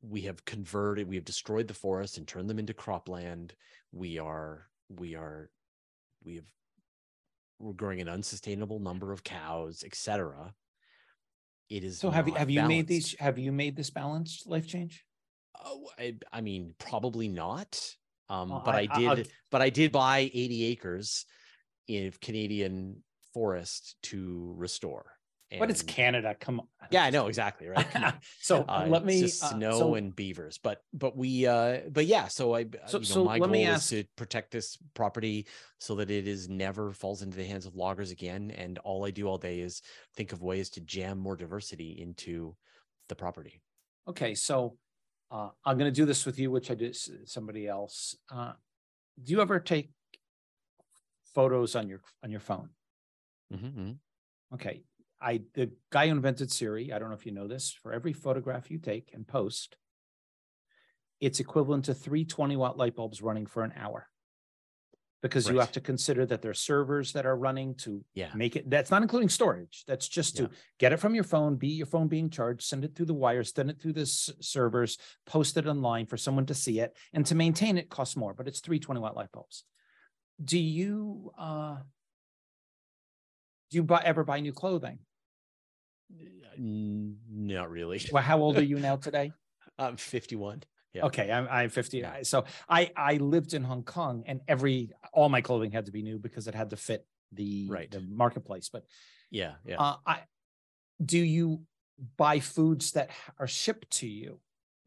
[0.02, 3.50] We have converted, we have destroyed the forest and turned them into cropland.
[3.92, 5.50] We are, we are,
[6.24, 6.46] we have
[7.60, 10.54] we're growing an unsustainable number of cows, etc.
[11.68, 12.10] It is so.
[12.10, 13.14] Have you have you made these?
[13.20, 15.04] Have you made this balanced life change?
[15.64, 17.78] Oh, I, I mean, probably not.
[18.28, 19.24] Um, well, but I, I did, I'll...
[19.50, 21.26] but I did buy 80 acres
[21.90, 23.02] of Canadian
[23.34, 25.12] forest to restore.
[25.50, 26.36] And, but it's Canada.
[26.38, 26.66] Come on.
[26.92, 27.68] Yeah, I know exactly.
[27.68, 27.86] Right.
[28.40, 32.26] so uh, let me uh, snow so, and beavers, but but we uh but yeah.
[32.26, 35.46] So I so, you know, so my goal ask, is to protect this property
[35.78, 38.50] so that it is never falls into the hands of loggers again.
[38.50, 39.82] And all I do all day is
[40.16, 42.56] think of ways to jam more diversity into
[43.08, 43.62] the property.
[44.08, 44.76] Okay, so
[45.30, 48.16] uh, I'm going to do this with you, which I did somebody else.
[48.32, 48.52] Uh,
[49.22, 49.90] do you ever take
[51.34, 52.70] photos on your on your phone?
[53.52, 53.66] Mm-hmm.
[53.66, 53.92] mm-hmm.
[54.52, 54.82] Okay,
[55.20, 58.12] I the guy who invented Siri, I don't know if you know this, for every
[58.12, 59.76] photograph you take and post,
[61.20, 64.06] it's equivalent to three 20 watt light bulbs running for an hour.
[65.22, 65.52] Because right.
[65.52, 68.30] you have to consider that there are servers that are running to yeah.
[68.34, 68.70] make it.
[68.70, 69.84] That's not including storage.
[69.86, 70.48] That's just to yeah.
[70.78, 73.52] get it from your phone, be your phone being charged, send it through the wires,
[73.54, 77.26] send it through the s- servers, post it online for someone to see it, and
[77.26, 78.32] to maintain it costs more.
[78.32, 79.64] But it's three 20 watt light bulbs.
[80.42, 81.76] Do you uh,
[83.70, 85.00] do you buy, ever buy new clothing?
[86.58, 88.00] Not really.
[88.12, 89.32] Well, how old are you now today?
[89.78, 90.62] I'm 51.
[90.92, 91.06] Yeah.
[91.06, 92.04] Okay, I'm I'm 50.
[92.24, 96.02] So I I lived in Hong Kong, and every all my clothing had to be
[96.02, 97.90] new because it had to fit the right.
[97.90, 98.68] the marketplace.
[98.72, 98.84] But
[99.30, 99.80] yeah, yeah.
[99.80, 100.18] Uh, I
[101.02, 101.62] do you
[102.16, 104.40] buy foods that are shipped to you?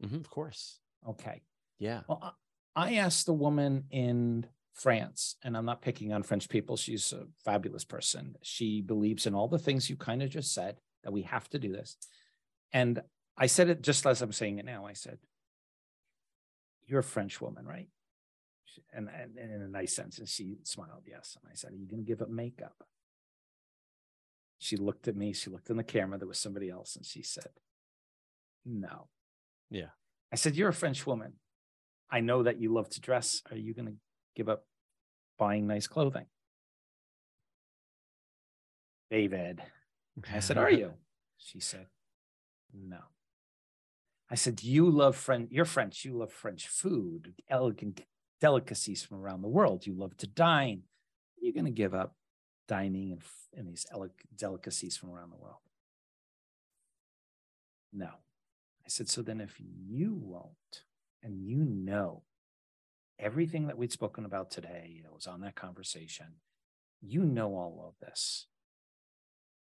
[0.04, 0.78] Mm-hmm, of course.
[1.08, 1.42] Okay.
[1.78, 2.02] Yeah.
[2.06, 2.36] Well,
[2.76, 6.76] I asked the woman in France, and I'm not picking on French people.
[6.76, 8.36] She's a fabulous person.
[8.42, 11.58] She believes in all the things you kind of just said that we have to
[11.58, 11.96] do this.
[12.72, 13.00] And
[13.36, 14.86] I said it just as I'm saying it now.
[14.86, 15.18] I said,
[16.86, 17.88] You're a French woman, right?
[18.92, 20.18] And, and, and in a nice sense.
[20.18, 21.36] And she smiled, Yes.
[21.40, 22.84] And I said, Are you going to give up makeup?
[24.58, 25.32] She looked at me.
[25.32, 26.18] She looked in the camera.
[26.18, 26.96] There was somebody else.
[26.96, 27.50] And she said,
[28.64, 29.08] No.
[29.70, 29.90] Yeah.
[30.32, 31.34] I said, You're a French woman.
[32.10, 33.42] I know that you love to dress.
[33.50, 33.96] Are you going to
[34.36, 34.64] give up
[35.38, 36.26] buying nice clothing?
[39.10, 39.62] David,
[40.32, 40.92] I said, Are you?
[41.38, 41.86] She said,
[42.72, 43.00] No.
[44.30, 48.02] I said, You love French, you're French, you love French food, elegant
[48.40, 49.86] delicacies from around the world.
[49.86, 50.82] You love to dine.
[51.40, 52.14] You're going to give up
[52.66, 53.22] dining and,
[53.56, 55.58] and these elegant delicacies from around the world.
[57.92, 58.06] No.
[58.06, 60.84] I said, So then if you won't,
[61.22, 62.22] and you know
[63.18, 66.26] everything that we'd spoken about today that was on that conversation,
[67.00, 68.46] you know all of this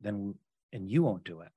[0.01, 0.35] then
[0.73, 1.49] and you won't do it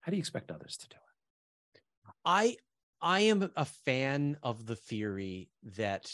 [0.00, 1.80] how do you expect others to do it?
[2.24, 2.56] I
[3.02, 6.10] i am a fan of the theory that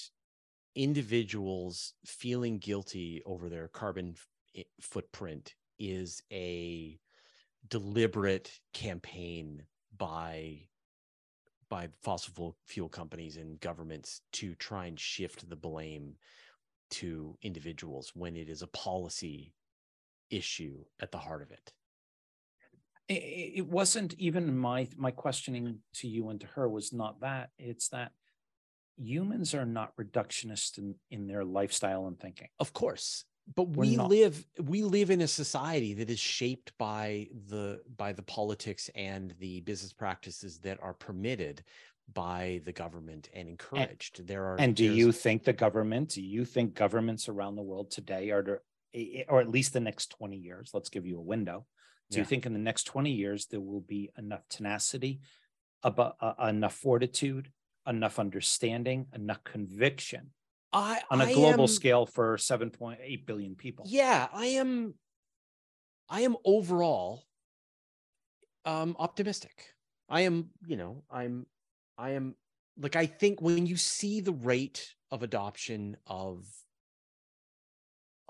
[0.75, 4.15] individuals feeling guilty over their carbon
[4.57, 6.99] f- footprint is a
[7.69, 9.63] deliberate campaign
[9.97, 10.61] by
[11.69, 16.15] by fossil fuel companies and governments to try and shift the blame
[16.91, 19.55] to individuals when it is a policy
[20.33, 21.73] issue at the heart of it.
[23.09, 27.51] It wasn't even my my questioning to you and to her was not that.
[27.59, 28.13] It's that
[28.97, 32.49] humans are not reductionist in in their lifestyle and thinking.
[32.59, 37.81] Of course but we live we live in a society that is shaped by the
[37.97, 41.63] by the politics and the business practices that are permitted
[42.13, 44.21] by the government and encouraged.
[44.21, 47.63] And, there are and do you think the government do you think governments around the
[47.63, 48.63] world today are
[49.29, 51.67] or at least the next 20 years let's give you a window.
[52.11, 52.23] Do yeah.
[52.23, 55.21] you think in the next 20 years there will be enough tenacity
[55.83, 57.51] about uh, enough fortitude
[57.87, 60.31] enough understanding enough conviction
[60.73, 63.85] I, on a I global am, scale for 7.8 billion people.
[63.89, 64.95] Yeah i am
[66.09, 67.25] i am overall
[68.65, 69.75] um optimistic.
[70.09, 71.47] I am you know i'm
[71.99, 72.35] i am
[72.79, 76.45] like i think when you see the rate of adoption of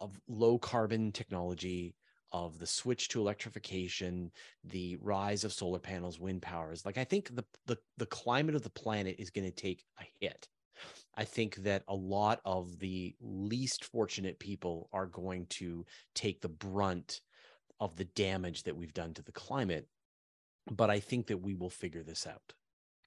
[0.03, 1.95] of low carbon technology
[2.33, 4.31] of the switch to electrification
[4.65, 6.85] the rise of solar panels wind powers.
[6.85, 10.05] Like i think the the, the climate of the planet is going to take a
[10.21, 10.49] hit.
[11.15, 16.49] I think that a lot of the least fortunate people are going to take the
[16.49, 17.21] brunt
[17.79, 19.87] of the damage that we've done to the climate
[20.71, 22.53] but i think that we will figure this out.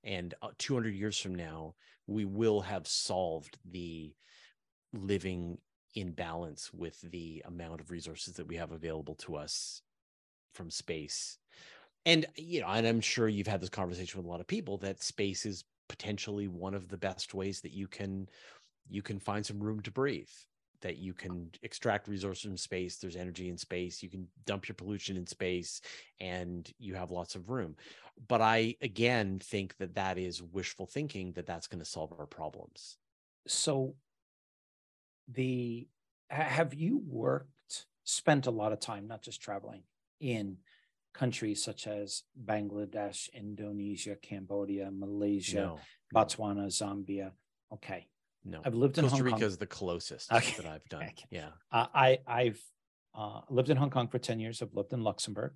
[0.04, 1.76] And uh, 200 years from now
[2.08, 4.14] we will have solved the
[4.94, 5.58] living
[5.96, 9.82] in balance with the amount of resources that we have available to us
[10.54, 11.38] from space.
[12.06, 14.78] And you know, and I'm sure you've had this conversation with a lot of people
[14.80, 18.28] that space is potentially one of the best ways that you can
[18.90, 20.30] you can find some room to breathe
[20.82, 24.68] that you uh can extract resources from space there's energy in space you can dump
[24.68, 25.82] your pollution in space
[26.20, 27.76] and you have lots of room
[28.28, 32.28] but i again think that that is wishful thinking that that's going to solve our
[32.28, 32.98] problems
[33.48, 33.96] so
[35.32, 35.88] the
[36.30, 39.84] have you worked, spent a lot of time, not just traveling
[40.20, 40.58] in
[41.14, 45.80] countries such as Bangladesh, Indonesia, Cambodia, Malaysia, no.
[46.14, 47.32] Botswana, Zambia.
[47.74, 48.08] Okay.
[48.44, 49.48] No, I've lived in Costa Hong Rica Kong.
[49.48, 50.62] is the closest okay.
[50.62, 51.04] that I've done.
[51.04, 51.26] Okay.
[51.32, 51.50] Yeah.
[51.72, 52.62] Uh, I I've
[53.16, 54.62] uh, lived in Hong Kong for 10 years.
[54.62, 55.54] I've lived in Luxembourg.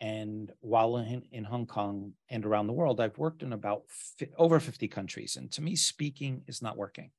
[0.00, 4.28] And while in, in Hong Kong and around the world, I've worked in about fi-
[4.36, 5.36] over 50 countries.
[5.36, 7.10] And to me, speaking is not working.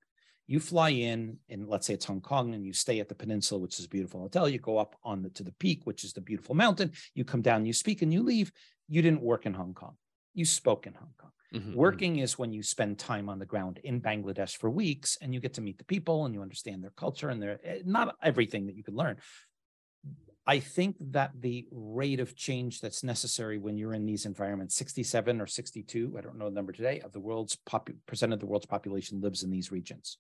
[0.47, 3.59] You fly in, and let's say it's Hong Kong, and you stay at the peninsula,
[3.59, 4.47] which is a beautiful hotel.
[4.47, 6.93] You go up on the, to the peak, which is the beautiful mountain.
[7.13, 8.51] You come down, you speak, and you leave.
[8.87, 9.97] You didn't work in Hong Kong.
[10.33, 11.31] You spoke in Hong Kong.
[11.53, 11.77] Mm-hmm, mm-hmm.
[11.77, 15.39] Working is when you spend time on the ground in Bangladesh for weeks and you
[15.39, 18.67] get to meet the people and you understand their culture and their eh, not everything
[18.67, 19.17] that you could learn.
[20.45, 25.41] I think that the rate of change that's necessary when you're in these environments, 67
[25.41, 27.57] or 62, I don't know the number today, of the world's
[28.05, 30.17] percent of the world's population lives in these regions.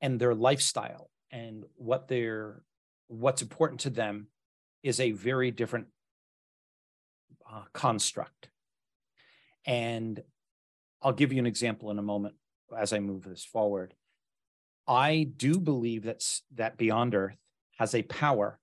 [0.00, 2.62] And their lifestyle and what they're
[3.08, 4.28] what's important to them
[4.82, 5.88] is a very different
[7.50, 8.48] uh, construct.
[9.66, 10.22] And
[11.02, 12.34] I'll give you an example in a moment
[12.76, 13.94] as I move this forward.
[14.86, 17.36] I do believe that's that Beyond Earth
[17.78, 18.60] has a power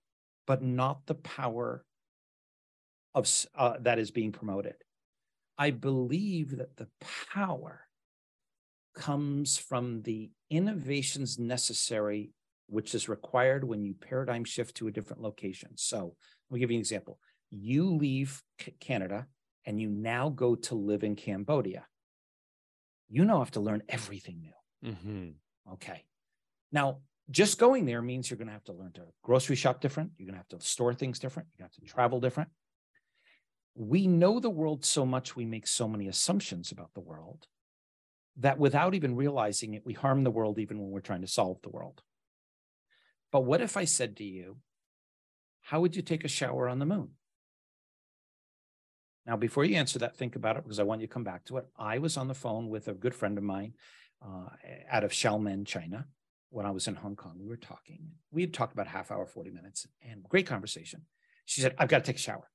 [0.48, 1.84] but not the power
[3.14, 4.76] of uh, that is being promoted.
[5.58, 6.88] I believe that the
[7.34, 7.82] power
[8.98, 12.32] comes from the innovations necessary,
[12.68, 15.70] which is required when you paradigm shift to a different location.
[15.76, 16.16] So,
[16.50, 17.20] let me give you an example.
[17.50, 18.42] You leave
[18.82, 19.28] Canada
[19.66, 21.86] and you now go to live in Cambodia.
[23.10, 24.92] You now have to learn everything new.
[24.92, 25.74] Mm-hmm.
[25.74, 26.04] Okay.
[26.72, 27.00] Now,
[27.30, 30.12] just going there means you're going to have to learn to grocery shop different.
[30.18, 31.50] You're going to have to store things different.
[31.58, 32.50] You have to travel different.
[33.76, 37.46] We know the world so much, we make so many assumptions about the world
[38.40, 41.62] that without even realizing it, we harm the world even when we're trying to solve
[41.62, 42.02] the world.
[43.32, 44.58] But what if I said to you,
[45.62, 47.10] how would you take a shower on the moon?
[49.26, 51.44] Now, before you answer that, think about it because I want you to come back
[51.46, 51.66] to it.
[51.78, 53.74] I was on the phone with a good friend of mine
[54.26, 54.48] uh,
[54.90, 56.06] out of Xiamen, China
[56.50, 58.00] when I was in Hong Kong, we were talking.
[58.32, 61.02] We had talked about half hour, 40 minutes, and great conversation.
[61.46, 62.50] She said, I've got to take a shower.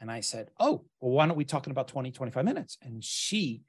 [0.00, 2.76] And I said, Oh, well, why don't we talk in about 20, 25 minutes?
[2.82, 3.62] And she,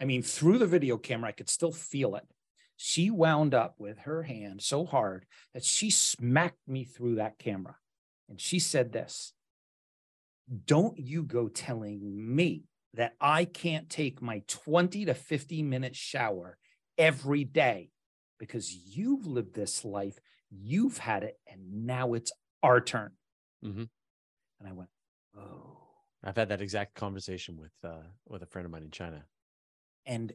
[0.00, 2.26] I mean, through the video camera, I could still feel it.
[2.76, 7.76] She wound up with her hand so hard that she smacked me through that camera.
[8.28, 9.34] And she said this
[10.64, 12.00] Don't you go telling
[12.34, 12.64] me
[12.94, 16.56] that I can't take my 20 to 50 minute shower
[16.96, 17.90] every day
[18.38, 20.18] because you've lived this life,
[20.50, 22.32] you've had it, and now it's
[22.62, 23.12] our turn.
[23.64, 23.84] Mm-hmm.
[24.60, 24.88] And I went,
[25.38, 25.76] oh.
[26.24, 29.24] I've had that exact conversation with uh, with a friend of mine in China.
[30.06, 30.32] And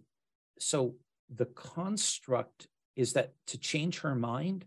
[0.60, 0.96] so
[1.34, 4.66] the construct is that to change her mind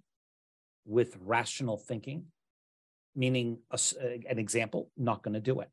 [0.84, 2.26] with rational thinking,
[3.14, 3.78] meaning a,
[4.28, 5.70] an example, not going to do it.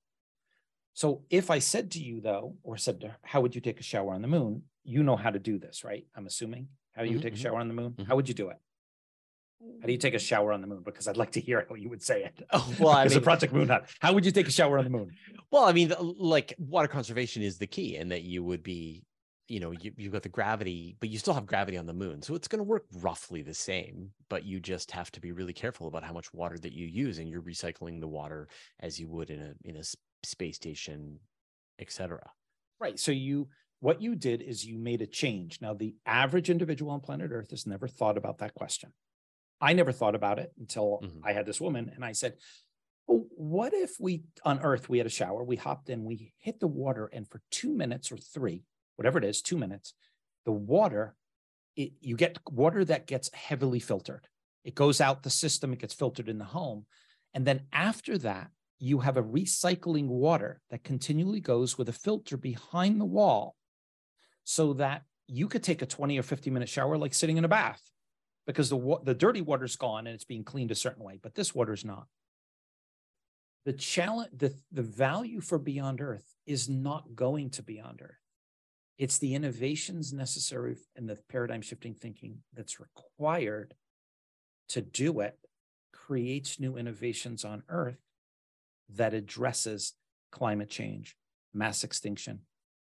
[0.93, 3.79] So if I said to you though, or said to her, how would you take
[3.79, 4.63] a shower on the moon?
[4.83, 6.05] You know how to do this, right?
[6.15, 6.69] I'm assuming.
[6.93, 7.23] How do you mm-hmm.
[7.23, 7.43] take a mm-hmm.
[7.43, 7.91] shower on the moon?
[7.91, 8.03] Mm-hmm.
[8.03, 8.57] How would you do it?
[9.81, 10.83] How do you take a shower on the moon?
[10.83, 12.45] Because I'd like to hear how you would say it.
[12.51, 13.89] Oh, well, I mean, a Project Moon Hut.
[13.99, 15.11] How would you take a shower on the moon?
[15.51, 19.03] Well, I mean, like water conservation is the key, and that you would be,
[19.47, 22.21] you know, you, you've got the gravity, but you still have gravity on the moon,
[22.21, 24.11] so it's going to work roughly the same.
[24.29, 27.19] But you just have to be really careful about how much water that you use,
[27.19, 28.47] and you're recycling the water
[28.79, 29.83] as you would in a in a
[30.23, 31.19] space station,
[31.79, 32.29] etc.
[32.79, 32.99] Right.
[32.99, 33.47] So you
[33.79, 35.59] what you did is you made a change.
[35.61, 38.91] Now, the average individual on planet Earth has never thought about that question.
[39.61, 41.19] I never thought about it until mm-hmm.
[41.23, 42.33] I had this woman and I said,
[43.07, 46.59] well, what if we on Earth we had a shower, we hopped in, we hit
[46.59, 48.63] the water, and for two minutes or three,
[48.95, 49.93] whatever it is, two minutes,
[50.45, 51.15] the water,
[51.75, 54.27] it, you get water that gets heavily filtered.
[54.63, 56.85] It goes out the system, it gets filtered in the home.
[57.33, 58.49] And then after that,
[58.79, 63.55] you have a recycling water that continually goes with a filter behind the wall
[64.43, 67.49] so that you could take a 20 or 50 minute shower like sitting in a
[67.49, 67.81] bath
[68.45, 71.55] because the, the dirty water's gone and it's being cleaned a certain way, but this
[71.55, 72.05] water's not.
[73.65, 78.24] The challenge, the, the value for Beyond Earth is not going to Beyond Earth.
[78.97, 83.73] It's the innovations necessary and the paradigm shifting thinking that's required
[84.69, 85.37] to do it
[85.91, 87.99] creates new innovations on Earth
[88.89, 89.93] that addresses
[90.31, 91.15] climate change,
[91.53, 92.39] mass extinction,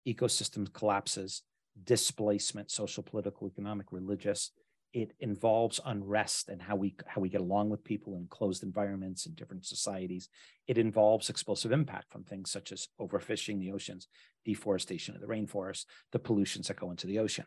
[0.07, 1.43] ecosystem collapses,
[1.85, 4.53] displacement, social, political, economic, religious.
[4.93, 9.27] It involves unrest and how we how we get along with people in closed environments
[9.27, 10.29] in different societies.
[10.67, 14.09] It involves explosive impact from things such as overfishing the oceans,
[14.45, 17.45] deforestation of the rainforest, the pollutions that go into the ocean.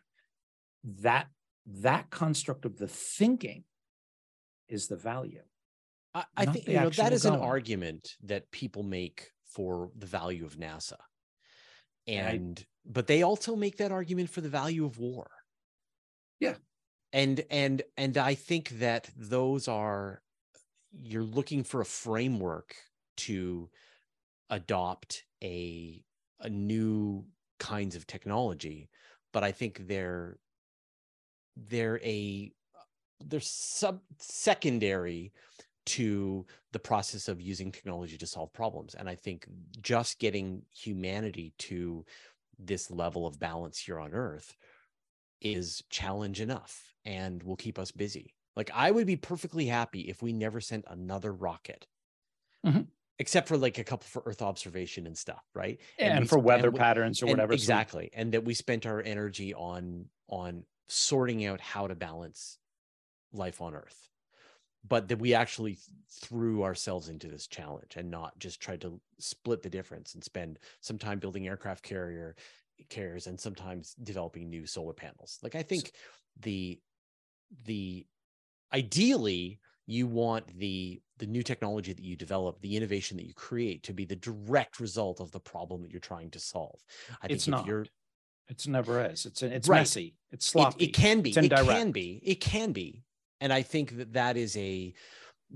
[0.84, 1.28] That
[1.66, 3.64] that construct of the thinking
[4.68, 5.42] is the value.
[6.14, 7.36] I, I think you know that is going.
[7.36, 10.96] an argument that people make for the value of NASA.
[12.06, 15.30] And but they also make that argument for the value of war.
[16.40, 16.54] Yeah.
[17.12, 20.22] And and and I think that those are
[20.92, 22.74] you're looking for a framework
[23.16, 23.68] to
[24.50, 26.02] adopt a
[26.40, 27.24] a new
[27.58, 28.90] kinds of technology
[29.32, 30.38] but i think they're
[31.56, 32.52] they're a
[33.24, 35.32] they're sub secondary
[35.84, 39.46] to the process of using technology to solve problems and i think
[39.80, 42.04] just getting humanity to
[42.58, 44.56] this level of balance here on earth
[45.44, 50.22] is challenge enough and will keep us busy like I would be perfectly happy if
[50.22, 51.86] we never sent another rocket.
[52.66, 52.82] Mm-hmm.
[53.18, 55.78] Except for like a couple for Earth observation and stuff, right?
[55.98, 57.52] And, and for weather and patterns or whatever.
[57.52, 58.10] Exactly.
[58.12, 58.20] So.
[58.20, 62.58] And that we spent our energy on on sorting out how to balance
[63.32, 64.08] life on Earth.
[64.86, 65.78] But that we actually
[66.10, 70.58] threw ourselves into this challenge and not just tried to split the difference and spend
[70.80, 72.34] some time building aircraft carrier
[72.88, 75.38] carriers and sometimes developing new solar panels.
[75.42, 75.92] Like I think
[76.40, 76.80] the
[77.64, 78.06] the
[78.72, 83.82] ideally you want the the new technology that you develop the innovation that you create
[83.84, 86.80] to be the direct result of the problem that you're trying to solve.
[87.22, 87.66] I think it's not.
[87.66, 87.86] you're
[88.48, 89.26] it's never is.
[89.26, 89.78] It's it's right.
[89.78, 90.16] messy.
[90.30, 91.30] It's sloppy it, it can be.
[91.30, 92.20] It can be.
[92.24, 93.04] It can be.
[93.40, 94.94] And i think that that is a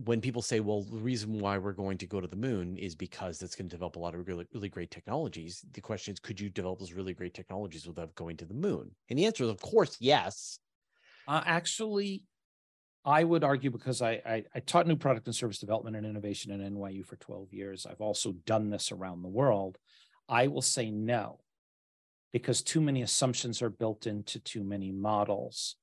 [0.04, 2.94] when people say well the reason why we're going to go to the moon is
[2.94, 6.20] because that's going to develop a lot of really, really great technologies the question is
[6.20, 9.44] could you develop those really great technologies without going to the moon and the answer
[9.44, 10.58] is of course yes
[11.28, 12.22] uh, actually
[13.04, 16.50] I would argue because I, I, I taught new product and service development and innovation
[16.50, 17.86] at NYU for 12 years.
[17.86, 19.78] I've also done this around the world.
[20.28, 21.38] I will say no,
[22.32, 25.76] because too many assumptions are built into too many models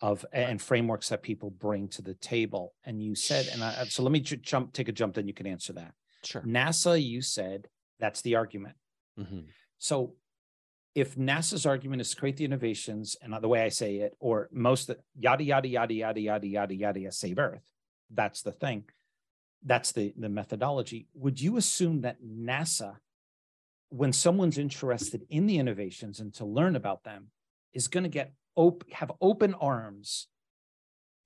[0.00, 2.74] of and frameworks that people bring to the table.
[2.84, 5.46] And you said, and I, so let me jump, take a jump, then you can
[5.46, 5.94] answer that.
[6.24, 6.42] Sure.
[6.42, 7.68] NASA, you said
[8.00, 8.76] that's the argument.
[9.18, 9.40] Mm-hmm.
[9.78, 10.14] So
[10.94, 14.48] if NASA's argument is to create the innovations, and the way I say it, or
[14.52, 17.72] most yada yada yada yada yada yada yada save Earth,
[18.10, 18.84] that's the thing.
[19.64, 21.08] That's the the methodology.
[21.14, 22.96] Would you assume that NASA,
[23.88, 27.30] when someone's interested in the innovations and to learn about them,
[27.72, 30.28] is going to get op- have open arms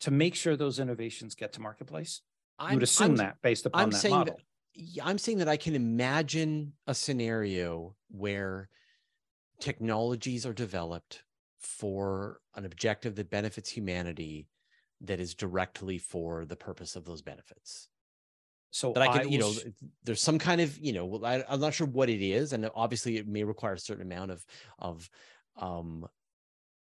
[0.00, 2.22] to make sure those innovations get to marketplace?
[2.58, 4.36] I would assume I'm, that based upon I'm that model.
[4.36, 8.68] That, I'm saying that I can imagine a scenario where
[9.60, 11.22] technologies are developed
[11.58, 14.48] for an objective that benefits humanity
[15.00, 17.88] that is directly for the purpose of those benefits
[18.70, 19.52] so but i can I you know
[20.04, 23.16] there's some kind of you know I, i'm not sure what it is and obviously
[23.16, 24.44] it may require a certain amount of
[24.78, 25.08] of
[25.56, 26.06] um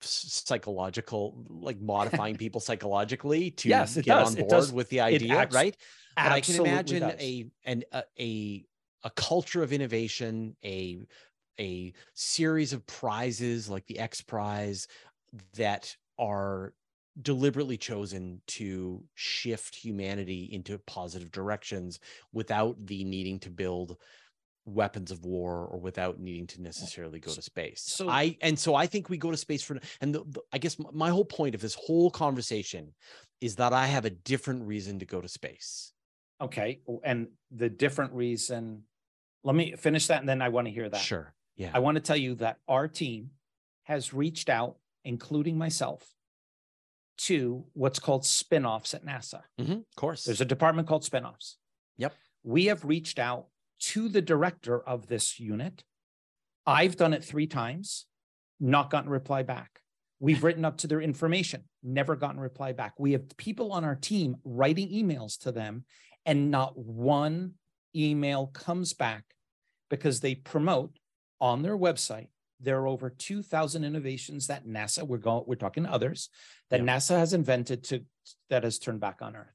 [0.03, 4.35] psychological like modifying people psychologically to yes, get does.
[4.35, 5.77] on board with the idea acts, right
[6.15, 7.15] but i can imagine does.
[7.19, 8.65] a an a, a
[9.03, 10.99] a culture of innovation a
[11.59, 14.87] a series of prizes like the X Prize
[15.55, 16.73] that are
[17.21, 21.99] deliberately chosen to shift humanity into positive directions
[22.31, 23.97] without the needing to build
[24.65, 27.81] weapons of war or without needing to necessarily go to space.
[27.85, 30.57] So I and so I think we go to space for and the, the, I
[30.57, 32.93] guess my whole point of this whole conversation
[33.41, 35.91] is that I have a different reason to go to space.
[36.41, 38.83] Okay, and the different reason
[39.43, 41.01] let me finish that and then I want to hear that.
[41.01, 41.33] Sure.
[41.55, 41.71] Yeah.
[41.73, 43.31] I want to tell you that our team
[43.83, 46.13] has reached out, including myself,
[47.17, 49.41] to what's called spinoffs at NASA.
[49.59, 50.23] Mm-hmm, of course.
[50.23, 51.55] There's a department called spinoffs.
[51.97, 52.13] Yep.
[52.43, 53.47] We have reached out
[53.83, 55.83] to the director of this unit.
[56.65, 58.05] I've done it three times,
[58.59, 59.81] not gotten reply back.
[60.19, 62.93] We've written up to their information, never gotten reply back.
[62.97, 65.85] We have people on our team writing emails to them,
[66.25, 67.53] and not one
[67.95, 69.23] email comes back
[69.89, 70.97] because they promote
[71.41, 72.27] on their website,
[72.61, 76.29] there are over 2,000 innovations that NASA, we're going, we're talking others,
[76.69, 76.85] that yeah.
[76.85, 78.05] NASA has invented to
[78.49, 79.53] that has turned back on Earth.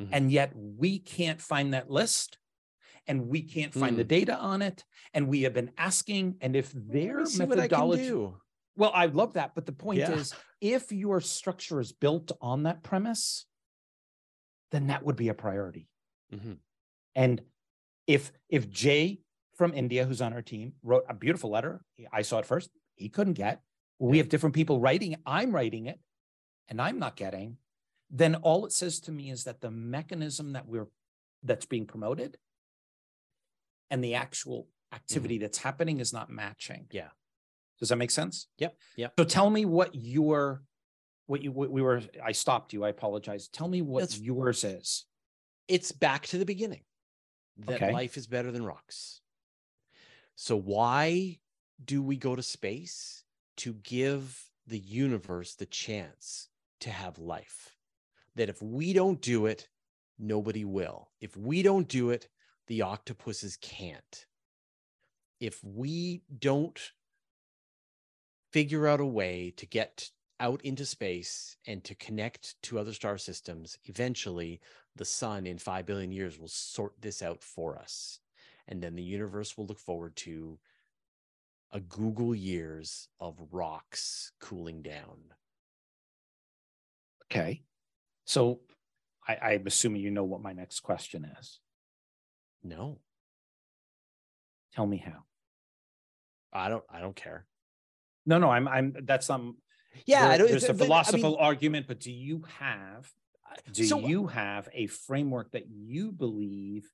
[0.00, 0.14] Mm-hmm.
[0.14, 2.38] And yet we can't find that list
[3.06, 3.98] and we can't find mm.
[3.98, 4.84] the data on it.
[5.14, 8.12] And we have been asking, and if their methodology,
[8.76, 9.54] well, I love that.
[9.54, 10.12] But the point yeah.
[10.12, 13.46] is, if your structure is built on that premise,
[14.72, 15.88] then that would be a priority.
[16.34, 16.54] Mm-hmm.
[17.14, 17.40] And
[18.06, 19.20] if if Jay
[19.56, 21.82] from India who's on our team wrote a beautiful letter.
[22.12, 22.70] I saw it first.
[22.94, 23.62] He couldn't get.
[23.98, 25.16] We have different people writing.
[25.24, 25.98] I'm writing it,
[26.68, 27.56] and I'm not getting.
[28.10, 30.88] Then all it says to me is that the mechanism that we're
[31.42, 32.36] that's being promoted
[33.90, 35.42] and the actual activity mm-hmm.
[35.42, 36.86] that's happening is not matching.
[36.90, 37.08] Yeah.
[37.78, 38.48] Does that make sense?
[38.58, 38.76] Yep.
[38.96, 39.12] Yep.
[39.18, 40.62] So tell me what your
[41.26, 42.84] what you what we were I stopped you.
[42.84, 43.48] I apologize.
[43.48, 45.04] Tell me what That's- yours is.
[45.68, 46.84] it's back to the beginning
[47.58, 47.92] that Okay.
[47.92, 49.20] life is better than rocks.
[50.36, 51.40] So why
[51.82, 53.24] do we go to space?
[53.58, 56.48] To give the universe the chance
[56.80, 57.74] to have life.
[58.34, 59.68] That if we don't do it,
[60.18, 61.10] nobody will.
[61.20, 62.28] If we don't do it,
[62.66, 64.26] the octopuses can't.
[65.40, 66.80] If we don't
[68.52, 70.10] figure out a way to get
[70.40, 74.60] out into space and to connect to other star systems, eventually
[74.96, 78.20] the sun in 5 billion years will sort this out for us.
[78.68, 80.58] And then the universe will look forward to
[81.72, 85.18] a googol years of rocks cooling down.
[87.24, 87.62] Okay.
[88.24, 88.60] So
[89.26, 91.60] I, I'm assuming you know what my next question is.
[92.66, 92.98] No,
[94.74, 95.22] Tell me how.
[96.52, 97.46] I don't I don't care.
[98.26, 99.56] No, no, I'm I'm that's some
[100.04, 103.08] Yeah, there- I don't, there's a but, I mean, philosophical argument, but do you have
[103.72, 106.90] do so you have a framework that you believe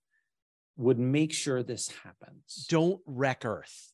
[0.76, 2.66] would make sure this happens?
[2.68, 3.92] don't wreck Earth.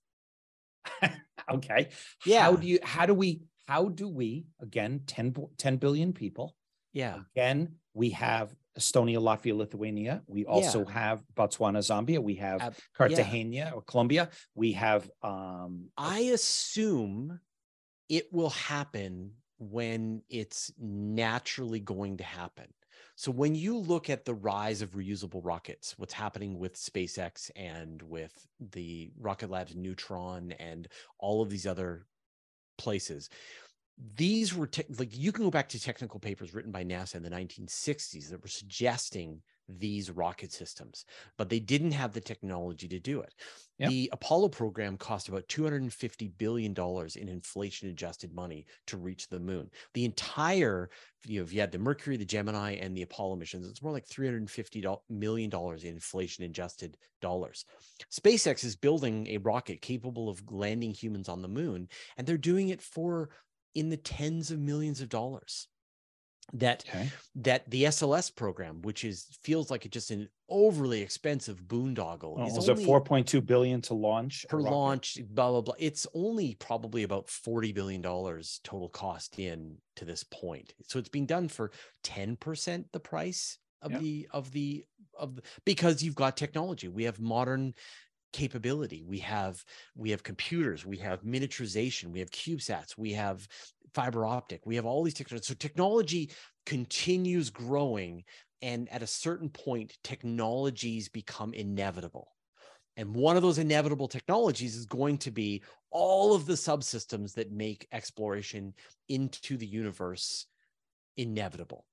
[1.51, 1.89] okay.
[2.27, 2.43] Yeah.
[2.43, 6.55] How do you how do we how do we again 10, 10 billion people
[6.93, 7.21] Yeah.
[7.35, 10.23] again we have Estonia, Latvia, Lithuania.
[10.27, 12.23] We also have Botswana, Zambia.
[12.23, 14.31] We have Ab- Cartagena or Colombia.
[14.55, 17.41] We have um I assume
[18.09, 22.73] it will happen when it's naturally going to happen.
[23.17, 28.01] So when you look at the rise of reusable rockets, what's happening with SpaceX and
[28.01, 30.87] with the Rocket Lab's Neutron and
[31.19, 32.07] all of these other
[32.77, 33.29] places,
[34.16, 37.23] these were te- like you can go back to technical papers written by NASA in
[37.23, 41.05] the 1960s that were suggesting these rocket systems,
[41.37, 43.35] but they didn't have the technology to do it.
[43.79, 43.91] Yep.
[43.91, 49.39] The Apollo program cost about 250 billion dollars in inflation adjusted money to reach the
[49.39, 49.69] moon.
[49.95, 50.91] The entire,
[51.27, 53.93] you know, if you had the Mercury, the Gemini, and the Apollo missions, it's more
[53.93, 57.65] like $350 million in inflation adjusted dollars.
[58.11, 62.70] SpaceX is building a rocket capable of landing humans on the moon, and they're doing
[62.70, 63.29] it for
[63.74, 65.69] in the tens of millions of dollars.
[66.55, 67.11] That okay.
[67.35, 72.47] that the SLS program, which is feels like it's just an overly expensive boondoggle, Oh,
[72.47, 75.74] is was it only 4.2 billion to launch per launch, blah blah blah.
[75.78, 80.73] It's only probably about forty billion dollars total cost in to this point.
[80.86, 81.70] So it's being done for
[82.03, 83.99] ten percent the price of Yeah.
[83.99, 84.86] the of the
[85.19, 86.89] of the, because you've got technology.
[86.89, 87.74] We have modern
[88.33, 89.03] capability.
[89.07, 89.65] We have
[89.97, 90.85] we have computers.
[90.85, 92.13] We have miniaturization.
[92.13, 92.97] We have CubeSats.
[92.97, 93.47] We have
[93.95, 94.67] fiber optic.
[94.67, 95.49] We have all these technologies.
[95.49, 96.31] So technology
[96.67, 98.25] continues growing,
[98.63, 102.33] and at a certain point, technologies become inevitable.
[102.97, 107.53] And one of those inevitable technologies is going to be all of the subsystems that
[107.53, 108.75] make exploration
[109.09, 110.47] into the universe
[111.17, 111.87] inevitable.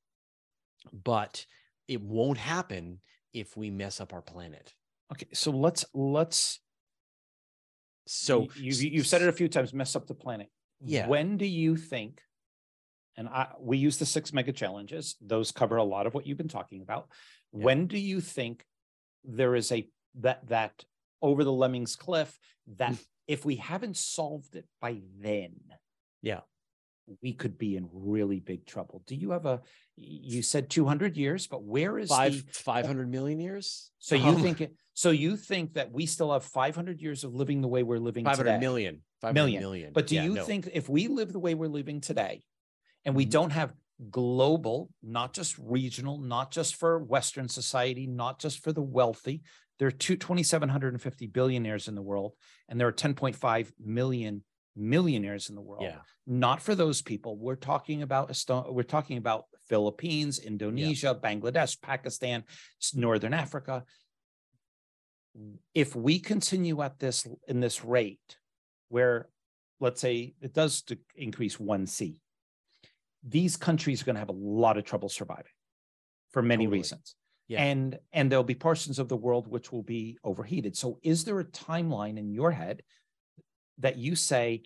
[0.91, 1.45] But
[1.87, 3.01] it won't happen
[3.33, 4.73] if we mess up our planet.
[5.11, 6.59] Okay, so let's let's
[8.07, 10.49] So y- you've you've said it a few times, mess up the planet.
[10.83, 11.07] Yeah.
[11.07, 12.21] When do you think?
[13.17, 15.15] And I we use the six mega challenges.
[15.21, 17.07] Those cover a lot of what you've been talking about.
[17.53, 17.63] Yeah.
[17.65, 18.65] When do you think
[19.23, 20.83] there is a that that
[21.21, 22.37] over the lemmings cliff
[22.75, 23.05] that Mm.
[23.27, 25.55] if we haven't solved it by then,
[26.21, 26.41] Yeah.
[27.21, 29.03] We could be in really big trouble.
[29.05, 29.61] Do you have a?
[29.95, 33.91] You said two hundred years, but where is five five hundred million years.
[33.99, 34.75] So you Um, think it?
[34.93, 37.99] So you think that we still have five hundred years of living the way we're
[37.99, 38.51] living five today?
[38.51, 39.01] hundred million?
[39.21, 39.61] Five Million.
[39.63, 39.93] hundred million.
[39.93, 40.45] But do Yeah, you no.
[40.45, 42.43] think if we live the way we're living today,
[43.05, 43.31] and we Mhm.
[43.31, 43.73] don't have
[44.11, 49.41] global, not just regional, not just for Western society, not just for the wealthy,
[49.79, 52.33] there are two 2,750 billionaires in the world,
[52.67, 54.43] and there are 10.5 million
[54.75, 55.83] millionaires in the world.
[55.83, 55.99] Yeah.
[56.27, 57.37] Not for those people.
[57.37, 62.43] We're talking about Esto- we're talking about Philippines, Indonesia, Bangladesh, Pakistan,
[62.93, 63.83] Northern Africa.
[65.73, 68.37] If we continue at this in this rate,
[68.89, 69.27] where
[69.79, 72.21] let's say it does to increase one C,
[73.27, 75.51] these countries are going to have a lot of trouble surviving
[76.31, 76.79] for many Totally.
[76.79, 77.15] reasons.
[77.47, 77.63] Yeah.
[77.63, 80.75] And and there'll be portions of the world which will be overheated.
[80.75, 82.81] So is there a timeline in your head
[83.79, 84.63] that you say,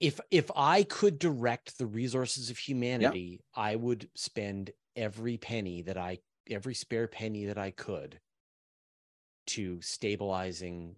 [0.00, 5.96] if if I could direct the resources of humanity, I would spend every penny that
[5.96, 6.18] I
[6.50, 8.18] every spare penny that I could
[9.48, 10.96] to stabilizing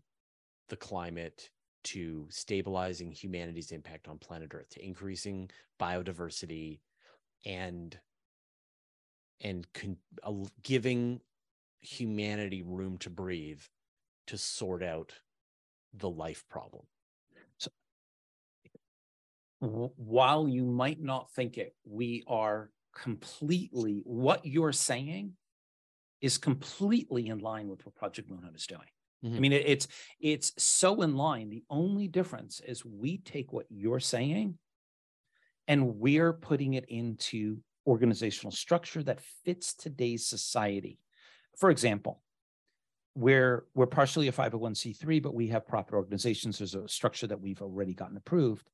[0.68, 1.50] the climate,
[1.84, 6.80] to stabilizing humanity's impact on planet Earth, to increasing biodiversity
[7.44, 7.98] and
[9.40, 11.20] and con- al- giving
[11.80, 13.60] humanity room to breathe
[14.28, 15.12] to sort out
[15.92, 16.84] the life problem.
[19.96, 25.32] While you might not think it, we are completely what you're saying
[26.20, 28.80] is completely in line with what Project Moon Hut is doing.
[29.24, 29.36] Mm-hmm.
[29.36, 29.88] I mean, it, it's
[30.20, 31.50] it's so in line.
[31.50, 34.58] The only difference is we take what you're saying
[35.68, 40.98] and we're putting it into organizational structure that fits today's society.
[41.58, 42.22] For example,
[43.14, 46.58] we're we're partially a 501c3, but we have profit organizations.
[46.58, 48.68] There's a structure that we've already gotten approved.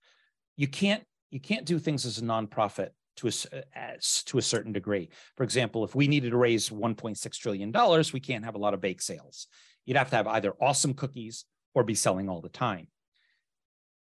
[0.58, 4.72] You can't you can't do things as a nonprofit to a, as, to a certain
[4.72, 5.08] degree.
[5.36, 8.74] For example, if we needed to raise 1.6 trillion dollars, we can't have a lot
[8.74, 9.46] of bake sales.
[9.84, 11.44] You'd have to have either awesome cookies
[11.74, 12.88] or be selling all the time.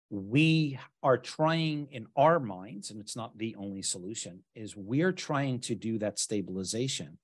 [0.10, 5.60] We are trying in our minds, and it's not the only solution, is we're trying
[5.61, 7.18] to do that stabilization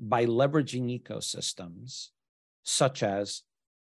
[0.00, 2.08] by leveraging ecosystems
[2.64, 3.42] such as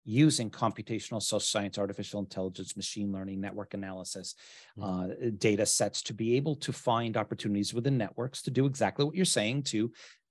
[0.04, 4.34] using computational social science, artificial intelligence, machine learning, network analysis,
[4.78, 5.26] mm-hmm.
[5.26, 9.14] uh, data sets to be able to find opportunities within networks to do exactly what
[9.14, 9.90] you're saying to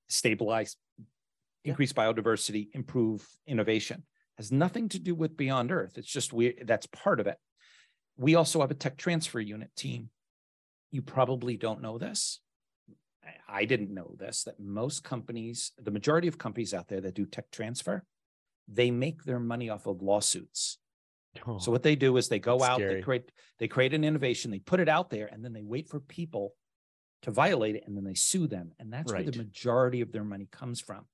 [0.10, 0.78] stabilize,
[1.64, 1.72] yeah.
[1.72, 4.04] increase biodiversity, improve innovation.
[4.38, 5.98] Has nothing to do with Beyond Earth.
[5.98, 7.38] It's just we that's part of it.
[8.18, 10.10] We also have a tech transfer unit team.
[10.92, 12.40] You probably don't know this.
[13.48, 17.26] I didn't know this that most companies, the majority of companies out there that do
[17.26, 18.04] tech transfer,
[18.68, 20.78] they make their money off of lawsuits.
[21.48, 22.96] Oh, so what they do is they go out, scary.
[22.96, 25.90] they create they create an innovation, they put it out there, and then they wait
[25.90, 26.54] for people
[27.24, 29.24] to violate it, and then they sue them, and that's right.
[29.24, 31.06] where the majority of their money comes from.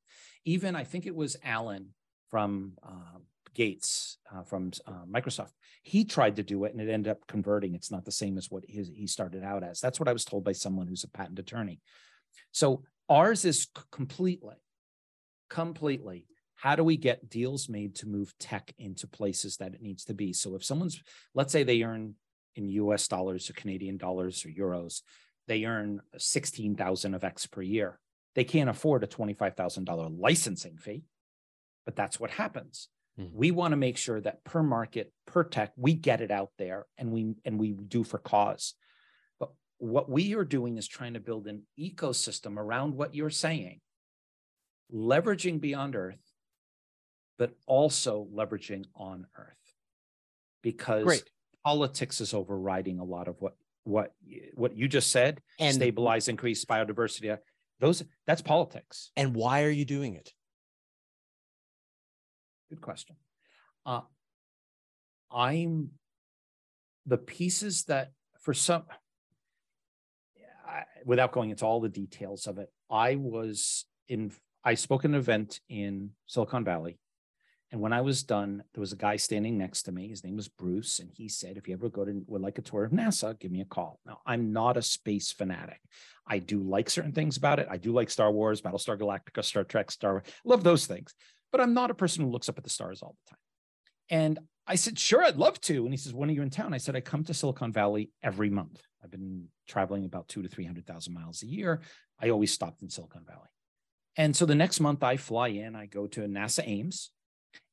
[0.44, 1.94] Even I think it was Alan
[2.30, 3.20] from uh,
[3.54, 5.52] Gates uh, from uh, Microsoft.
[5.84, 7.76] He tried to do it, and it ended up converting.
[7.76, 9.80] It's not the same as what his, he started out as.
[9.80, 11.80] That's what I was told by someone who's a patent attorney.
[12.52, 14.56] So ours is completely,
[15.50, 16.26] completely
[16.60, 20.14] how do we get deals made to move tech into places that it needs to
[20.14, 20.34] be?
[20.34, 21.02] So if someone's,
[21.34, 22.16] let's say they earn
[22.56, 25.02] in US dollars or Canadian dollars or euros,
[25.48, 27.98] they earn 16,000 of X per year.
[28.36, 31.04] They can't afford a $25,000 licensing fee,
[31.86, 32.90] but that's what happens.
[33.18, 33.38] Mm-hmm.
[33.38, 36.88] We want to make sure that per market, per tech, we get it out there
[36.98, 38.74] and we and we do for cause.
[39.40, 43.80] But what we are doing is trying to build an ecosystem around what you're saying,
[44.94, 46.29] leveraging Beyond Earth
[47.40, 49.56] but also leveraging on Earth.
[50.62, 51.24] Because Great.
[51.66, 53.56] politics is overriding a lot of what
[53.86, 54.14] what
[54.54, 57.36] what you just said and stabilize increase biodiversity.
[57.80, 59.10] Those that's politics.
[59.16, 60.32] And why are you doing it?
[62.70, 63.16] Good question.
[63.86, 64.02] Uh,
[65.32, 65.92] i'm
[67.06, 68.84] the pieces that for some
[70.68, 74.32] I, without going into all the details of it i was in
[74.64, 76.98] i spoke at an event in silicon valley
[77.72, 80.08] and when I was done, there was a guy standing next to me.
[80.08, 82.64] His name was Bruce, and he said, "If you ever go to would like a
[82.64, 85.80] tour of NASA, give me a call." Now, I'm not a space fanatic.
[86.26, 87.68] I do like certain things about it.
[87.70, 90.24] I do like Star Wars, Battlestar Galactica, Star Trek, Star.
[90.44, 91.14] Love those things,
[91.52, 93.40] but I'm not a person who looks up at the stars all the time.
[94.10, 96.74] And I said, "Sure, I'd love to." And he says, "When are you in town?"
[96.74, 98.82] I said, "I come to Silicon Valley every month.
[99.04, 101.82] I've been traveling about two to three hundred thousand miles a year.
[102.20, 103.50] I always stopped in Silicon Valley."
[104.16, 107.12] And so the next month I fly in, I go to NASA Ames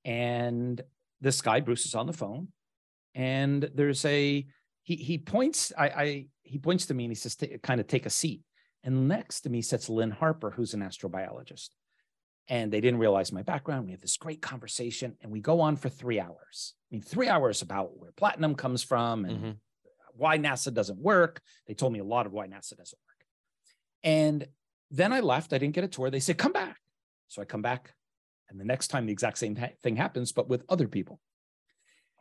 [0.06, 0.80] and
[1.20, 2.48] this guy Bruce is on the phone,
[3.14, 4.46] and there's a
[4.84, 8.06] he he points I, I he points to me and he says kind of take
[8.06, 8.42] a seat,
[8.84, 11.70] and next to me sits Lynn Harper, who's an astrobiologist,
[12.48, 13.84] and they didn't realize my background.
[13.84, 16.74] We have this great conversation, and we go on for three hours.
[16.90, 19.50] I mean, three hours about where platinum comes from and mm-hmm.
[20.14, 21.42] why NASA doesn't work.
[21.66, 23.26] They told me a lot of why NASA doesn't work,
[24.04, 24.46] and
[24.92, 25.52] then I left.
[25.52, 26.10] I didn't get a tour.
[26.10, 26.78] They said come back,
[27.26, 27.95] so I come back
[28.48, 31.20] and the next time, the exact same thing happens, but with other people.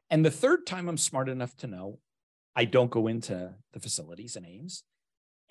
[0.10, 1.99] And the third time, I'm smart enough to know
[2.56, 4.84] I don't go into the facilities in Ames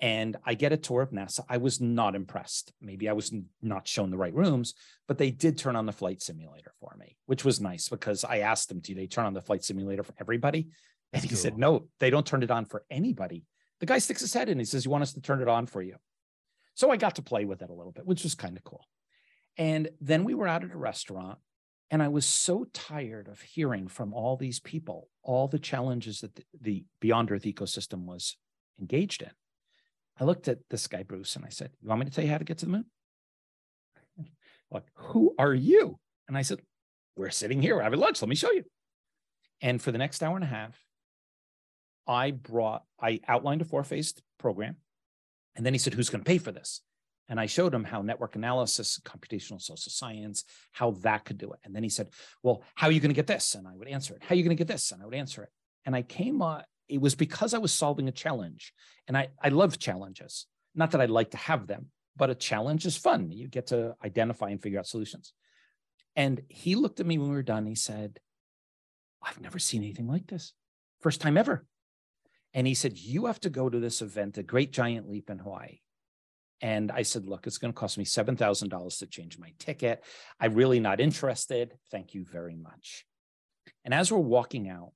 [0.01, 1.41] and I get a tour of NASA.
[1.47, 2.73] I was not impressed.
[2.81, 4.73] Maybe I was not shown the right rooms,
[5.07, 8.39] but they did turn on the flight simulator for me, which was nice because I
[8.39, 10.67] asked them, do they turn on the flight simulator for everybody?
[11.13, 11.37] And he cool.
[11.37, 13.45] said, no, they don't turn it on for anybody.
[13.79, 14.59] The guy sticks his head in.
[14.59, 15.95] He says, you want us to turn it on for you?
[16.73, 18.85] So I got to play with it a little bit, which was kind of cool.
[19.57, 21.39] And then we were out at a restaurant,
[21.89, 26.35] and I was so tired of hearing from all these people all the challenges that
[26.35, 28.37] the, the Beyond Earth ecosystem was
[28.79, 29.31] engaged in.
[30.19, 32.31] I looked at this guy, Bruce, and I said, You want me to tell you
[32.31, 32.85] how to get to the moon?
[34.71, 35.99] like, who are you?
[36.27, 36.59] And I said,
[37.15, 38.21] We're sitting here, having lunch.
[38.21, 38.63] Let me show you.
[39.61, 40.77] And for the next hour and a half,
[42.07, 44.77] I brought, I outlined a four phased program.
[45.55, 46.81] And then he said, Who's going to pay for this?
[47.27, 51.59] And I showed him how network analysis, computational social science, how that could do it.
[51.63, 52.09] And then he said,
[52.43, 53.55] Well, how are you going to get this?
[53.55, 54.23] And I would answer it.
[54.23, 54.91] How are you going to get this?
[54.91, 55.49] And I would answer it.
[55.85, 56.41] And I came
[56.87, 58.73] it was because I was solving a challenge.
[59.07, 60.45] And I, I love challenges.
[60.75, 63.31] Not that I like to have them, but a challenge is fun.
[63.31, 65.33] You get to identify and figure out solutions.
[66.15, 67.65] And he looked at me when we were done.
[67.65, 68.19] He said,
[69.21, 70.53] I've never seen anything like this.
[71.01, 71.65] First time ever.
[72.53, 75.39] And he said, You have to go to this event, a great giant leap in
[75.39, 75.79] Hawaii.
[76.61, 80.03] And I said, Look, it's going to cost me $7,000 to change my ticket.
[80.39, 81.73] I'm really not interested.
[81.91, 83.05] Thank you very much.
[83.83, 84.91] And as we're walking out,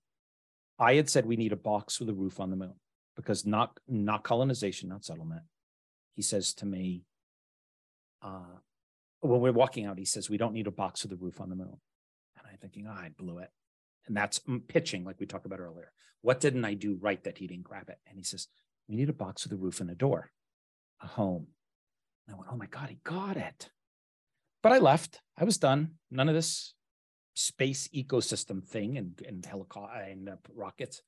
[0.78, 2.76] I had said we need a box with a roof on the moon
[3.16, 5.42] because not, not colonization, not settlement.
[6.16, 7.04] He says to me,
[8.22, 8.58] uh,
[9.22, 11.50] when we're walking out, he says, We don't need a box with a roof on
[11.50, 11.80] the moon.
[12.38, 13.50] And I'm thinking, oh, I blew it.
[14.08, 15.92] And that's pitching, like we talked about earlier.
[16.22, 18.00] What didn't I do right that he didn't grab it?
[18.08, 18.48] And he says,
[18.88, 20.32] We need a box with a roof and a door,
[21.08, 21.48] home.
[22.28, 23.70] And I went, Oh my God, he got it.
[24.62, 25.22] But I left.
[25.38, 25.92] I was done.
[26.12, 26.74] None of this
[27.34, 31.02] space ecosystem thing and, and helicopter and uh, rockets.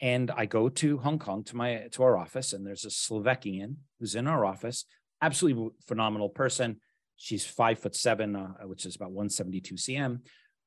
[0.00, 3.78] And I go to Hong Kong to my to our office, and there's a Slovakian
[3.98, 4.86] who's in our office,
[5.20, 6.80] absolutely phenomenal person.
[7.16, 10.20] She's five foot seven, uh, which is about 172 cm.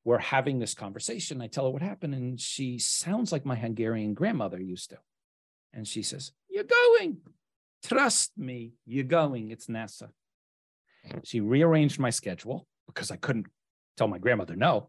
[0.04, 1.42] We're having this conversation.
[1.42, 4.98] I tell her what happened, and she sounds like my Hungarian grandmother used to.
[5.72, 7.18] And she says, You're going.
[7.84, 9.50] Trust me, you're going.
[9.50, 10.08] It's NASA.
[11.22, 13.46] She rearranged my schedule because I couldn't
[13.96, 14.88] tell my grandmother no.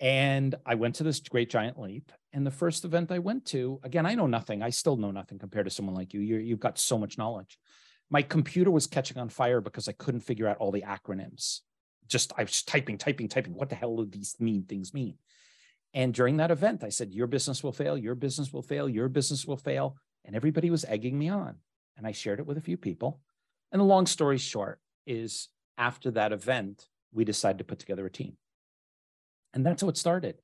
[0.00, 2.12] And I went to this great giant leap.
[2.32, 4.62] And the first event I went to, again, I know nothing.
[4.62, 6.20] I still know nothing compared to someone like you.
[6.20, 7.58] you you've got so much knowledge.
[8.10, 11.60] My computer was catching on fire because I couldn't figure out all the acronyms.
[12.06, 13.54] Just I was typing, typing, typing.
[13.54, 15.16] What the hell do these mean things mean?
[15.94, 19.08] And during that event, I said, Your business will fail, your business will fail, your
[19.08, 19.96] business will fail.
[20.24, 21.56] And everybody was egging me on.
[22.00, 23.20] And I shared it with a few people.
[23.70, 28.10] And the long story short is after that event, we decided to put together a
[28.10, 28.38] team.
[29.52, 30.36] And that's how it started.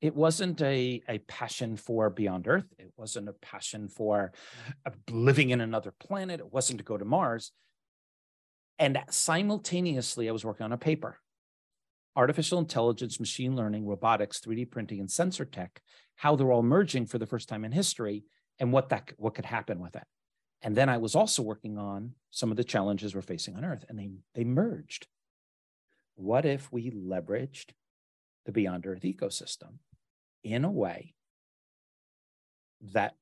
[0.00, 2.66] It wasn't a, a passion for Beyond Earth.
[2.80, 4.32] It wasn't a passion for
[5.08, 6.40] living in another planet.
[6.40, 7.52] It wasn't to go to Mars.
[8.80, 11.20] And simultaneously, I was working on a paper
[12.16, 15.80] artificial intelligence, machine learning, robotics, 3D printing, and sensor tech,
[16.16, 18.24] how they're all merging for the first time in history
[18.58, 20.04] and what that what could happen with it.
[20.64, 23.84] And then I was also working on some of the challenges we're facing on Earth,
[23.88, 25.06] and they they merged.
[26.16, 27.72] What if we leveraged
[28.46, 29.78] the Beyond Earth ecosystem
[30.42, 31.14] in a way
[32.92, 33.14] that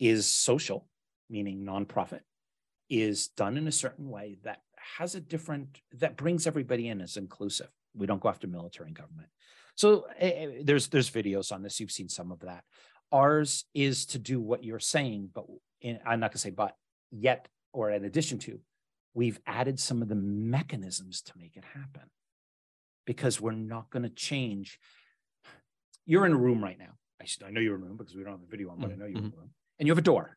[0.00, 0.88] is social,
[1.28, 2.20] meaning nonprofit,
[2.88, 4.62] is done in a certain way that
[4.98, 7.68] has a different, that brings everybody in as inclusive.
[7.94, 9.28] We don't go after military and government.
[9.76, 11.78] So uh, there's there's videos on this.
[11.78, 12.64] You've seen some of that.
[13.12, 15.44] Ours is to do what you're saying, but
[15.80, 16.76] in, I'm not going to say but
[17.10, 18.60] yet or in addition to,
[19.14, 22.10] we've added some of the mechanisms to make it happen
[23.06, 24.78] because we're not going to change.
[26.06, 26.94] You're in a room right now.
[27.20, 28.78] I, should, I know you're in a room because we don't have a video on,
[28.78, 29.02] but mm-hmm.
[29.02, 29.40] I know you're in a mm-hmm.
[29.40, 30.36] room, and you have a door.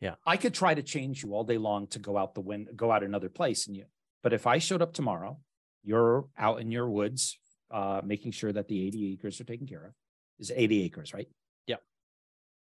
[0.00, 2.68] Yeah, I could try to change you all day long to go out the wind,
[2.76, 3.84] go out another place, and you.
[4.22, 5.38] But if I showed up tomorrow,
[5.82, 7.38] you're out in your woods,
[7.70, 9.92] uh, making sure that the 80 acres are taken care of.
[10.38, 11.28] Is 80 acres, right?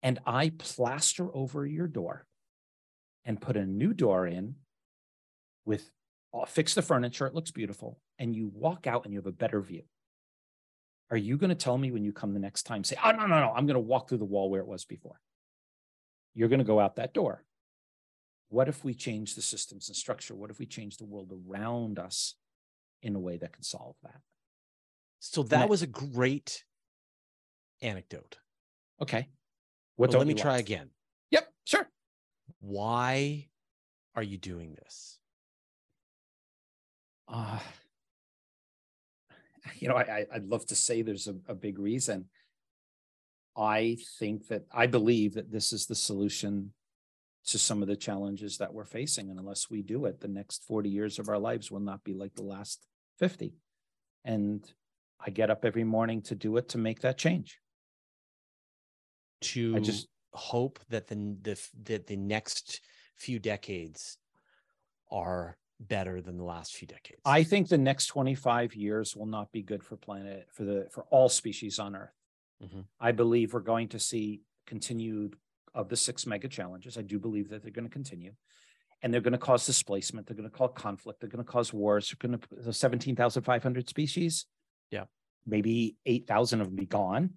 [0.04, 2.26] And I plaster over your door
[3.24, 4.56] and put a new door in
[5.64, 5.90] with
[6.34, 7.26] uh, fix the furniture.
[7.26, 7.98] It looks beautiful.
[8.18, 9.82] And you walk out and you have a better view.
[11.10, 13.26] Are you going to tell me when you come the next time, say, oh, no,
[13.26, 15.20] no, no, I'm going to walk through the wall where it was before?
[16.34, 17.42] You're going to go out that door.
[18.50, 20.34] What if we change the systems and structure?
[20.34, 22.34] What if we change the world around us
[23.02, 24.20] in a way that can solve that?
[25.20, 26.64] So that was a great
[27.80, 28.36] anecdote.
[29.00, 29.28] Okay.
[29.96, 30.90] What let me try again.
[31.30, 31.88] Yep, sure.
[32.60, 33.48] Why
[34.14, 35.18] are you doing this?
[37.28, 37.58] uh,
[39.78, 42.26] you know, I, I'd love to say there's a, a big reason.
[43.56, 46.72] I think that I believe that this is the solution
[47.46, 49.30] to some of the challenges that we're facing.
[49.30, 52.14] And unless we do it, the next 40 years of our lives will not be
[52.14, 52.84] like the last
[53.18, 53.54] 50.
[54.24, 54.64] And
[55.24, 57.58] I get up every morning to do it to make that change.
[59.44, 62.80] To I just hope that the, the that the next
[63.16, 64.18] few decades
[65.10, 67.20] are better than the last few decades.
[67.24, 71.04] I think the next 25 years will not be good for planet for the for
[71.10, 72.14] all species on Earth.
[72.62, 72.80] Mm-hmm.
[73.00, 75.36] I believe we're going to see continued
[75.74, 76.96] of the six mega challenges.
[76.96, 78.32] I do believe that they're going to continue.
[79.02, 80.26] And they're going to cause displacement.
[80.26, 81.20] They're going to cause conflict.
[81.20, 82.08] They're going to cause wars.
[82.10, 84.46] They're going to 17,500 species.
[84.90, 85.04] Yeah.
[85.46, 87.30] Maybe 8,000 of them be gone.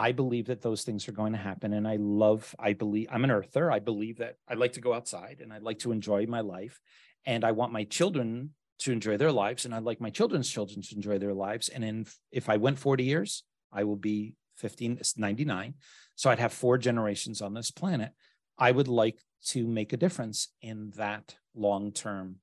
[0.00, 1.74] I believe that those things are going to happen.
[1.74, 3.70] And I love, I believe, I'm an earther.
[3.70, 6.80] I believe that I like to go outside and I like to enjoy my life
[7.26, 10.80] and I want my children to enjoy their lives, and I'd like my children's children
[10.80, 11.68] to enjoy their lives.
[11.68, 15.74] And in, if I went 40 years, I will be 15 is 99.
[16.16, 18.12] So I'd have four generations on this planet.
[18.56, 22.36] I would like to make a difference in that long term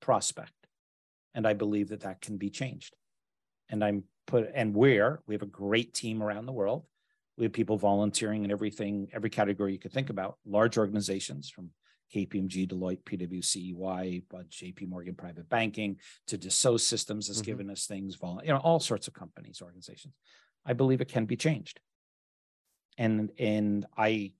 [0.00, 0.52] prospect.
[1.34, 2.94] And I believe that that can be changed.
[3.70, 6.84] And I'm put, and where we have a great team around the world.
[7.38, 11.70] We have people volunteering in everything, every category you could think about, large organizations from
[12.14, 17.44] KPMG, Deloitte, PwC, EY, JP Morgan Private Banking to Dassault Systems has mm-hmm.
[17.44, 20.14] given us things, you know, all sorts of companies, organizations.
[20.66, 21.80] I believe it can be changed.
[22.96, 24.32] And and I,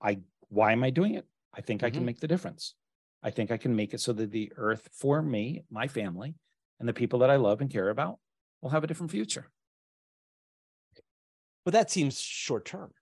[0.00, 1.26] I, why am I doing it?
[1.54, 1.86] I think mm-hmm.
[1.86, 2.06] I can mm-hmm.
[2.06, 2.74] make the difference.
[3.22, 6.34] I think I can make it so that the earth for me, my family,
[6.80, 8.18] and the people that I love and care about
[8.62, 9.50] will have a different future.
[11.68, 12.92] But that seems short term.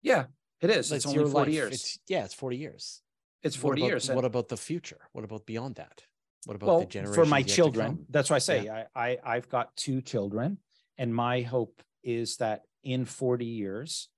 [0.00, 0.24] Yeah,
[0.62, 0.90] it is.
[0.90, 1.48] It's, it's only 40 life.
[1.50, 1.74] years.
[1.74, 3.02] It's, yeah, it's 40 years.
[3.42, 4.10] It's 40 what about, years.
[4.10, 5.00] What about the future?
[5.12, 6.00] What about beyond that?
[6.46, 7.22] What about well, the generation?
[7.22, 8.84] For my children, that's why I say yeah.
[8.96, 10.56] I, I I've got two children,
[10.96, 14.08] and my hope is that in 40 years,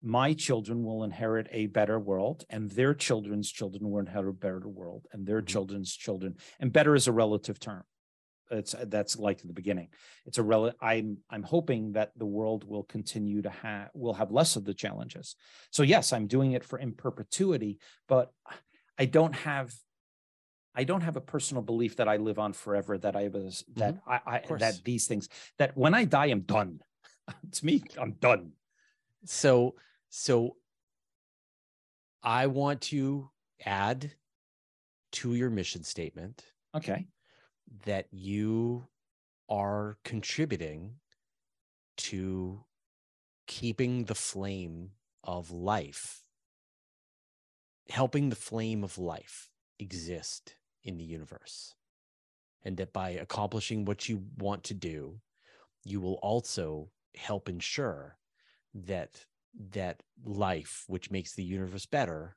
[0.00, 4.68] my children will inherit a better world, and their children's children will inherit a better
[4.68, 5.46] world, and their mm-hmm.
[5.46, 6.36] children's children.
[6.60, 7.82] And better is a relative term
[8.52, 9.88] it's that's like the beginning
[10.26, 14.30] it's a rel i'm i'm hoping that the world will continue to have will have
[14.30, 15.34] less of the challenges
[15.70, 18.32] so yes i'm doing it for in perpetuity but
[18.98, 19.72] i don't have
[20.74, 22.96] I don't have a personal belief that I live on forever.
[22.96, 24.10] That I was that mm-hmm.
[24.10, 26.80] I, I that these things that when I die, I'm done.
[27.52, 28.52] to me, I'm done.
[29.26, 29.74] So
[30.08, 30.56] so
[32.22, 33.28] I want to
[33.66, 34.12] add
[35.12, 36.42] to your mission statement.
[36.74, 37.06] Okay
[37.84, 38.86] that you
[39.48, 40.94] are contributing
[41.96, 42.64] to
[43.46, 44.90] keeping the flame
[45.24, 46.24] of life,
[47.88, 51.74] helping the flame of life exist in the universe.
[52.64, 55.20] And that by accomplishing what you want to do,
[55.84, 58.16] you will also help ensure
[58.74, 59.26] that
[59.70, 62.36] that life which makes the universe better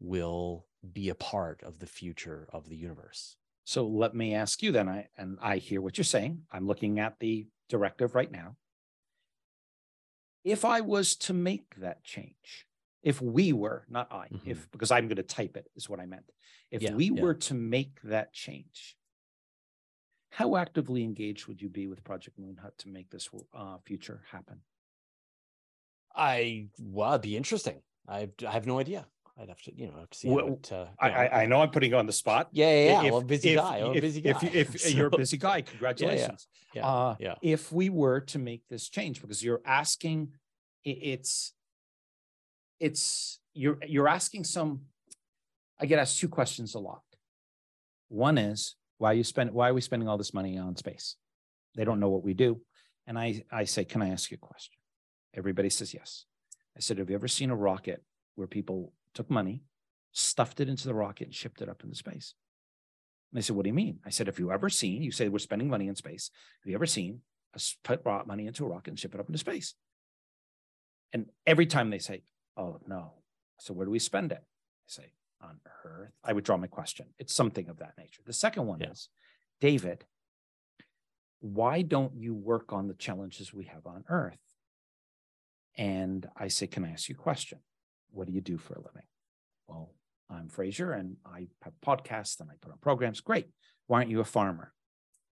[0.00, 4.72] will be a part of the future of the universe so let me ask you
[4.72, 6.42] then, I and I hear what you're saying.
[6.52, 8.56] I'm looking at the directive right now.
[10.44, 12.66] If I was to make that change,
[13.02, 14.50] if we were, not I, mm-hmm.
[14.50, 16.30] if because I'm going to type it is what I meant.
[16.70, 17.22] If yeah, we yeah.
[17.22, 18.96] were to make that change,
[20.30, 24.24] how actively engaged would you be with Project Moon Hut to make this uh, future
[24.30, 24.60] happen?
[26.14, 27.80] I well, it'd be interesting.
[28.06, 29.06] I I have no idea.
[29.40, 30.28] I'd have to, you know, have to see.
[30.28, 32.48] Well, uh, I, I know I'm putting you on the spot.
[32.52, 33.02] Yeah, yeah, yeah.
[33.06, 33.76] If, well, busy if, guy.
[33.78, 34.30] If, busy guy.
[34.30, 36.46] If, if, so, you're a busy guy, congratulations.
[36.72, 37.34] Yeah, yeah, uh, yeah.
[37.42, 40.28] If we were to make this change, because you're asking,
[40.84, 41.52] it's,
[42.78, 44.82] it's you're you're asking some.
[45.80, 47.02] I get asked two questions a lot.
[48.08, 51.16] One is why you spend why are we spending all this money on space?
[51.74, 52.60] They don't know what we do,
[53.06, 54.74] and I I say, can I ask you a question?
[55.36, 56.26] Everybody says yes.
[56.76, 58.02] I said, have you ever seen a rocket
[58.34, 59.62] where people took money,
[60.12, 62.34] stuffed it into the rocket, and shipped it up into space.
[63.32, 63.98] And they said, What do you mean?
[64.04, 66.30] I said, Have you ever seen, you say we're spending money in space.
[66.62, 67.20] Have you ever seen
[67.54, 69.74] us put money into a rocket and ship it up into space?
[71.12, 72.22] And every time they say,
[72.56, 73.14] Oh, no.
[73.58, 74.42] So where do we spend it?
[74.42, 75.12] I say,
[75.42, 76.12] On Earth.
[76.24, 77.06] I would draw my question.
[77.18, 78.22] It's something of that nature.
[78.24, 78.90] The second one yeah.
[78.90, 79.08] is,
[79.60, 80.04] David,
[81.40, 84.38] why don't you work on the challenges we have on Earth?
[85.76, 87.58] And I say, Can I ask you a question?
[88.14, 89.02] What do you do for a living?
[89.68, 89.94] Well,
[90.30, 93.20] I'm Fraser and I have podcasts and I put on programs.
[93.20, 93.48] Great.
[93.86, 94.72] Why aren't you a farmer?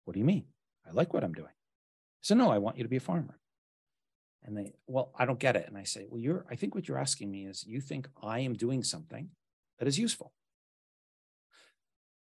[0.06, 0.46] What do you mean?
[0.88, 1.54] I like what I'm doing.
[2.22, 3.40] Said, no, I want you to be a farmer.
[4.44, 5.68] And they, well, I don't get it.
[5.68, 8.40] And I say, well, you're, I think what you're asking me is you think I
[8.40, 9.30] am doing something
[9.80, 10.34] that is useful.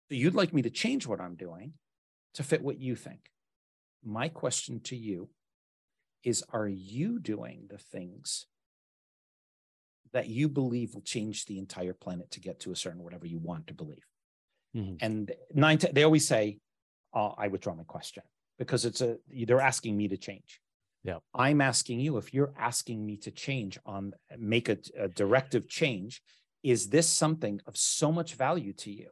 [0.09, 1.73] You'd like me to change what I'm doing
[2.33, 3.19] to fit what you think.
[4.03, 5.29] My question to you
[6.23, 8.45] is Are you doing the things
[10.13, 13.39] that you believe will change the entire planet to get to a certain whatever you
[13.39, 14.05] want to believe.
[14.75, 14.95] Mm-hmm.
[15.01, 16.59] And nine, they always say,
[17.13, 18.23] uh, "I withdraw my question,"
[18.57, 20.61] because it's a they're asking me to change.
[21.03, 25.67] Yeah, I'm asking you if you're asking me to change on make a, a directive
[25.67, 26.21] change.
[26.61, 29.07] Is this something of so much value to you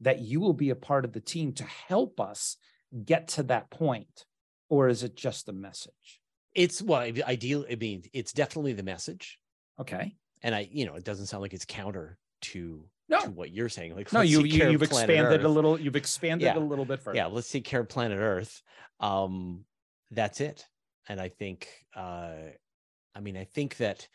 [0.00, 2.56] that you will be a part of the team to help us
[3.04, 4.24] get to that point,
[4.68, 6.20] or is it just a message?
[6.54, 7.64] It's well, ideal.
[7.70, 9.38] I mean, it's definitely the message
[9.80, 10.14] Okay.
[10.42, 13.20] And I, you know, it doesn't sound like it's counter to no.
[13.20, 13.96] to what you're saying.
[13.96, 15.44] Like, no, you, you have expanded Earth.
[15.44, 15.80] a little.
[15.80, 16.58] You've expanded yeah.
[16.58, 17.16] a little bit further.
[17.16, 18.62] Yeah, let's take care of planet Earth.
[19.00, 19.64] Um,
[20.10, 20.66] that's it.
[21.08, 22.32] And I think, uh,
[23.14, 24.08] I mean, I think that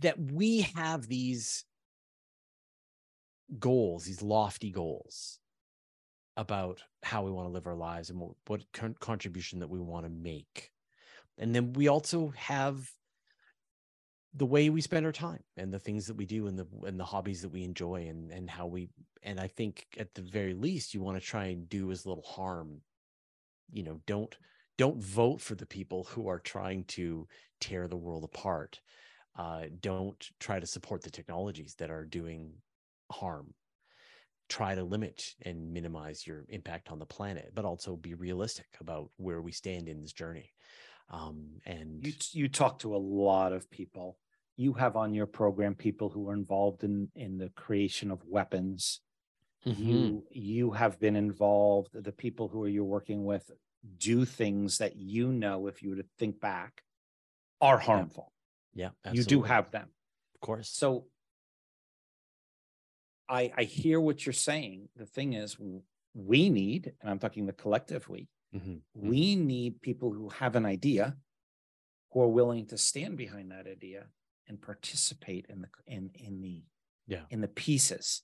[0.00, 1.64] that we have these
[3.58, 5.38] goals, these lofty goals,
[6.36, 8.62] about how we want to live our lives and what, what
[9.00, 10.72] contribution that we want to make
[11.38, 12.90] and then we also have
[14.34, 17.00] the way we spend our time and the things that we do and the and
[17.00, 18.88] the hobbies that we enjoy and and how we
[19.22, 22.24] and I think at the very least you want to try and do as little
[22.24, 22.82] harm.
[23.72, 24.34] You know don't
[24.76, 27.26] don't vote for the people who are trying to
[27.60, 28.80] tear the world apart.
[29.38, 32.52] Uh, don't try to support the technologies that are doing
[33.10, 33.54] harm.
[34.48, 39.10] Try to limit and minimize your impact on the planet but also be realistic about
[39.16, 40.52] where we stand in this journey
[41.10, 44.18] um, and you you talk to a lot of people.
[44.56, 49.00] You have on your program people who are involved in in the creation of weapons.
[49.66, 49.82] Mm-hmm.
[49.82, 53.50] you you have been involved the people who are you're working with
[53.98, 56.82] do things that you know if you were to think back
[57.60, 58.32] are harmful.
[58.74, 59.88] Yeah, yeah you do have them.
[60.34, 60.68] Of course.
[60.68, 61.06] So
[63.28, 64.88] i i hear what you're saying.
[64.96, 65.56] The thing is
[66.16, 68.70] we need and i'm talking the collective we mm-hmm.
[68.70, 69.08] mm-hmm.
[69.08, 71.16] we need people who have an idea
[72.12, 74.06] who are willing to stand behind that idea
[74.48, 76.62] and participate in the in in the
[77.06, 78.22] yeah in the pieces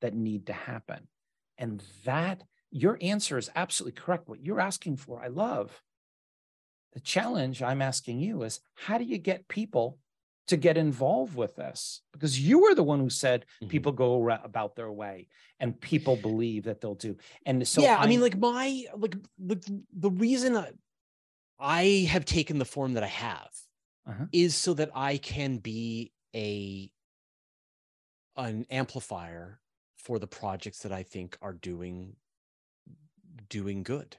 [0.00, 1.08] that need to happen
[1.56, 5.82] and that your answer is absolutely correct what you're asking for i love
[6.94, 9.98] the challenge i'm asking you is how do you get people
[10.48, 13.68] to get involved with this because you were the one who said mm-hmm.
[13.68, 15.28] people go about their way
[15.60, 17.16] and people believe that they'll do
[17.46, 20.70] and so yeah I'm, i mean like my like the, the reason I,
[21.58, 23.50] I have taken the form that i have
[24.08, 24.24] uh-huh.
[24.32, 26.90] is so that I can be a
[28.36, 29.60] an amplifier
[29.96, 32.16] for the projects that I think are doing
[33.48, 34.16] doing good.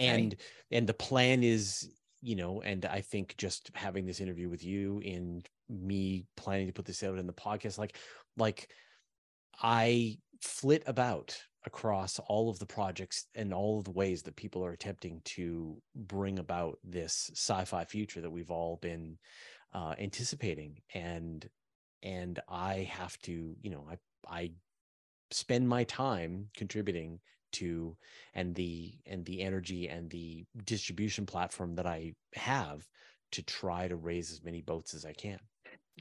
[0.00, 0.08] Okay.
[0.08, 0.36] And
[0.70, 1.90] and the plan is,
[2.22, 6.72] you know, and I think just having this interview with you and me planning to
[6.72, 7.96] put this out in the podcast like
[8.36, 8.68] like
[9.60, 14.64] I flit about across all of the projects and all of the ways that people
[14.64, 19.18] are attempting to bring about this sci-fi future that we've all been
[19.74, 20.78] uh, anticipating.
[20.94, 21.48] And
[22.02, 23.96] and i have to you know i
[24.28, 24.50] i
[25.30, 27.18] spend my time contributing
[27.52, 27.96] to
[28.34, 32.86] and the and the energy and the distribution platform that i have
[33.30, 35.38] to try to raise as many boats as i can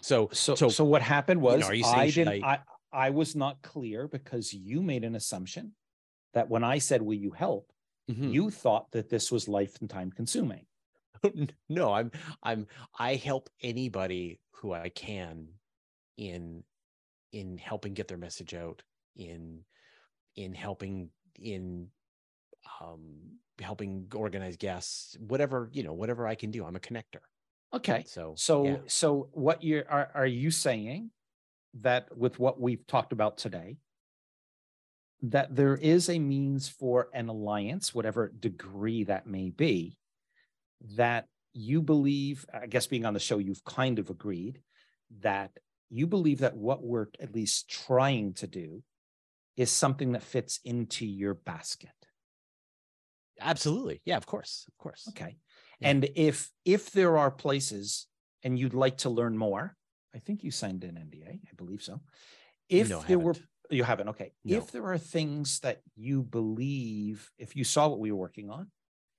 [0.01, 2.59] so so so, so what happened was you know, I didn't I,
[2.93, 5.73] I was not clear because you made an assumption
[6.33, 7.71] that when I said, Will you help?
[8.09, 8.31] Mm-hmm.
[8.31, 10.65] you thought that this was life and time consuming.
[11.69, 12.11] no, I'm
[12.43, 12.67] I'm
[12.97, 15.47] I help anybody who I can
[16.17, 16.63] in
[17.31, 18.81] in helping get their message out,
[19.15, 19.63] in
[20.35, 21.09] in helping
[21.41, 21.87] in
[22.79, 26.65] um helping organize guests, whatever, you know, whatever I can do.
[26.65, 27.21] I'm a connector.
[27.73, 28.03] Okay.
[28.07, 28.77] So so yeah.
[28.87, 31.11] so what you are are you saying
[31.75, 33.77] that with what we've talked about today,
[35.21, 39.97] that there is a means for an alliance, whatever degree that may be,
[40.95, 44.61] that you believe, I guess being on the show, you've kind of agreed
[45.21, 45.51] that
[45.89, 48.83] you believe that what we're at least trying to do
[49.57, 51.89] is something that fits into your basket.
[53.39, 54.01] Absolutely.
[54.05, 54.65] Yeah, of course.
[54.67, 55.07] Of course.
[55.09, 55.37] Okay.
[55.79, 55.89] Yeah.
[55.89, 58.07] And if if there are places
[58.43, 59.75] and you'd like to learn more,
[60.15, 61.39] I think you signed an NDA.
[61.45, 62.01] I believe so.
[62.69, 63.35] If no, there were,
[63.69, 64.09] you haven't.
[64.09, 64.33] Okay.
[64.45, 64.57] No.
[64.57, 68.67] If there are things that you believe, if you saw what we were working on,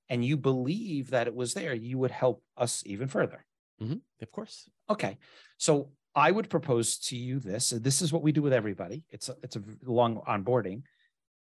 [0.08, 3.44] and you believe that it was there, you would help us even further.
[3.82, 3.96] Mm-hmm.
[4.20, 4.68] Of course.
[4.88, 5.18] Okay.
[5.58, 7.70] So I would propose to you this.
[7.70, 9.04] This is what we do with everybody.
[9.10, 10.82] It's a, it's a long onboarding.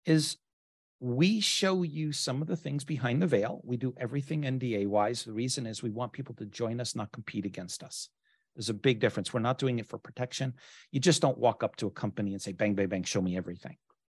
[0.06, 0.36] Is
[1.00, 3.60] we show you some of the things behind the veil.
[3.64, 5.24] We do everything NDA wise.
[5.24, 8.10] The reason is we want people to join us, not compete against us.
[8.54, 9.32] There's a big difference.
[9.32, 10.54] We're not doing it for protection.
[10.90, 13.36] You just don't walk up to a company and say, bang, bang, bang, show me
[13.36, 13.76] everything.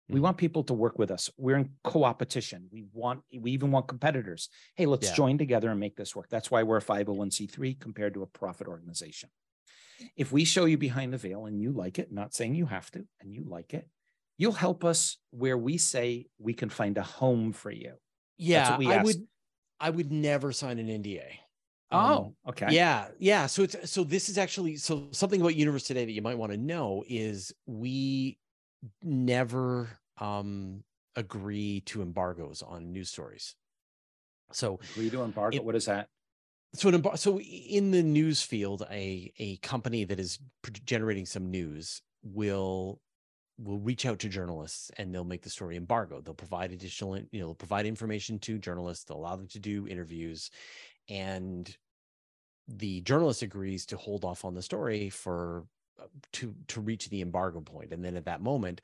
[0.09, 0.23] We mm-hmm.
[0.23, 1.29] want people to work with us.
[1.37, 2.67] We're in co-opetition.
[2.71, 4.49] We want, we even want competitors.
[4.75, 5.15] Hey, let's yeah.
[5.15, 6.27] join together and make this work.
[6.29, 9.29] That's why we're a 501c3 compared to a profit organization.
[10.15, 12.91] If we show you behind the veil and you like it, not saying you have
[12.91, 13.87] to, and you like it,
[14.37, 17.93] you'll help us where we say we can find a home for you.
[18.37, 19.27] Yeah, I would
[19.79, 21.39] I would never sign an NDA.
[21.91, 22.71] Oh, um, okay.
[22.71, 23.47] Yeah, yeah.
[23.47, 26.51] So it's so this is actually so something about Universe Today that you might want
[26.51, 28.37] to know is we
[29.03, 30.83] never um
[31.15, 33.55] agree to embargoes on news stories.
[34.53, 35.57] So agree to embargo.
[35.57, 36.07] It, what is that?
[36.73, 40.39] So an so in the news field, a a company that is
[40.85, 43.01] generating some news will
[43.57, 46.21] will reach out to journalists and they'll make the story embargo.
[46.21, 49.03] They'll provide additional, you know, provide information to journalists.
[49.03, 50.49] They'll allow them to do interviews,
[51.09, 51.75] and
[52.67, 55.65] the journalist agrees to hold off on the story for
[55.99, 58.81] uh, to to reach the embargo point and then at that moment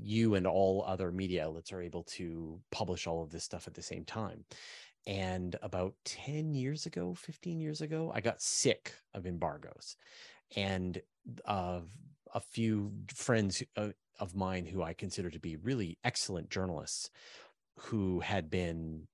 [0.00, 3.74] you and all other media outlets are able to publish all of this stuff at
[3.74, 4.44] the same time.
[5.06, 9.96] And about 10 years ago, 15 years ago, I got sick of embargoes.
[10.56, 11.00] And
[11.44, 11.80] uh,
[12.34, 13.88] a few friends uh,
[14.20, 17.10] of mine who I consider to be really excellent journalists
[17.76, 19.08] who had been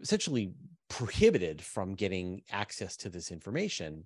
[0.00, 0.52] essentially
[0.88, 4.04] prohibited from getting access to this information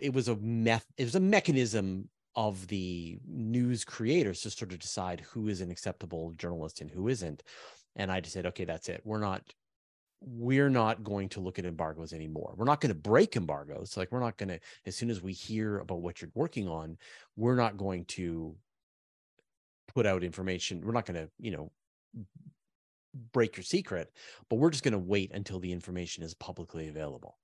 [0.00, 4.78] it was a meth it was a mechanism of the news creators to sort of
[4.78, 7.42] decide who is an acceptable journalist and who isn't
[8.00, 9.02] and i just said okay that's it.
[9.04, 9.42] We're not
[10.22, 12.52] we're not going to look at embargoes anymore.
[12.54, 13.96] We're not going to break embargoes.
[13.96, 16.98] Like we're not going to as soon as we hear about what you're working on
[17.36, 18.54] we're not going to
[19.94, 20.82] put out information.
[20.84, 21.70] We're not going to you know
[23.32, 24.12] break your secret
[24.48, 27.38] but we're just going to wait until the information is publicly available.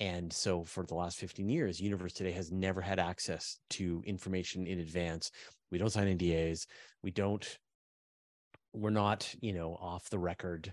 [0.00, 4.66] And so for the last 15 years, Universe Today has never had access to information
[4.66, 5.30] in advance.
[5.70, 6.66] We don't sign NDAs.
[7.02, 7.58] We don't,
[8.74, 10.72] we're not, you know, off the record.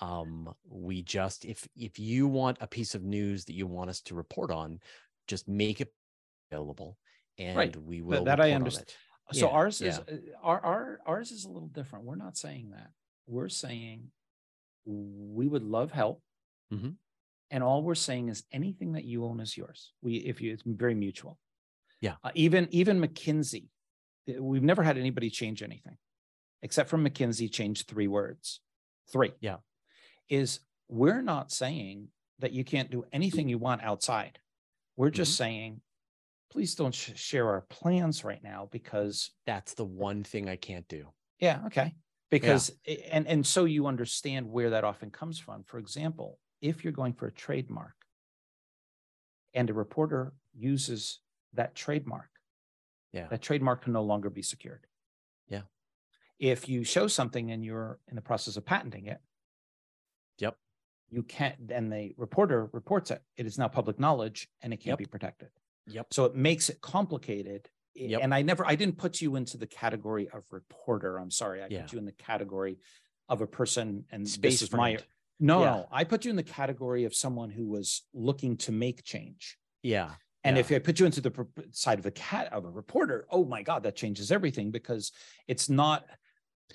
[0.00, 4.00] Um, we just if if you want a piece of news that you want us
[4.02, 4.80] to report on,
[5.26, 5.92] just make it
[6.50, 6.96] available
[7.38, 7.76] and right.
[7.76, 8.88] we will that, that I understand.
[9.32, 10.14] So yeah, ours is yeah.
[10.14, 12.04] Uh, our, our ours is a little different.
[12.04, 12.90] We're not saying that.
[13.26, 14.04] We're saying
[14.86, 16.22] we would love help.
[16.72, 16.90] Mm-hmm
[17.50, 20.62] and all we're saying is anything that you own is yours we if you it's
[20.66, 21.38] very mutual
[22.00, 23.68] yeah uh, even even mckinsey
[24.38, 25.96] we've never had anybody change anything
[26.62, 28.60] except for mckinsey changed three words
[29.12, 29.56] three yeah
[30.28, 32.08] is we're not saying
[32.38, 34.38] that you can't do anything you want outside
[34.96, 35.44] we're just mm-hmm.
[35.44, 35.80] saying
[36.50, 40.88] please don't sh- share our plans right now because that's the one thing i can't
[40.88, 41.06] do
[41.40, 41.94] yeah okay
[42.30, 42.96] because yeah.
[43.10, 47.12] and and so you understand where that often comes from for example if you're going
[47.12, 47.94] for a trademark
[49.54, 51.20] and a reporter uses
[51.54, 52.28] that trademark,
[53.12, 53.26] yeah.
[53.28, 54.86] that trademark can no longer be secured.
[56.38, 59.18] If you show something and you're in the process of patenting it,
[60.38, 60.56] yep.
[61.10, 63.22] You can't, and the reporter reports it.
[63.36, 64.98] It is now public knowledge and it can't yep.
[64.98, 65.48] be protected.
[65.86, 66.08] Yep.
[66.12, 67.68] So it makes it complicated.
[67.94, 68.20] Yep.
[68.22, 71.18] And I never, I didn't put you into the category of reporter.
[71.18, 71.62] I'm sorry.
[71.62, 71.82] I yeah.
[71.82, 72.78] put you in the category
[73.28, 74.98] of a person, and Space is my
[75.40, 75.64] no, yeah.
[75.66, 75.88] no.
[75.92, 79.56] I put you in the category of someone who was looking to make change.
[79.82, 80.10] Yeah.
[80.44, 80.60] And yeah.
[80.60, 83.62] if I put you into the side of a cat of a reporter, oh my
[83.62, 85.12] God, that changes everything because
[85.46, 86.06] it's not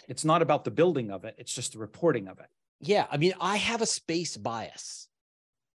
[0.07, 2.48] it's not about the building of it, it's just the reporting of it.
[2.82, 3.07] Yeah.
[3.10, 5.07] I mean, I have a space bias.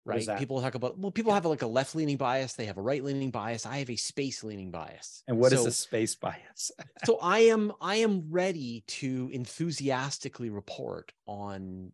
[0.05, 0.27] Right.
[0.39, 3.05] People talk about well, people have like a left leaning bias, they have a right
[3.05, 3.67] leaning bias.
[3.67, 5.23] I have a space leaning bias.
[5.29, 6.71] And what so, is a space bias?
[7.05, 11.93] so I am I am ready to enthusiastically report on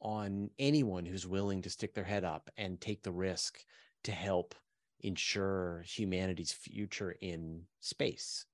[0.00, 3.60] on anyone who's willing to stick their head up and take the risk
[4.02, 4.56] to help
[4.98, 8.44] ensure humanity's future in space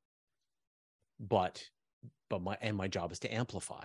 [1.20, 1.64] but
[2.28, 3.84] but my and my job is to amplify.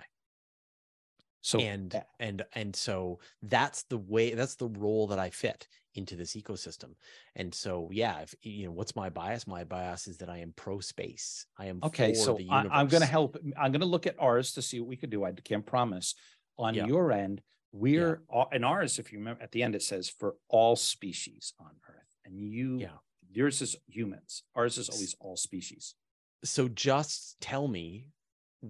[1.44, 6.16] So and and and so that's the way that's the role that i fit into
[6.16, 6.94] this ecosystem.
[7.36, 9.46] And so yeah if you know what's my bias?
[9.46, 13.02] My bias is that i am pro space i am okay so I, am going
[13.02, 15.24] to help i'm going to look at ours to see what we could do.
[15.24, 16.14] I can't promise.
[16.56, 16.86] On yeah.
[16.86, 17.42] your end
[17.72, 18.44] we're yeah.
[18.52, 22.16] in ours if you remember at the end it says for all species on earth.
[22.24, 22.98] And you yeah.
[23.30, 24.44] yours is humans.
[24.54, 25.94] Ours is always all species.
[26.42, 28.08] So just tell me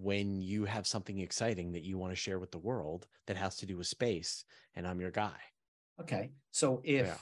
[0.03, 3.57] when you have something exciting that you want to share with the world that has
[3.57, 4.45] to do with space
[4.75, 5.37] and i'm your guy.
[6.01, 7.15] Okay so if yeah.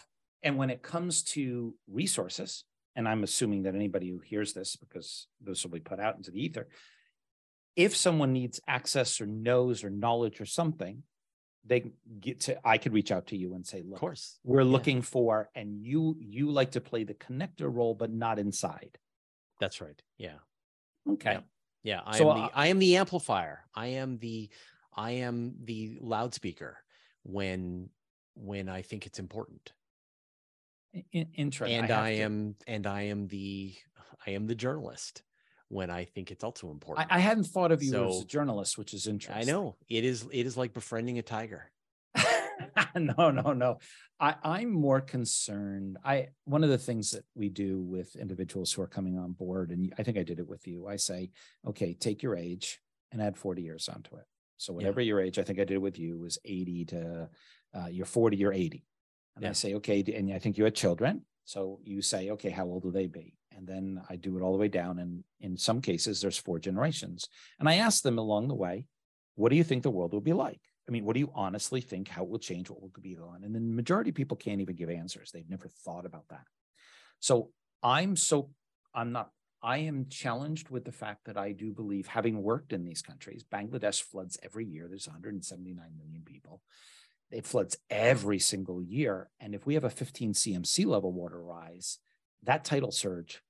[0.43, 2.65] and when it comes to resources
[2.97, 6.31] and i'm assuming that anybody who hears this because this will be put out into
[6.31, 6.69] the ether
[7.77, 11.03] if someone needs access or knows or knowledge or something
[11.65, 14.39] they get to i could reach out to you and say look of course.
[14.45, 14.71] we're yeah.
[14.71, 18.99] looking for and you you like to play the connector role but not inside.
[19.61, 20.03] That's right.
[20.19, 20.39] Yeah.
[21.09, 21.35] Okay.
[21.35, 21.41] Yeah,
[21.83, 22.01] yeah.
[22.07, 24.49] i so, am the i am the amplifier i am the
[24.97, 26.79] i am the loudspeaker
[27.23, 27.89] when
[28.35, 29.73] when i think it's important
[31.13, 33.75] interesting and i, I am and i am the
[34.27, 35.23] i am the journalist
[35.73, 37.11] when I think it's also important.
[37.11, 39.49] I, I hadn't thought of you so, as a journalist, which is interesting.
[39.49, 40.27] I know it is.
[40.31, 41.71] It is like befriending a tiger.
[42.97, 43.79] no, no, no.
[44.21, 45.99] I, I'm more concerned.
[46.05, 49.71] I one of the things that we do with individuals who are coming on board,
[49.71, 50.87] and I think I did it with you.
[50.87, 51.31] I say,
[51.67, 52.81] okay, take your age
[53.11, 54.25] and add 40 years onto it.
[54.57, 55.09] So whatever yeah.
[55.09, 57.29] your age, I think I did it with you was 80 to
[57.75, 58.85] uh, you're 40 or 80.
[59.37, 59.51] And yeah.
[59.51, 61.23] I say, okay, and I think you had children.
[61.45, 63.35] So you say, okay, how old will they be?
[63.57, 64.99] And then I do it all the way down.
[64.99, 67.29] And in some cases, there's four generations.
[67.59, 68.87] And I ask them along the way,
[69.35, 70.61] what do you think the world will be like?
[70.89, 72.69] I mean, what do you honestly think how it will change?
[72.69, 73.45] What will be on?
[73.45, 75.31] And then the majority of people can't even give answers.
[75.31, 76.45] They've never thought about that.
[77.21, 77.51] So
[77.83, 78.51] I'm so
[78.95, 79.31] I'm not
[79.63, 83.45] I am challenged with the fact that I do believe, having worked in these countries,
[83.45, 84.89] Bangladesh floods every year.
[84.89, 86.63] There's 179 million people.
[87.31, 89.31] It floods every single year.
[89.39, 91.99] And if we have a 15 cm sea level water rise,
[92.43, 93.41] that tidal surge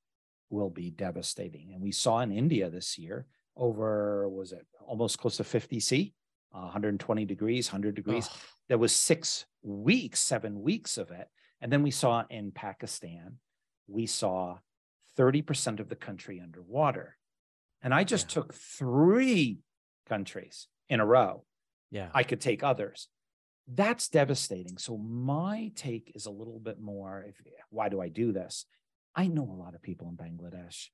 [0.50, 1.72] will be devastating.
[1.72, 3.26] And we saw in India this year
[3.56, 6.14] over, was it almost close to 50 C,
[6.54, 8.28] uh, 120 degrees, 100 degrees.
[8.30, 8.36] Oh.
[8.68, 11.28] There was six weeks, seven weeks of it.
[11.60, 13.38] And then we saw in Pakistan,
[13.86, 14.58] we saw
[15.18, 17.16] 30% of the country underwater.
[17.82, 18.34] And I just yeah.
[18.34, 19.58] took three
[20.08, 21.44] countries in a row.
[21.90, 22.08] Yeah.
[22.14, 23.08] I could take others.
[23.68, 24.78] That's devastating.
[24.78, 27.36] So my take is a little bit more if
[27.70, 28.66] why do I do this?
[29.14, 30.88] I know a lot of people in Bangladesh.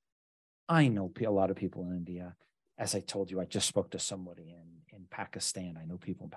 [0.67, 2.35] I know a lot of people in India.
[2.79, 5.77] As I told you, I just spoke to somebody in, in Pakistan.
[5.79, 6.31] I know people.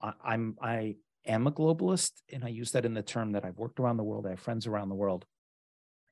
[0.00, 3.58] I, I'm I am a globalist, and I use that in the term that I've
[3.58, 4.26] worked around the world.
[4.26, 5.26] I have friends around the world,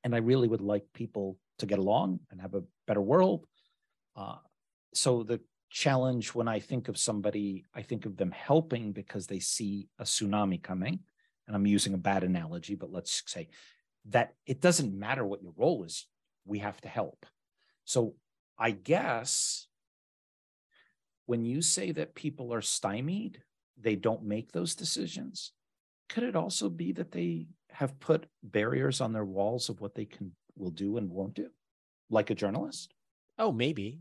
[0.03, 3.47] and I really would like people to get along and have a better world.
[4.15, 4.35] Uh,
[4.93, 9.39] so the challenge when I think of somebody, I think of them helping because they
[9.39, 10.99] see a tsunami coming.
[11.47, 13.49] And I'm using a bad analogy, but let's say
[14.09, 16.07] that it doesn't matter what your role is,
[16.45, 17.25] we have to help.
[17.83, 18.15] So
[18.57, 19.67] I guess
[21.25, 23.41] when you say that people are stymied,
[23.79, 25.51] they don't make those decisions,
[26.09, 30.05] could it also be that they have put barriers on their walls of what they
[30.05, 31.49] can will do and won't do,
[32.09, 32.93] like a journalist?
[33.37, 33.99] Oh, maybe.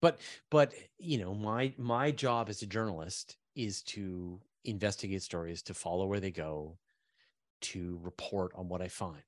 [0.00, 5.74] But but you know, my my job as a journalist is to investigate stories, to
[5.74, 6.78] follow where they go,
[7.62, 9.22] to report on what I find.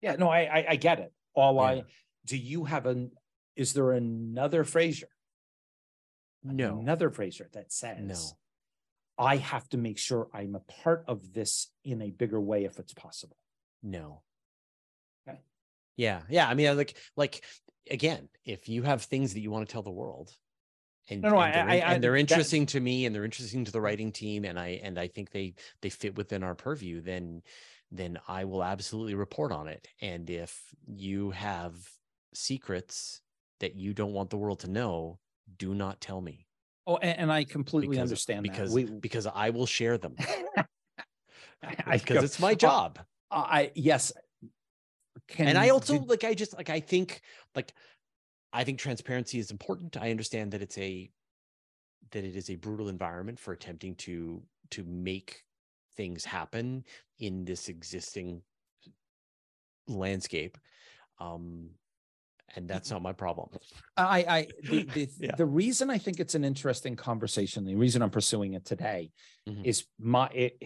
[0.00, 1.12] Yeah, no, I I, I get it.
[1.34, 1.60] All yeah.
[1.62, 1.82] I
[2.28, 3.10] do you have an
[3.56, 5.08] is there another Fraser?
[6.44, 6.78] No.
[6.78, 9.24] Another Fraser that says no.
[9.24, 12.78] I have to make sure I'm a part of this in a bigger way if
[12.78, 13.36] it's possible.
[13.82, 14.22] No.
[15.26, 15.40] Okay.
[15.96, 16.20] Yeah.
[16.28, 16.48] Yeah.
[16.48, 17.42] I mean, like, like
[17.90, 20.30] again, if you have things that you want to tell the world,
[21.10, 23.24] and, no, no, and, they're, I, I, and they're interesting that, to me and they're
[23.24, 26.54] interesting to the writing team and i and i think they they fit within our
[26.54, 27.40] purview then
[27.90, 31.74] then i will absolutely report on it and if you have
[32.34, 33.20] secrets
[33.60, 35.18] that you don't want the world to know
[35.56, 36.46] do not tell me.
[36.86, 40.16] Oh and, and i completely because, understand because we, because i will share them.
[41.90, 42.98] Because it's my job.
[43.30, 44.12] Uh, i yes.
[45.26, 47.20] Can and I also did, like I just like I think
[47.54, 47.72] like
[48.52, 49.96] I think transparency is important.
[49.96, 51.10] I understand that it's a
[52.12, 55.44] that it is a brutal environment for attempting to to make
[55.96, 56.84] things happen
[57.18, 58.42] in this existing
[59.86, 60.56] landscape.
[61.18, 61.70] Um
[62.56, 63.48] and that's not my problem.
[63.96, 65.34] I, I, the, the, yeah.
[65.36, 69.10] the, reason I think it's an interesting conversation, the reason I'm pursuing it today,
[69.48, 69.64] mm-hmm.
[69.64, 70.62] is my it,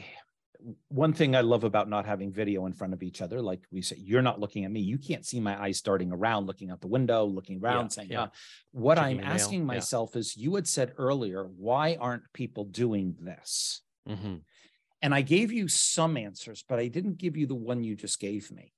[0.88, 3.82] one thing I love about not having video in front of each other, like we
[3.82, 4.80] say, you're not looking at me.
[4.80, 8.08] You can't see my eyes darting around, looking out the window, looking around, yeah, saying,
[8.10, 8.26] yeah.
[8.70, 10.20] What Checking I'm asking myself yeah.
[10.20, 13.82] is, you had said earlier, why aren't people doing this?
[14.08, 14.36] Mm-hmm.
[15.02, 18.20] And I gave you some answers, but I didn't give you the one you just
[18.20, 18.72] gave me.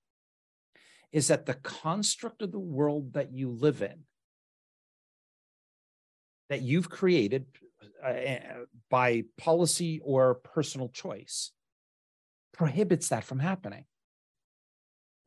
[1.12, 4.04] Is that the construct of the world that you live in,
[6.48, 7.46] that you've created
[8.04, 8.40] uh, eh,
[8.90, 11.52] by policy or personal choice,
[12.52, 13.84] prohibits that from happening.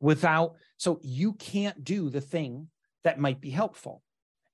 [0.00, 2.68] Without so you can't do the thing
[3.04, 4.02] that might be helpful.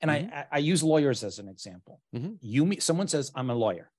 [0.01, 0.35] And mm-hmm.
[0.35, 2.01] I, I use lawyers as an example.
[2.15, 2.35] Mm-hmm.
[2.41, 3.91] you meet someone says i'm a lawyer.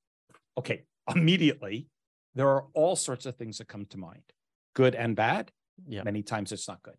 [0.57, 0.83] Okay
[1.15, 1.87] immediately
[2.33, 4.23] there are all sorts of things that come to mind
[4.73, 5.51] good and bad.
[5.87, 6.03] Yeah.
[6.03, 6.95] Many times it's not good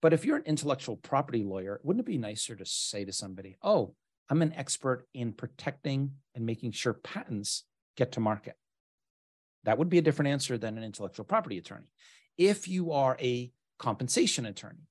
[0.00, 3.56] but if you're an intellectual property lawyer wouldn't it be nicer to say to somebody
[3.62, 3.94] oh
[4.30, 7.64] i'm an expert in protecting and making sure patents
[7.96, 8.54] get to market
[9.64, 11.88] that would be a different answer than an intellectual property attorney.
[12.36, 14.88] If you are a compensation attorney,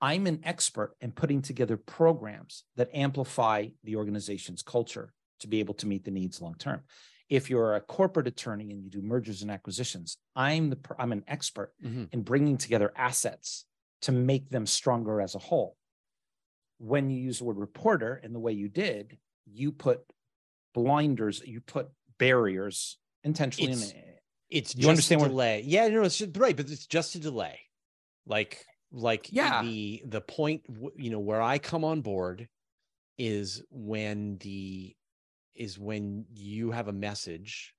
[0.00, 5.74] I'm an expert in putting together programs that amplify the organization's culture to be able
[5.74, 6.82] to meet the needs long term.
[7.30, 11.24] If you're a corporate attorney and you do mergers and acquisitions, I'm the I'm an
[11.26, 12.04] expert mm-hmm.
[12.12, 13.64] in bringing together assets
[14.04, 15.76] to make them stronger as a whole.
[16.78, 20.00] When you use the word reporter in the way you did, you put
[20.74, 23.72] blinders, you put barriers intentionally.
[23.72, 23.94] It's,
[24.50, 25.62] it's you understand a delay.
[25.64, 27.60] Yeah, no, it's just, right, but it's just a delay.
[28.26, 30.62] Like, like yeah, the the point
[30.96, 32.48] you know where I come on board
[33.18, 34.94] is when the
[35.54, 37.74] is when you have a message.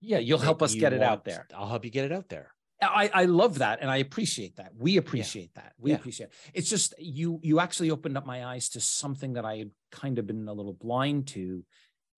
[0.00, 1.46] Yeah, you'll help us get it out there.
[1.54, 2.51] I'll help you get it out there.
[2.82, 4.72] I, I love that and I appreciate that.
[4.76, 5.62] We appreciate yeah.
[5.62, 5.72] that.
[5.78, 5.96] We yeah.
[5.96, 6.32] appreciate it.
[6.54, 10.18] It's just you you actually opened up my eyes to something that I had kind
[10.18, 11.64] of been a little blind to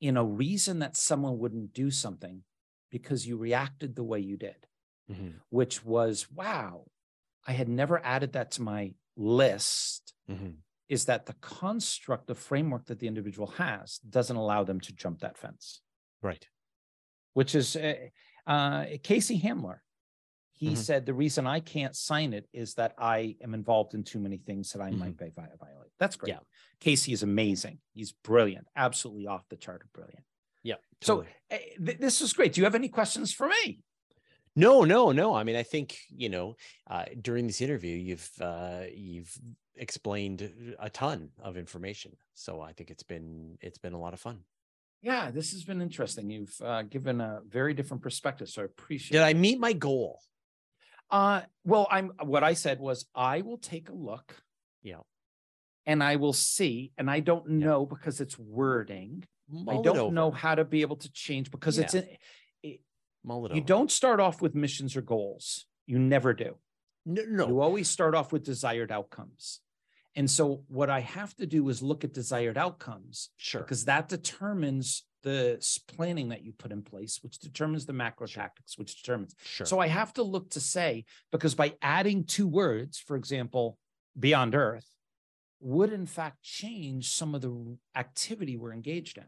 [0.01, 2.43] in a reason that someone wouldn't do something
[2.91, 4.67] because you reacted the way you did,
[5.11, 5.31] mm-hmm.
[5.51, 6.85] which was, wow,
[7.47, 10.15] I had never added that to my list.
[10.31, 10.51] Mm-hmm.
[10.89, 15.21] Is that the construct, the framework that the individual has doesn't allow them to jump
[15.21, 15.81] that fence?
[16.23, 16.47] Right.
[17.33, 17.95] Which is uh,
[18.47, 19.79] uh, Casey Handmer.
[20.57, 20.77] He Mhm.
[20.77, 24.39] said the reason I can't sign it is that I am involved in too many
[24.39, 25.91] things that I might be vi- violate.
[25.99, 26.31] That's great.
[26.35, 26.39] Yeah.
[26.81, 27.81] Casey is amazing.
[27.93, 30.25] He's brilliant, absolutely off the chart of brilliant.
[30.63, 30.77] Yeah.
[31.03, 32.53] So uh, th- this is great.
[32.53, 33.81] Do you have any questions for me?
[34.57, 35.35] No, no, no.
[35.35, 36.57] I mean, I think you know,
[36.87, 39.37] uh, during this interview, you've uh, you've
[39.77, 42.17] explained a ton of information.
[42.35, 44.45] So I think it's been it's been a lot of fun.
[45.03, 46.31] Yeah, this has been interesting.
[46.31, 49.19] You've uh, given a very different perspective, so I appreciate.
[49.19, 49.31] Did it.
[49.31, 50.21] I meet my goal?
[51.15, 54.35] Uh, well, I'm what I said was I will take a look.
[54.83, 55.03] Yeah.
[55.87, 57.67] And I will see, and I don't Yeah.
[57.67, 59.23] know because it's wording.
[59.49, 62.17] Mull I don't know how to be able to change because it's Yeah.
[62.65, 62.79] in,
[63.23, 65.67] Mull it you don't start off with missions or goals.
[65.87, 66.59] You never do.
[67.07, 67.47] No, no.
[67.47, 69.61] You always start off with desired outcomes.
[70.17, 73.61] And so what I have to do is look at desired outcomes sure.
[73.63, 78.43] because that determines the planning that you put in place, which determines the macro Sure.
[78.43, 79.67] tactics, which determines Sure.
[79.67, 83.79] so I have to look to say, because by adding two words, for example,
[84.19, 84.87] beyond earth,
[85.61, 89.25] would in fact change some of the activity we're engaged in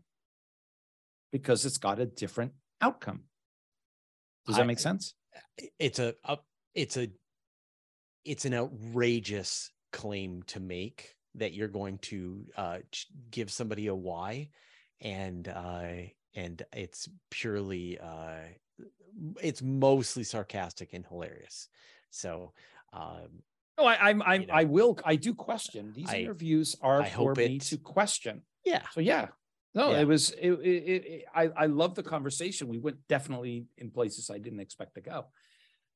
[1.33, 3.25] because it's got a different outcome.
[4.47, 5.15] Does that I- make sense?
[5.79, 6.39] it's a, a
[6.75, 7.11] it's a
[8.25, 12.79] it's an outrageous claim to make that you're going to uh
[13.31, 14.49] give somebody a why
[15.01, 15.89] and uh
[16.35, 18.41] and it's purely uh
[19.43, 21.69] it's mostly sarcastic and hilarious
[22.11, 22.53] so
[22.93, 23.43] um
[23.79, 24.55] No, I, I'm, I'm, you know.
[24.55, 25.93] I will, I do question.
[25.95, 28.43] These I- interviews are I for me it- to question.
[28.65, 29.29] yeah So yeah,
[29.75, 30.01] no, Yeah.
[30.01, 32.69] it was, it, it, it, I, I love the conversation.
[32.69, 35.27] We went definitely in places I didn't expect to go.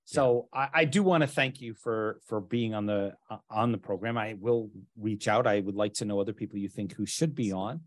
[0.04, 3.70] So I, I do want to thank you for, for being on the, uh, on
[3.72, 4.18] the program.
[4.18, 5.46] I will reach out.
[5.46, 7.80] I would like to know other people you think who should be on.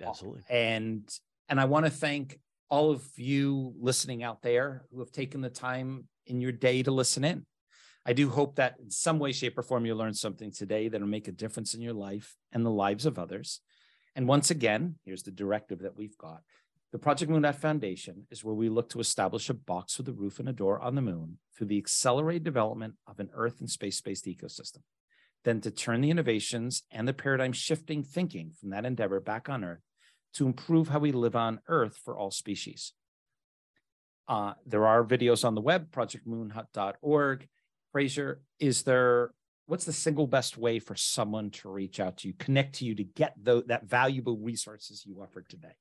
[0.00, 1.08] Absolutely And,
[1.48, 5.50] and I want to thank all of you listening out there who have taken the
[5.50, 7.46] time in your day to listen in.
[8.04, 11.06] I do hope that in some way, shape, or form, you learned something today that'll
[11.06, 13.60] make a difference in your life and the lives of others.
[14.14, 16.40] And once again, here's the directive that we've got.
[16.92, 20.12] The Project Moon Hut Foundation is where we look to establish a box with a
[20.12, 23.68] roof and a door on the moon through the accelerated development of an Earth and
[23.68, 24.82] space-based ecosystem.
[25.44, 29.64] Then to turn the innovations and the paradigm shifting thinking from that endeavor back on
[29.64, 29.82] Earth
[30.36, 32.92] to improve how we live on Earth for all species.
[34.28, 37.48] Uh, there are videos on the web, projectmoonhut.org.
[37.92, 39.32] Fraser, is there
[39.66, 42.94] what's the single best way for someone to reach out to you, connect to you
[42.94, 45.72] to get tho- that valuable resources you offered today?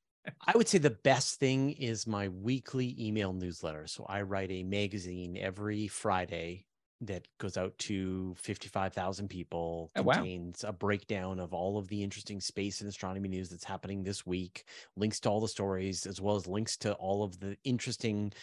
[0.48, 3.86] I would say the best thing is my weekly email newsletter.
[3.88, 6.66] So I write a magazine every Friday
[7.06, 10.14] that goes out to 55,000 people, Oh, wow.
[10.16, 14.26] contains a breakdown of all of the interesting space and astronomy news that's happening this
[14.26, 14.66] week,
[14.96, 18.34] links to all the stories, as well as links to all of the interesting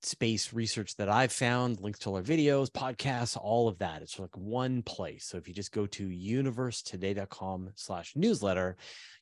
[0.00, 4.00] space research that I've found, links to all our videos, podcasts, all of that.
[4.02, 5.24] It's like one place.
[5.24, 8.76] So if you just go to universetoday.com slash newsletter,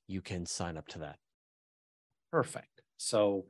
[0.06, 1.16] you can sign up to that.
[2.30, 2.82] Perfect.
[2.98, 3.46] So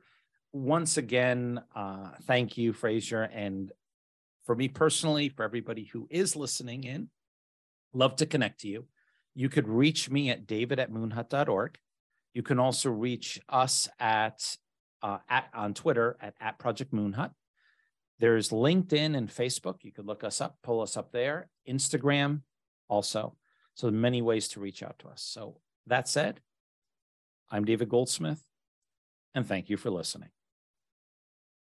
[0.53, 3.23] once again, uh, thank you, Fraser.
[3.23, 3.71] And
[4.47, 7.09] for me personally, for everybody who is listening in,
[7.93, 8.85] love to connect to you.
[9.35, 11.77] You could reach me at david at moonhut.org.
[12.33, 14.55] You can also reach us at,
[15.03, 17.31] uh, at on Twitter at, at Project Moonhut.
[18.19, 19.83] There's LinkedIn and Facebook.
[19.83, 21.49] You could look us up, pull us up there.
[21.69, 22.41] Instagram
[22.87, 23.35] also.
[23.75, 25.21] So many ways to reach out to us.
[25.21, 26.39] So that said,
[27.51, 28.43] I'm David Goldsmith
[29.35, 30.29] and thank you for listening.